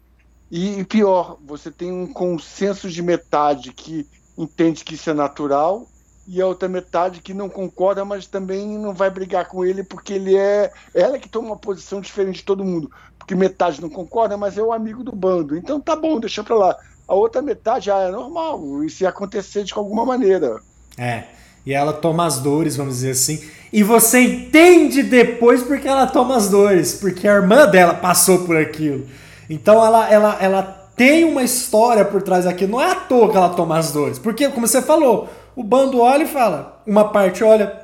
e 0.51 0.85
pior, 0.85 1.39
você 1.45 1.71
tem 1.71 1.91
um 1.91 2.07
consenso 2.07 2.89
de 2.89 3.03
metade 3.03 3.73
que 3.73 4.07
entende 4.39 4.85
que 4.85 4.95
isso 4.95 5.11
é 5.11 5.15
natural 5.15 5.89
e 6.29 6.41
a 6.41 6.47
outra 6.47 6.69
metade 6.69 7.21
que 7.21 7.35
não 7.35 7.49
concorda, 7.49 8.05
mas 8.05 8.27
também 8.27 8.79
não 8.79 8.93
vai 8.95 9.11
brigar 9.11 9.49
com 9.49 9.65
ele 9.65 9.83
porque 9.83 10.13
ele 10.13 10.37
é 10.37 10.73
ela 10.95 11.19
que 11.19 11.29
toma 11.29 11.49
uma 11.49 11.57
posição 11.57 12.01
diferente 12.01 12.37
de 12.37 12.45
todo 12.45 12.65
mundo, 12.65 12.91
porque 13.19 13.35
metade 13.35 13.81
não 13.81 13.89
concorda, 13.89 14.37
mas 14.37 14.57
é 14.57 14.63
o 14.63 14.73
amigo 14.73 15.03
do 15.03 15.13
bando. 15.13 15.57
Então 15.57 15.81
tá 15.81 15.97
bom, 15.97 16.21
deixa 16.21 16.45
para 16.45 16.57
lá. 16.57 16.77
A 17.09 17.15
outra 17.15 17.43
metade 17.43 17.91
ah, 17.91 18.01
é 18.01 18.11
normal, 18.11 18.85
isso 18.85 19.03
ia 19.03 19.09
acontecer 19.09 19.65
de 19.65 19.73
alguma 19.75 20.05
maneira. 20.05 20.61
É. 20.99 21.25
E 21.67 21.75
ela 21.75 21.93
toma 21.93 22.25
as 22.25 22.39
dores, 22.39 22.77
vamos 22.77 22.95
dizer 22.95 23.11
assim. 23.11 23.43
E 23.73 23.83
você 23.83 24.21
entende 24.21 25.03
depois 25.03 25.63
porque 25.65 25.89
ela 25.89 26.07
toma 26.07 26.37
as 26.37 26.49
dores, 26.49 26.95
porque 26.95 27.27
a 27.27 27.35
irmã 27.35 27.67
dela 27.67 27.93
passou 27.93 28.45
por 28.45 28.57
aquilo. 28.57 29.05
Então 29.51 29.85
ela, 29.85 30.09
ela, 30.09 30.39
ela 30.41 30.63
tem 30.97 31.25
uma 31.25 31.43
história 31.43 32.05
por 32.05 32.23
trás 32.23 32.45
daquilo. 32.45 32.73
Não 32.73 32.81
é 32.81 32.93
à 32.93 32.95
toa 32.95 33.31
que 33.31 33.37
ela 33.37 33.51
toma 33.51 33.77
as 33.77 33.93
dores. 33.93 34.19
Porque, 34.19 34.49
como 34.49 34.67
você 34.67 34.81
falou, 34.81 35.29
o 35.55 35.63
bando 35.63 36.01
olha 36.01 36.23
e 36.23 36.29
fala. 36.29 36.83
Uma 36.87 37.09
parte 37.09 37.45
olha, 37.45 37.81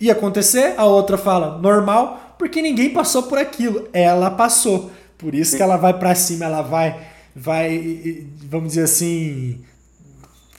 ia 0.00 0.12
acontecer, 0.12 0.74
a 0.76 0.84
outra 0.84 1.16
fala, 1.16 1.58
normal, 1.58 2.34
porque 2.38 2.60
ninguém 2.60 2.90
passou 2.90 3.22
por 3.22 3.38
aquilo. 3.38 3.88
Ela 3.92 4.30
passou. 4.30 4.90
Por 5.16 5.34
isso 5.34 5.56
que 5.56 5.62
ela 5.62 5.76
vai 5.76 5.94
para 5.94 6.14
cima, 6.14 6.44
ela 6.44 6.60
vai, 6.60 7.00
vai, 7.34 8.26
vamos 8.42 8.70
dizer 8.70 8.82
assim, 8.82 9.64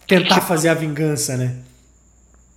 tentar 0.07 0.41
fazer 0.41 0.69
a 0.69 0.73
vingança, 0.73 1.37
né? 1.37 1.57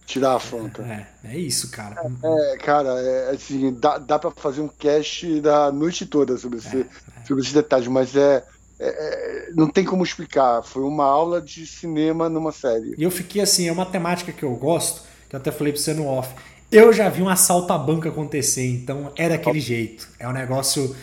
Tirar 0.08 0.30
a 0.30 0.36
afronta. 0.36 0.82
É, 0.82 1.06
é 1.34 1.38
isso, 1.38 1.70
cara. 1.70 2.00
É, 2.24 2.56
cara, 2.56 2.88
é, 2.98 3.30
assim, 3.32 3.74
dá, 3.74 3.98
dá 3.98 4.18
pra 4.18 4.30
fazer 4.30 4.62
um 4.62 4.68
cast 4.68 5.38
da 5.42 5.70
noite 5.70 6.06
toda 6.06 6.38
sobre, 6.38 6.60
esse, 6.60 6.80
é, 6.80 6.86
sobre 7.26 7.42
esses 7.42 7.52
detalhes, 7.52 7.88
mas 7.88 8.16
é, 8.16 8.42
é, 8.80 9.50
não 9.54 9.68
tem 9.68 9.84
como 9.84 10.02
explicar. 10.02 10.62
Foi 10.62 10.82
uma 10.82 11.04
aula 11.04 11.42
de 11.42 11.66
cinema 11.66 12.26
numa 12.30 12.52
série. 12.52 12.94
E 12.96 13.02
eu 13.02 13.10
fiquei 13.10 13.42
assim, 13.42 13.68
é 13.68 13.72
uma 13.72 13.84
temática 13.84 14.32
que 14.32 14.42
eu 14.42 14.54
gosto, 14.56 15.02
que 15.28 15.36
eu 15.36 15.40
até 15.40 15.52
falei 15.52 15.74
pra 15.74 15.82
você 15.82 15.92
no 15.92 16.06
off. 16.06 16.34
Eu 16.72 16.90
já 16.90 17.10
vi 17.10 17.20
um 17.20 17.28
assalto 17.28 17.70
à 17.74 17.76
banca 17.76 18.08
acontecer, 18.08 18.64
então 18.64 19.12
é 19.14 19.28
daquele 19.28 19.60
jeito. 19.60 20.08
É 20.18 20.26
um 20.26 20.32
negócio. 20.32 20.96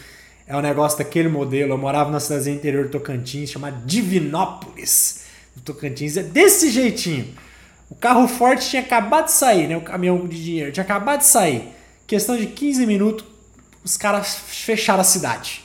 É 0.47 0.57
um 0.57 0.61
negócio 0.61 0.97
daquele 0.97 1.29
modelo. 1.29 1.73
Eu 1.73 1.77
morava 1.77 2.09
na 2.09 2.19
cidade 2.19 2.49
interior 2.49 2.85
do 2.85 2.89
Tocantins, 2.89 3.51
chamada 3.51 3.77
Divinópolis. 3.85 5.25
Do 5.55 5.61
Tocantins 5.61 6.17
é 6.17 6.23
desse 6.23 6.71
jeitinho. 6.71 7.44
O 7.89 7.95
carro 7.95 8.27
forte 8.27 8.69
tinha 8.69 8.81
acabado 8.81 9.25
de 9.25 9.31
sair, 9.31 9.67
né? 9.67 9.77
O 9.77 9.81
caminhão 9.81 10.25
de 10.25 10.43
dinheiro 10.43 10.71
tinha 10.71 10.83
acabado 10.83 11.19
de 11.19 11.27
sair. 11.27 11.69
Questão 12.07 12.35
de 12.35 12.47
15 12.47 12.85
minutos, 12.85 13.25
os 13.83 13.95
caras 13.95 14.35
fecharam 14.35 15.01
a 15.01 15.03
cidade. 15.03 15.63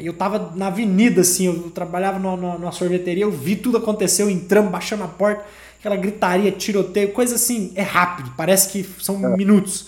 E 0.00 0.06
eu 0.06 0.12
tava 0.12 0.52
na 0.56 0.66
avenida, 0.66 1.20
assim, 1.20 1.46
eu 1.46 1.70
trabalhava 1.70 2.18
numa, 2.18 2.58
numa 2.58 2.72
sorveteria, 2.72 3.22
eu 3.22 3.30
vi 3.30 3.54
tudo 3.54 3.78
acontecer, 3.78 4.28
entramos, 4.28 4.70
baixando 4.70 5.04
a 5.04 5.08
porta, 5.08 5.44
aquela 5.78 5.96
gritaria, 5.96 6.50
tiroteio, 6.50 7.12
coisa 7.12 7.36
assim, 7.36 7.72
é 7.76 7.82
rápido, 7.82 8.32
parece 8.36 8.68
que 8.68 8.84
são 9.00 9.24
é. 9.24 9.36
minutos. 9.36 9.86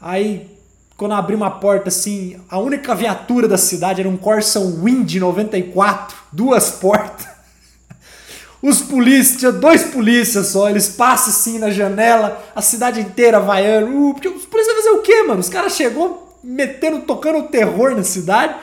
Aí, 0.00 0.48
quando 0.96 1.14
abri 1.14 1.34
uma 1.34 1.50
porta, 1.50 1.88
assim, 1.88 2.40
a 2.48 2.58
única 2.58 2.94
viatura 2.94 3.48
da 3.48 3.58
cidade 3.58 4.00
era 4.00 4.08
um 4.08 4.16
Corsa 4.16 4.60
Wind 4.60 5.16
94, 5.16 6.16
duas 6.32 6.70
portas. 6.70 7.27
Os 8.60 8.80
polícias, 8.80 9.38
tinha 9.38 9.52
dois 9.52 9.84
polícias 9.84 10.48
só, 10.48 10.68
eles 10.68 10.88
passam 10.88 11.28
assim 11.28 11.58
na 11.58 11.70
janela, 11.70 12.44
a 12.54 12.60
cidade 12.60 13.00
inteira 13.00 13.38
vaiando. 13.38 13.92
Uh, 13.92 14.10
os 14.10 14.46
polícias 14.46 14.76
fazer 14.76 14.90
o 14.90 15.02
quê, 15.02 15.22
mano? 15.22 15.40
Os 15.40 15.48
caras 15.48 15.74
chegou 15.74 16.36
metendo, 16.42 17.02
tocando 17.02 17.48
terror 17.48 17.94
na 17.94 18.02
cidade. 18.02 18.56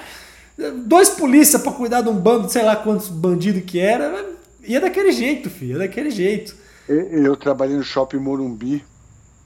Dois 0.86 1.10
polícias 1.10 1.62
para 1.62 1.72
cuidar 1.72 2.02
de 2.02 2.10
um 2.10 2.16
bando, 2.16 2.50
sei 2.50 2.64
lá 2.64 2.76
quantos 2.76 3.08
bandidos 3.08 3.64
que 3.64 3.80
era. 3.80 4.26
Ia 4.64 4.82
daquele 4.82 5.12
jeito, 5.12 5.50
filho, 5.50 5.74
ia 5.74 5.78
daquele 5.80 6.10
jeito. 6.10 6.56
Eu 6.88 7.36
trabalhei 7.36 7.76
no 7.76 7.84
shopping 7.84 8.18
Morumbi 8.18 8.84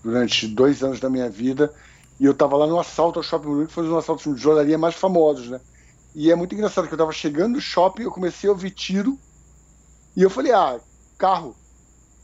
durante 0.04 0.48
dois 0.48 0.84
anos 0.84 1.00
da 1.00 1.10
minha 1.10 1.30
vida 1.30 1.72
e 2.20 2.26
eu 2.26 2.34
tava 2.34 2.58
lá 2.58 2.68
no 2.68 2.80
assalto 2.80 3.20
ao 3.20 3.24
shopping 3.24 3.48
Morumbi, 3.48 3.68
que 3.68 3.74
foi 3.74 3.84
um 3.84 3.90
dos 3.90 3.98
assaltos 3.98 4.36
de 4.36 4.42
joalharia 4.42 4.78
mais 4.78 4.96
famosos, 4.96 5.50
né? 5.50 5.60
E 6.16 6.32
é 6.32 6.36
muito 6.36 6.56
engraçado 6.56 6.88
que 6.88 6.94
eu 6.94 6.98
tava 6.98 7.12
chegando 7.12 7.54
no 7.54 7.62
shopping, 7.62 8.04
eu 8.04 8.12
comecei 8.12 8.50
a 8.50 8.52
ouvir 8.52 8.72
tiro 8.72 9.18
e 10.20 10.22
eu 10.22 10.30
falei, 10.30 10.52
ah, 10.52 10.78
carro. 11.18 11.56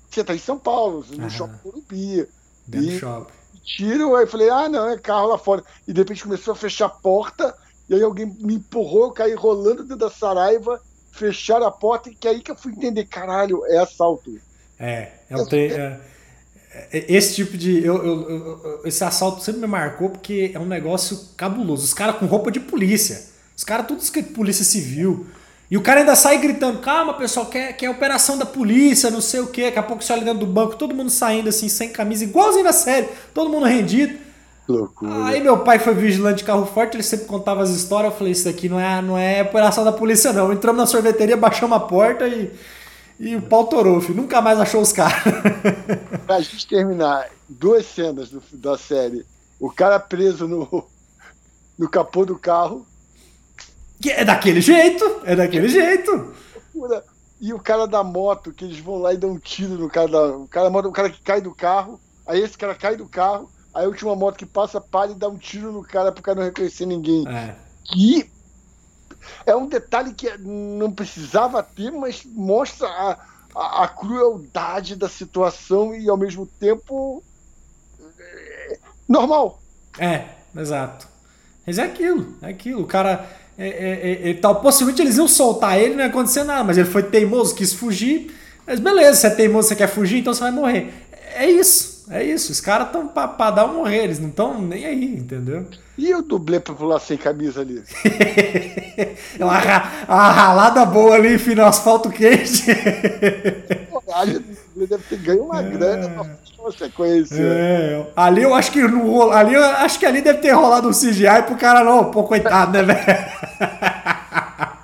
Você 0.10 0.21
tá 0.21 0.36
em 0.36 0.38
São 0.38 0.60
Paulo, 0.60 1.05
no 1.12 1.23
uhum. 1.23 1.29
shopping 1.29 1.60
Morumbi. 1.63 2.27
Dentro 2.67 2.89
e 2.89 2.99
shopping. 2.99 3.34
Tiro, 3.63 4.15
aí 4.17 4.25
eu 4.25 4.27
falei, 4.27 4.49
ah, 4.49 4.67
não, 4.67 4.89
é 4.89 4.97
carro 4.97 5.29
lá 5.29 5.38
fora. 5.38 5.63
E 5.88 5.93
de 5.93 6.01
repente 6.01 6.23
começou 6.23 6.51
a 6.51 6.58
fechar 6.58 6.88
a 6.88 6.89
porta, 6.89 7.55
e 7.88 7.95
aí 7.95 8.03
alguém 8.03 8.25
me 8.25 8.55
empurrou, 8.55 9.05
eu 9.05 9.12
caí 9.12 9.34
rolando 9.34 9.84
dentro 9.84 9.95
da 9.95 10.10
Saraiva, 10.10 10.81
fecharam 11.13 11.65
a 11.65 11.71
porta, 11.71 12.10
e 12.10 12.15
que 12.15 12.27
aí 12.27 12.41
que 12.41 12.51
eu 12.51 12.58
fui 12.58 12.73
entender, 12.73 13.05
caralho, 13.05 13.65
é 13.67 13.77
assalto. 13.77 14.38
É, 14.77 15.13
é, 15.29 15.55
é, 15.55 15.65
é, 15.71 15.99
é, 16.91 17.05
esse 17.13 17.36
tipo 17.36 17.58
de. 17.58 17.81
Eu, 17.81 17.95
eu, 18.05 18.29
eu, 18.29 18.81
esse 18.84 19.05
assalto 19.05 19.41
sempre 19.41 19.62
me 19.62 19.67
marcou 19.67 20.10
porque 20.10 20.51
é 20.53 20.60
um 20.60 20.65
negócio 20.65 21.29
cabuloso. 21.38 21.86
Os 21.86 21.93
caras 21.93 22.17
com 22.17 22.25
roupa 22.25 22.51
de 22.51 22.60
polícia. 22.60 23.23
Os 23.55 23.63
caras 23.63 23.88
todos 23.88 24.10
que 24.10 24.21
polícia 24.21 24.65
civil. 24.65 25.27
E 25.69 25.78
o 25.78 25.82
cara 25.82 26.01
ainda 26.01 26.15
sai 26.15 26.38
gritando: 26.38 26.80
calma, 26.80 27.13
pessoal, 27.13 27.45
quer, 27.47 27.73
quer 27.73 27.89
operação 27.89 28.38
da 28.38 28.45
polícia, 28.45 29.10
não 29.10 29.21
sei 29.21 29.39
o 29.39 29.47
quê. 29.47 29.65
Daqui 29.65 29.80
a 29.80 29.84
pouco 29.84 30.04
você 30.04 30.13
olha 30.13 30.23
dentro 30.23 30.39
do 30.39 30.45
banco, 30.45 30.75
todo 30.75 30.95
mundo 30.95 31.10
saindo 31.10 31.49
assim, 31.49 31.67
sem 31.67 31.89
camisa, 31.89 32.23
igualzinho 32.23 32.63
na 32.63 32.73
série, 32.73 33.10
todo 33.34 33.49
mundo 33.49 33.65
rendido. 33.65 34.25
Loucura. 34.67 35.25
Aí 35.25 35.41
meu 35.41 35.60
pai 35.60 35.78
foi 35.78 35.93
vigilante 35.93 36.39
de 36.39 36.43
carro 36.43 36.65
forte, 36.65 36.95
ele 36.95 37.04
sempre 37.04 37.25
contava 37.25 37.62
as 37.62 37.69
histórias. 37.69 38.12
Eu 38.12 38.17
falei: 38.17 38.34
Isso 38.34 38.49
aqui 38.49 38.67
não 38.67 38.80
é, 38.80 39.01
não 39.01 39.17
é 39.17 39.41
operação 39.41 39.84
da 39.84 39.91
polícia, 39.91 40.34
não. 40.34 40.51
Entramos 40.51 40.80
na 40.80 40.88
sorveteria, 40.88 41.38
baixamos 41.38 41.75
a 41.78 41.80
porta 41.80 42.28
e, 42.28 42.51
e 43.19 43.36
o 43.36 43.41
pau 43.41 43.65
torou, 43.65 44.01
filho. 44.01 44.21
Nunca 44.21 44.41
mais 44.41 44.60
achou 44.60 44.82
os 44.82 44.91
caras. 44.91 45.21
pra 46.25 46.41
gente 46.41 46.67
terminar, 46.67 47.30
duas 47.47 47.86
cenas 47.86 48.30
do, 48.30 48.41
da 48.54 48.78
série: 48.78 49.25
o 49.60 49.69
cara 49.69 49.99
preso 49.99 50.47
no, 50.47 50.86
no 51.78 51.88
capô 51.88 52.25
do 52.25 52.38
carro 52.38 52.86
que 54.01 54.12
é 54.12 54.23
daquele 54.25 54.62
jeito, 54.62 55.21
é 55.23 55.36
daquele 55.36 55.67
jeito. 55.67 56.34
E 57.39 57.53
o 57.53 57.60
cara 57.60 57.86
da 57.86 58.03
moto, 58.03 58.53
que 58.53 58.65
eles 58.65 58.79
vão 58.79 58.97
lá 58.97 59.13
e 59.13 59.17
dão 59.17 59.31
um 59.31 59.39
tiro 59.39 59.75
no 59.75 59.89
cara 59.89 60.08
da. 60.08 60.38
O 60.38 60.47
cara, 60.47 60.69
o 60.69 60.91
cara 60.91 61.10
que 61.10 61.21
cai 61.21 61.41
do 61.41 61.53
carro, 61.53 61.99
aí 62.25 62.41
esse 62.41 62.58
cara 62.58 62.75
cai 62.75 62.95
do 62.95 63.08
carro, 63.08 63.49
aí 63.73 63.86
a 63.86 63.88
última 63.88 64.15
moto 64.15 64.38
que 64.38 64.45
passa 64.45 64.79
para 64.79 65.12
e 65.12 65.15
dá 65.15 65.27
um 65.27 65.38
tiro 65.38 65.71
no 65.71 65.84
cara 65.84 66.12
pro 66.12 66.23
cara 66.23 66.39
não 66.39 66.45
reconhecer 66.45 66.86
ninguém. 66.86 67.27
É. 67.27 67.55
E 67.95 68.29
é 69.45 69.55
um 69.55 69.67
detalhe 69.67 70.13
que 70.13 70.38
não 70.38 70.91
precisava 70.91 71.62
ter, 71.62 71.91
mas 71.91 72.23
mostra 72.25 72.88
a, 72.88 73.19
a, 73.55 73.84
a 73.84 73.88
crueldade 73.88 74.95
da 74.95 75.10
situação 75.10 75.95
e 75.95 76.10
ao 76.10 76.17
mesmo 76.17 76.45
tempo 76.45 77.23
é, 78.19 78.79
normal. 79.08 79.62
É, 79.99 80.25
exato. 80.55 81.08
Mas 81.65 81.79
é 81.79 81.84
aquilo, 81.84 82.36
é 82.41 82.49
aquilo. 82.49 82.84
O 82.84 82.88
cara 82.88 83.27
é, 83.57 83.67
é, 83.67 84.29
é, 84.29 84.33
tal. 84.33 84.55
Possivelmente 84.61 85.01
eles 85.01 85.17
iam 85.17 85.27
soltar 85.27 85.79
ele, 85.79 85.95
não 85.95 86.01
ia 86.01 86.07
acontecer 86.07 86.43
nada, 86.43 86.63
mas 86.63 86.77
ele 86.77 86.89
foi 86.89 87.03
teimoso, 87.03 87.55
quis 87.55 87.73
fugir. 87.73 88.31
Mas 88.67 88.79
beleza, 88.79 89.19
você 89.19 89.27
é 89.27 89.29
teimoso, 89.29 89.67
você 89.67 89.75
quer 89.75 89.87
fugir, 89.87 90.19
então 90.19 90.33
você 90.33 90.41
vai 90.41 90.51
morrer. 90.51 90.93
É 91.35 91.49
isso, 91.49 91.94
é 92.10 92.23
isso. 92.23 92.51
Os 92.51 92.60
caras 92.60 92.87
estão 92.87 93.08
pra, 93.08 93.27
pra, 93.27 93.51
dar 93.51 93.65
ou 93.65 93.73
morrer, 93.73 94.03
eles 94.03 94.19
não 94.19 94.29
estão 94.29 94.62
nem 94.62 94.85
aí, 94.85 95.15
entendeu? 95.15 95.65
E 95.97 96.13
o 96.13 96.21
dublê 96.21 96.60
pra 96.60 96.73
pular 96.73 96.99
sem 96.99 97.17
camisa 97.17 97.62
ali? 97.62 97.81
é 99.39 99.43
uma, 99.43 99.60
uma 100.08 100.31
ralada 100.31 100.85
boa 100.85 101.15
ali, 101.15 101.37
final 101.37 101.67
asfalto 101.67 102.10
quente. 102.10 102.65
deve 104.75 105.03
ter 105.10 105.17
ganho 105.17 105.43
uma 105.43 105.62
é. 105.62 105.69
grana 105.69 106.10
pra 106.10 106.71
sequência. 106.71 107.41
É. 107.41 108.06
Ali 108.15 108.43
eu 108.43 108.53
acho 108.53 108.71
que 108.71 108.81
no 108.81 109.31
ali 109.31 109.53
eu 109.53 109.63
acho 109.63 109.99
que 109.99 110.06
ali 110.06 110.21
deve 110.21 110.39
ter 110.39 110.51
rolado 110.51 110.89
um 110.89 110.91
CGI 110.91 111.43
pro 111.45 111.56
cara 111.56 111.83
não, 111.83 112.12
pô, 112.12 112.23
coitado, 112.23 112.71
né, 112.73 112.83
velho? 112.83 113.06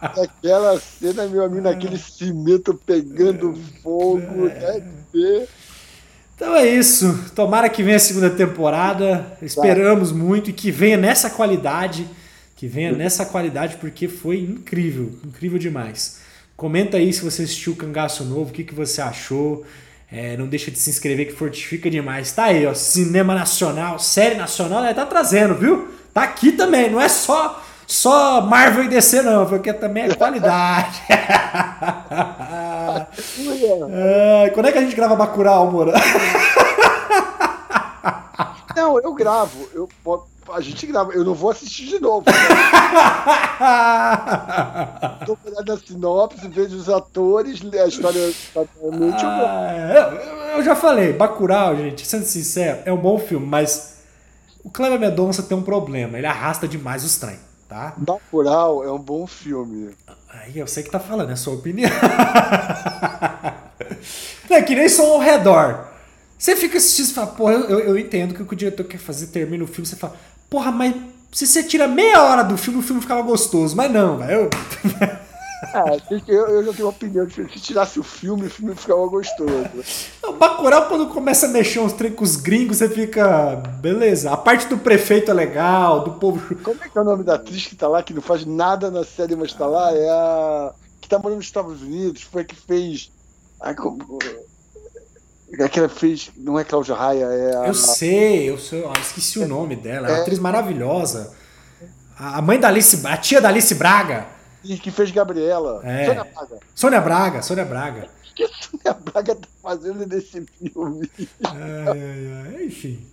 Aquela 0.02 0.80
cena, 0.80 1.28
meu 1.28 1.46
amigo, 1.46 1.62
naquele 1.62 1.98
cimento 1.98 2.74
pegando 2.86 3.54
fogo, 3.84 4.48
é. 4.48 4.50
deve 4.50 4.90
ter. 5.12 5.50
Então 6.42 6.56
é 6.56 6.66
isso. 6.66 7.24
Tomara 7.36 7.70
que 7.70 7.84
venha 7.84 7.98
a 7.98 8.00
segunda 8.00 8.28
temporada. 8.28 9.38
Esperamos 9.44 10.12
muito 10.12 10.50
e 10.50 10.54
que 10.54 10.72
venha 10.72 10.98
nessa 10.98 11.30
qualidade. 11.30 12.08
Que 12.56 12.66
venha 12.66 12.92
nessa 12.92 13.24
qualidade, 13.28 13.78
porque 13.78 14.08
foi 14.08 14.40
incrível. 14.40 15.12
Incrível 15.24 15.60
demais. 15.60 16.18
Comenta 16.58 16.98
aí 16.98 17.14
se 17.14 17.24
você 17.24 17.44
assistiu 17.44 17.74
o 17.74 17.76
Cangaço 17.76 18.24
Novo, 18.24 18.50
o 18.50 18.54
que, 18.54 18.64
que 18.64 18.74
você 18.74 19.04
achou. 19.04 19.64
É, 20.12 20.36
não 20.36 20.48
deixa 20.48 20.72
de 20.72 20.80
se 20.80 20.90
inscrever 20.90 21.28
que 21.28 21.34
fortifica 21.34 21.92
demais. 21.92 22.32
Tá 22.32 22.46
aí, 22.46 22.66
ó. 22.66 22.74
Cinema 22.74 23.36
nacional, 23.36 24.00
série 24.00 24.34
nacional, 24.34 24.82
né? 24.82 24.96
Tá 24.96 25.06
trazendo, 25.06 25.54
viu? 25.54 25.90
Tá 26.12 26.24
aqui 26.24 26.54
também, 26.54 26.90
não 26.90 27.00
é 27.00 27.08
só 27.08 27.64
só 27.92 28.40
Marvel 28.40 28.86
e 28.86 28.88
DC, 28.88 29.22
não, 29.22 29.46
porque 29.46 29.74
também 29.74 30.06
é 30.06 30.16
qualidade. 30.16 31.02
é, 33.92 34.50
quando 34.54 34.68
é 34.68 34.72
que 34.72 34.78
a 34.78 34.82
gente 34.82 34.96
grava 34.96 35.14
Bacurau, 35.14 35.70
Moura? 35.70 35.92
Não, 38.74 38.98
eu 38.98 39.14
gravo. 39.14 39.68
Eu, 39.74 39.90
a 40.54 40.62
gente 40.62 40.88
grava. 40.88 41.12
Eu 41.12 41.26
não 41.26 41.34
vou 41.34 41.52
assistir 41.52 41.88
de 41.88 42.00
novo. 42.00 42.26
Estou 45.20 45.38
olhando 45.46 45.74
a 45.74 45.78
sinopse, 45.78 46.48
vejo 46.48 46.78
os 46.78 46.88
atores, 46.88 47.62
a 47.74 47.88
história 47.88 48.34
totalmente. 48.54 49.26
Ah, 49.26 50.18
eu, 50.54 50.58
eu 50.58 50.64
já 50.64 50.78
falei, 50.78 51.12
Bacurau, 51.12 51.76
gente, 51.76 52.08
sendo 52.08 52.24
sincero, 52.24 52.84
é 52.86 52.94
um 52.94 52.98
bom 52.98 53.20
filme, 53.20 53.46
mas 53.46 53.98
o 54.64 54.70
Kleber 54.70 54.98
Mendonça 54.98 55.44
tem 55.44 55.58
um 55.58 55.62
problema. 55.62 56.18
Ele 56.18 56.28
arrasta 56.28 56.70
demais 56.70 57.04
os 57.04 57.18
trem, 57.18 57.38
tá? 57.72 57.94
Bacurau 57.96 58.84
é 58.84 58.92
um 58.92 59.00
bom 59.00 59.26
filme. 59.26 59.92
Aí 60.30 60.60
eu 60.60 60.68
sei 60.68 60.84
que 60.84 60.92
tá 60.92 61.00
falando, 61.00 61.32
é 61.32 61.38
sua 61.38 61.54
opinião. 61.54 61.90
Não, 64.50 64.58
é 64.58 64.62
que 64.62 64.76
nem 64.76 64.90
som 64.90 65.04
ao 65.04 65.20
redor. 65.20 65.88
Você 66.38 66.54
fica 66.58 66.78
assistindo 66.78 67.08
e 67.08 67.14
fala, 67.14 67.28
porra, 67.28 67.54
eu, 67.54 67.80
eu, 67.80 67.98
entendo 67.98 68.34
que 68.34 68.42
o 68.42 68.46
que 68.46 68.54
o 68.54 68.58
diretor 68.58 68.84
quer 68.84 68.98
fazer, 68.98 69.28
termina 69.28 69.64
o 69.64 69.68
filme, 69.68 69.88
você 69.88 69.96
fala, 69.96 70.18
porra, 70.50 70.70
mas 70.70 70.94
se 71.32 71.48
você 71.48 71.64
tira 71.64 71.88
meia 71.88 72.22
hora 72.22 72.44
do 72.44 72.58
filme, 72.58 72.80
o 72.80 72.82
filme 72.82 73.02
ficava 73.02 73.22
gostoso. 73.22 73.74
Mas 73.74 73.90
não, 73.90 74.18
velho. 74.18 74.50
É, 75.62 76.02
eu, 76.28 76.48
eu 76.48 76.66
já 76.66 76.74
tenho 76.74 76.86
uma 76.86 76.94
opinião 76.94 77.26
que 77.28 77.44
se 77.44 77.60
tirasse 77.60 78.00
o 78.00 78.04
filme, 78.04 78.48
o 78.48 78.50
filme 78.50 78.76
ficava 78.76 79.06
gostoso. 79.08 79.70
O 80.24 80.34
Bacurau, 80.34 80.88
quando 80.88 81.08
começa 81.08 81.46
a 81.46 81.50
mexer 81.50 81.80
uns 81.80 81.94
trem 81.94 82.12
com 82.12 82.24
os 82.24 82.36
gringos, 82.36 82.78
você 82.78 82.90
fica. 82.90 83.58
Beleza. 83.80 84.32
A 84.32 84.38
parte 84.38 84.68
do 84.68 84.78
prefeito 84.78 85.30
é 85.30 85.34
legal, 85.34 86.04
do 86.04 86.14
povo. 86.14 86.56
Como 86.56 86.84
é 86.84 86.90
que 86.90 86.98
é 86.98 87.02
o 87.02 87.04
nome 87.04 87.24
da 87.24 87.36
atriz 87.36 87.68
que 87.68 87.76
tá 87.76 87.88
lá, 87.88 88.02
que 88.02 88.14
não 88.14 88.24
faz 88.24 88.44
nada 88.44 88.90
na 88.90 89.04
série, 89.04 89.36
mas 89.36 89.54
tá 89.54 89.68
lá? 89.68 89.96
É 89.96 90.10
a. 90.10 90.74
que 91.00 91.08
tá 91.08 91.20
morando 91.20 91.38
nos 91.38 91.46
Estados 91.46 91.82
Unidos, 91.84 92.24
foi 92.24 92.42
a 92.42 92.46
que 92.46 92.56
fez. 92.56 93.12
A... 93.60 93.72
É 95.60 95.68
que 95.68 95.80
ela 95.80 95.90
fez, 95.90 96.32
não 96.38 96.58
é 96.58 96.64
Cláudia 96.64 96.96
Raia, 96.96 97.26
é 97.26 97.58
a... 97.58 97.68
Eu 97.68 97.74
sei, 97.74 98.50
eu, 98.50 98.58
sei, 98.58 98.84
eu 98.84 98.94
esqueci 99.02 99.38
o 99.38 99.48
nome 99.48 99.76
dela, 99.76 100.08
é 100.08 100.12
uma 100.14 100.22
atriz 100.22 100.40
maravilhosa. 100.40 101.36
A 102.18 102.42
mãe 102.42 102.58
da 102.58 102.70
Alice, 102.70 103.06
a 103.06 103.18
tia 103.18 103.42
da 103.42 103.50
Alice 103.50 103.76
Braga. 103.76 104.28
E 104.64 104.78
que 104.78 104.92
fez 104.92 105.12
Gabriela. 105.12 105.82
É. 105.84 106.06
Sônia 106.06 106.24
Braga. 106.24 106.60
Sônia 106.76 107.02
Braga, 107.02 107.42
Sônia 107.42 107.66
Braga. 107.66 108.10
O 108.32 108.34
que 108.34 108.44
a 108.44 108.48
Sônia 108.48 108.94
Braga 108.94 109.36
tá 109.36 109.48
fazendo 109.62 110.06
nesse 110.06 110.46
filme? 110.46 111.10
Ai, 111.44 112.02
ai, 112.02 112.56
ai. 112.56 112.64
Enfim, 112.66 113.06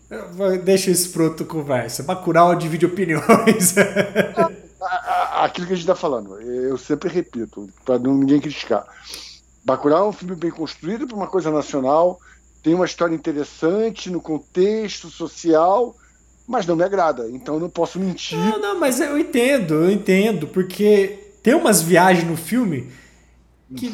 deixa 0.64 0.90
isso 0.90 1.10
para 1.12 1.24
outra 1.24 1.44
conversa. 1.44 2.02
Bacurau 2.02 2.54
divide 2.54 2.86
opiniões. 2.86 3.74
Aquilo 5.32 5.66
que 5.66 5.72
a 5.72 5.76
gente 5.76 5.86
tá 5.86 5.94
falando, 5.94 6.40
eu 6.40 6.76
sempre 6.78 7.08
repito, 7.08 7.68
para 7.84 7.98
ninguém 7.98 8.40
criticar. 8.40 8.86
Bacurau 9.64 10.06
é 10.06 10.08
um 10.08 10.12
filme 10.12 10.34
bem 10.34 10.50
construído 10.50 11.06
para 11.06 11.16
uma 11.16 11.26
coisa 11.26 11.50
nacional, 11.50 12.18
tem 12.62 12.74
uma 12.74 12.86
história 12.86 13.14
interessante 13.14 14.10
no 14.10 14.20
contexto 14.20 15.10
social, 15.10 15.94
mas 16.46 16.66
não 16.66 16.74
me 16.76 16.84
agrada. 16.84 17.28
Então 17.28 17.54
eu 17.54 17.60
não 17.60 17.68
posso 17.68 17.98
mentir. 17.98 18.38
Não, 18.38 18.58
não, 18.58 18.80
mas 18.80 19.00
eu 19.00 19.18
entendo, 19.18 19.74
eu 19.74 19.90
entendo, 19.90 20.46
porque 20.48 21.27
tem 21.42 21.54
umas 21.54 21.82
viagens 21.82 22.26
no 22.26 22.36
filme 22.36 22.88
que 23.76 23.92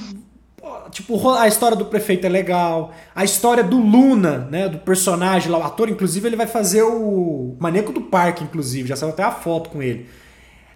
tipo 0.90 1.28
a 1.30 1.46
história 1.46 1.76
do 1.76 1.84
prefeito 1.86 2.26
é 2.26 2.28
legal, 2.30 2.92
a 3.14 3.24
história 3.24 3.62
do 3.62 3.76
Luna, 3.76 4.48
né, 4.50 4.68
do 4.68 4.78
personagem 4.78 5.50
lá, 5.50 5.58
o 5.58 5.62
ator, 5.62 5.88
inclusive 5.88 6.26
ele 6.26 6.36
vai 6.36 6.46
fazer 6.46 6.82
o 6.82 7.56
maneco 7.58 7.92
do 7.92 8.00
parque, 8.00 8.44
inclusive, 8.44 8.88
já 8.88 8.96
saiu 8.96 9.10
até 9.10 9.22
a 9.22 9.32
foto 9.32 9.70
com 9.70 9.82
ele 9.82 10.06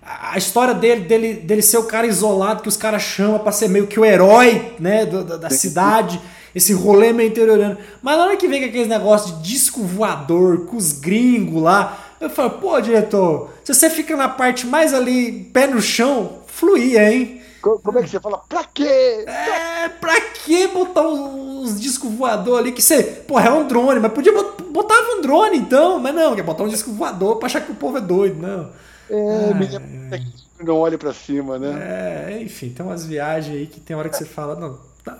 a 0.09 0.39
história 0.39 0.75
dele, 0.75 1.03
dele, 1.03 1.35
dele 1.35 1.63
ser 1.63 1.77
o 1.79 1.85
cara 1.85 2.07
isolado 2.07 2.63
que 2.63 2.69
os 2.69 2.77
caras 2.77 3.03
chamam 3.03 3.39
para 3.39 3.53
ser 3.53 3.69
meio 3.69 3.87
que 3.87 4.01
o 4.01 4.05
herói 4.05 4.75
né, 4.79 5.05
da, 5.05 5.37
da 5.37 5.51
cidade, 5.51 6.21
esse 6.55 6.73
rolê 6.73 7.13
meio 7.13 7.29
interiorano. 7.29 7.77
Mas 8.03 8.17
na 8.17 8.25
hora 8.25 8.37
que 8.37 8.49
vem 8.49 8.63
com 8.63 8.69
aqueles 8.69 8.89
negócios 8.89 9.37
de 9.37 9.49
disco 9.49 9.83
voador 9.83 10.67
com 10.67 10.77
os 10.77 10.93
gringos 10.93 11.63
lá, 11.63 12.17
eu 12.21 12.31
falo, 12.31 12.51
pô, 12.51 12.81
diretor, 12.81 13.51
se 13.63 13.75
você 13.75 13.91
fica 13.91 14.17
na 14.17 14.29
parte 14.29 14.67
mais 14.67 14.95
ali, 14.95 15.51
pé 15.53 15.67
no 15.67 15.81
chão, 15.81 16.38
fluía, 16.59 17.13
hein? 17.13 17.41
Como 17.61 17.99
é 17.99 18.03
que 18.03 18.09
você 18.09 18.21
fala? 18.21 18.39
Pra 18.39 18.65
quê? 18.65 19.25
É, 19.27 19.89
pra 19.89 20.21
que 20.21 20.69
botar 20.69 21.09
uns 21.09 21.81
discos 21.81 22.13
voador 22.13 22.59
ali? 22.59 22.73
Que 22.73 22.83
você, 22.83 23.03
porra, 23.03 23.49
é 23.49 23.53
um 23.53 23.67
drone, 23.67 24.01
mas 24.01 24.13
podia 24.13 24.33
botar 24.33 24.95
um 25.17 25.21
drone 25.21 25.59
então, 25.59 25.99
mas 25.99 26.15
não, 26.15 26.37
quer 26.37 26.43
botar 26.43 26.65
um 26.65 26.69
disco 26.69 26.93
voador 26.93 27.37
pra 27.37 27.47
achar 27.47 27.61
que 27.61 27.73
o 27.73 27.75
povo 27.75 27.99
é 27.99 28.01
doido, 28.01 28.41
não. 28.41 28.71
É, 29.11 30.17
é. 30.17 30.65
não 30.65 30.77
olha 30.77 30.99
para 30.99 31.13
cima, 31.13 31.59
né? 31.59 32.33
É, 32.37 32.43
enfim, 32.43 32.71
tem 32.71 32.85
umas 32.85 33.05
viagens 33.05 33.57
aí 33.57 33.67
que 33.67 33.81
tem 33.81 33.97
hora 33.97 34.09
que 34.09 34.17
você 34.17 34.25
fala, 34.25 34.55
não, 34.55 34.79
tá, 35.05 35.19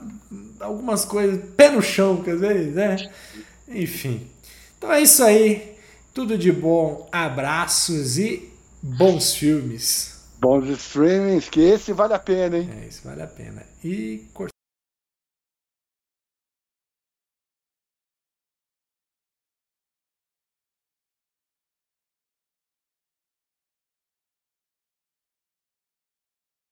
algumas 0.61 1.05
coisas, 1.05 1.41
pé 1.57 1.71
no 1.71 1.83
chão, 1.83 2.23
quer 2.23 2.35
dizer, 2.35 2.73
né? 2.73 3.11
Enfim. 3.69 4.27
Então 4.77 4.93
é 4.93 5.01
isso 5.01 5.25
aí. 5.25 5.77
Tudo 6.15 6.39
de 6.39 6.53
bom, 6.53 7.09
abraços 7.13 8.19
e 8.19 8.49
bons 8.81 9.35
filmes. 9.35 10.18
Bons 10.41 10.69
streamings, 10.69 11.49
que 11.49 11.61
esse 11.61 11.93
vale 11.93 12.15
a 12.15 12.19
pena, 12.19 12.59
hein? 12.59 12.71
É, 12.81 12.87
esse 12.87 13.07
vale 13.07 13.23
a 13.23 13.27
pena. 13.27 13.63
E 13.83 14.29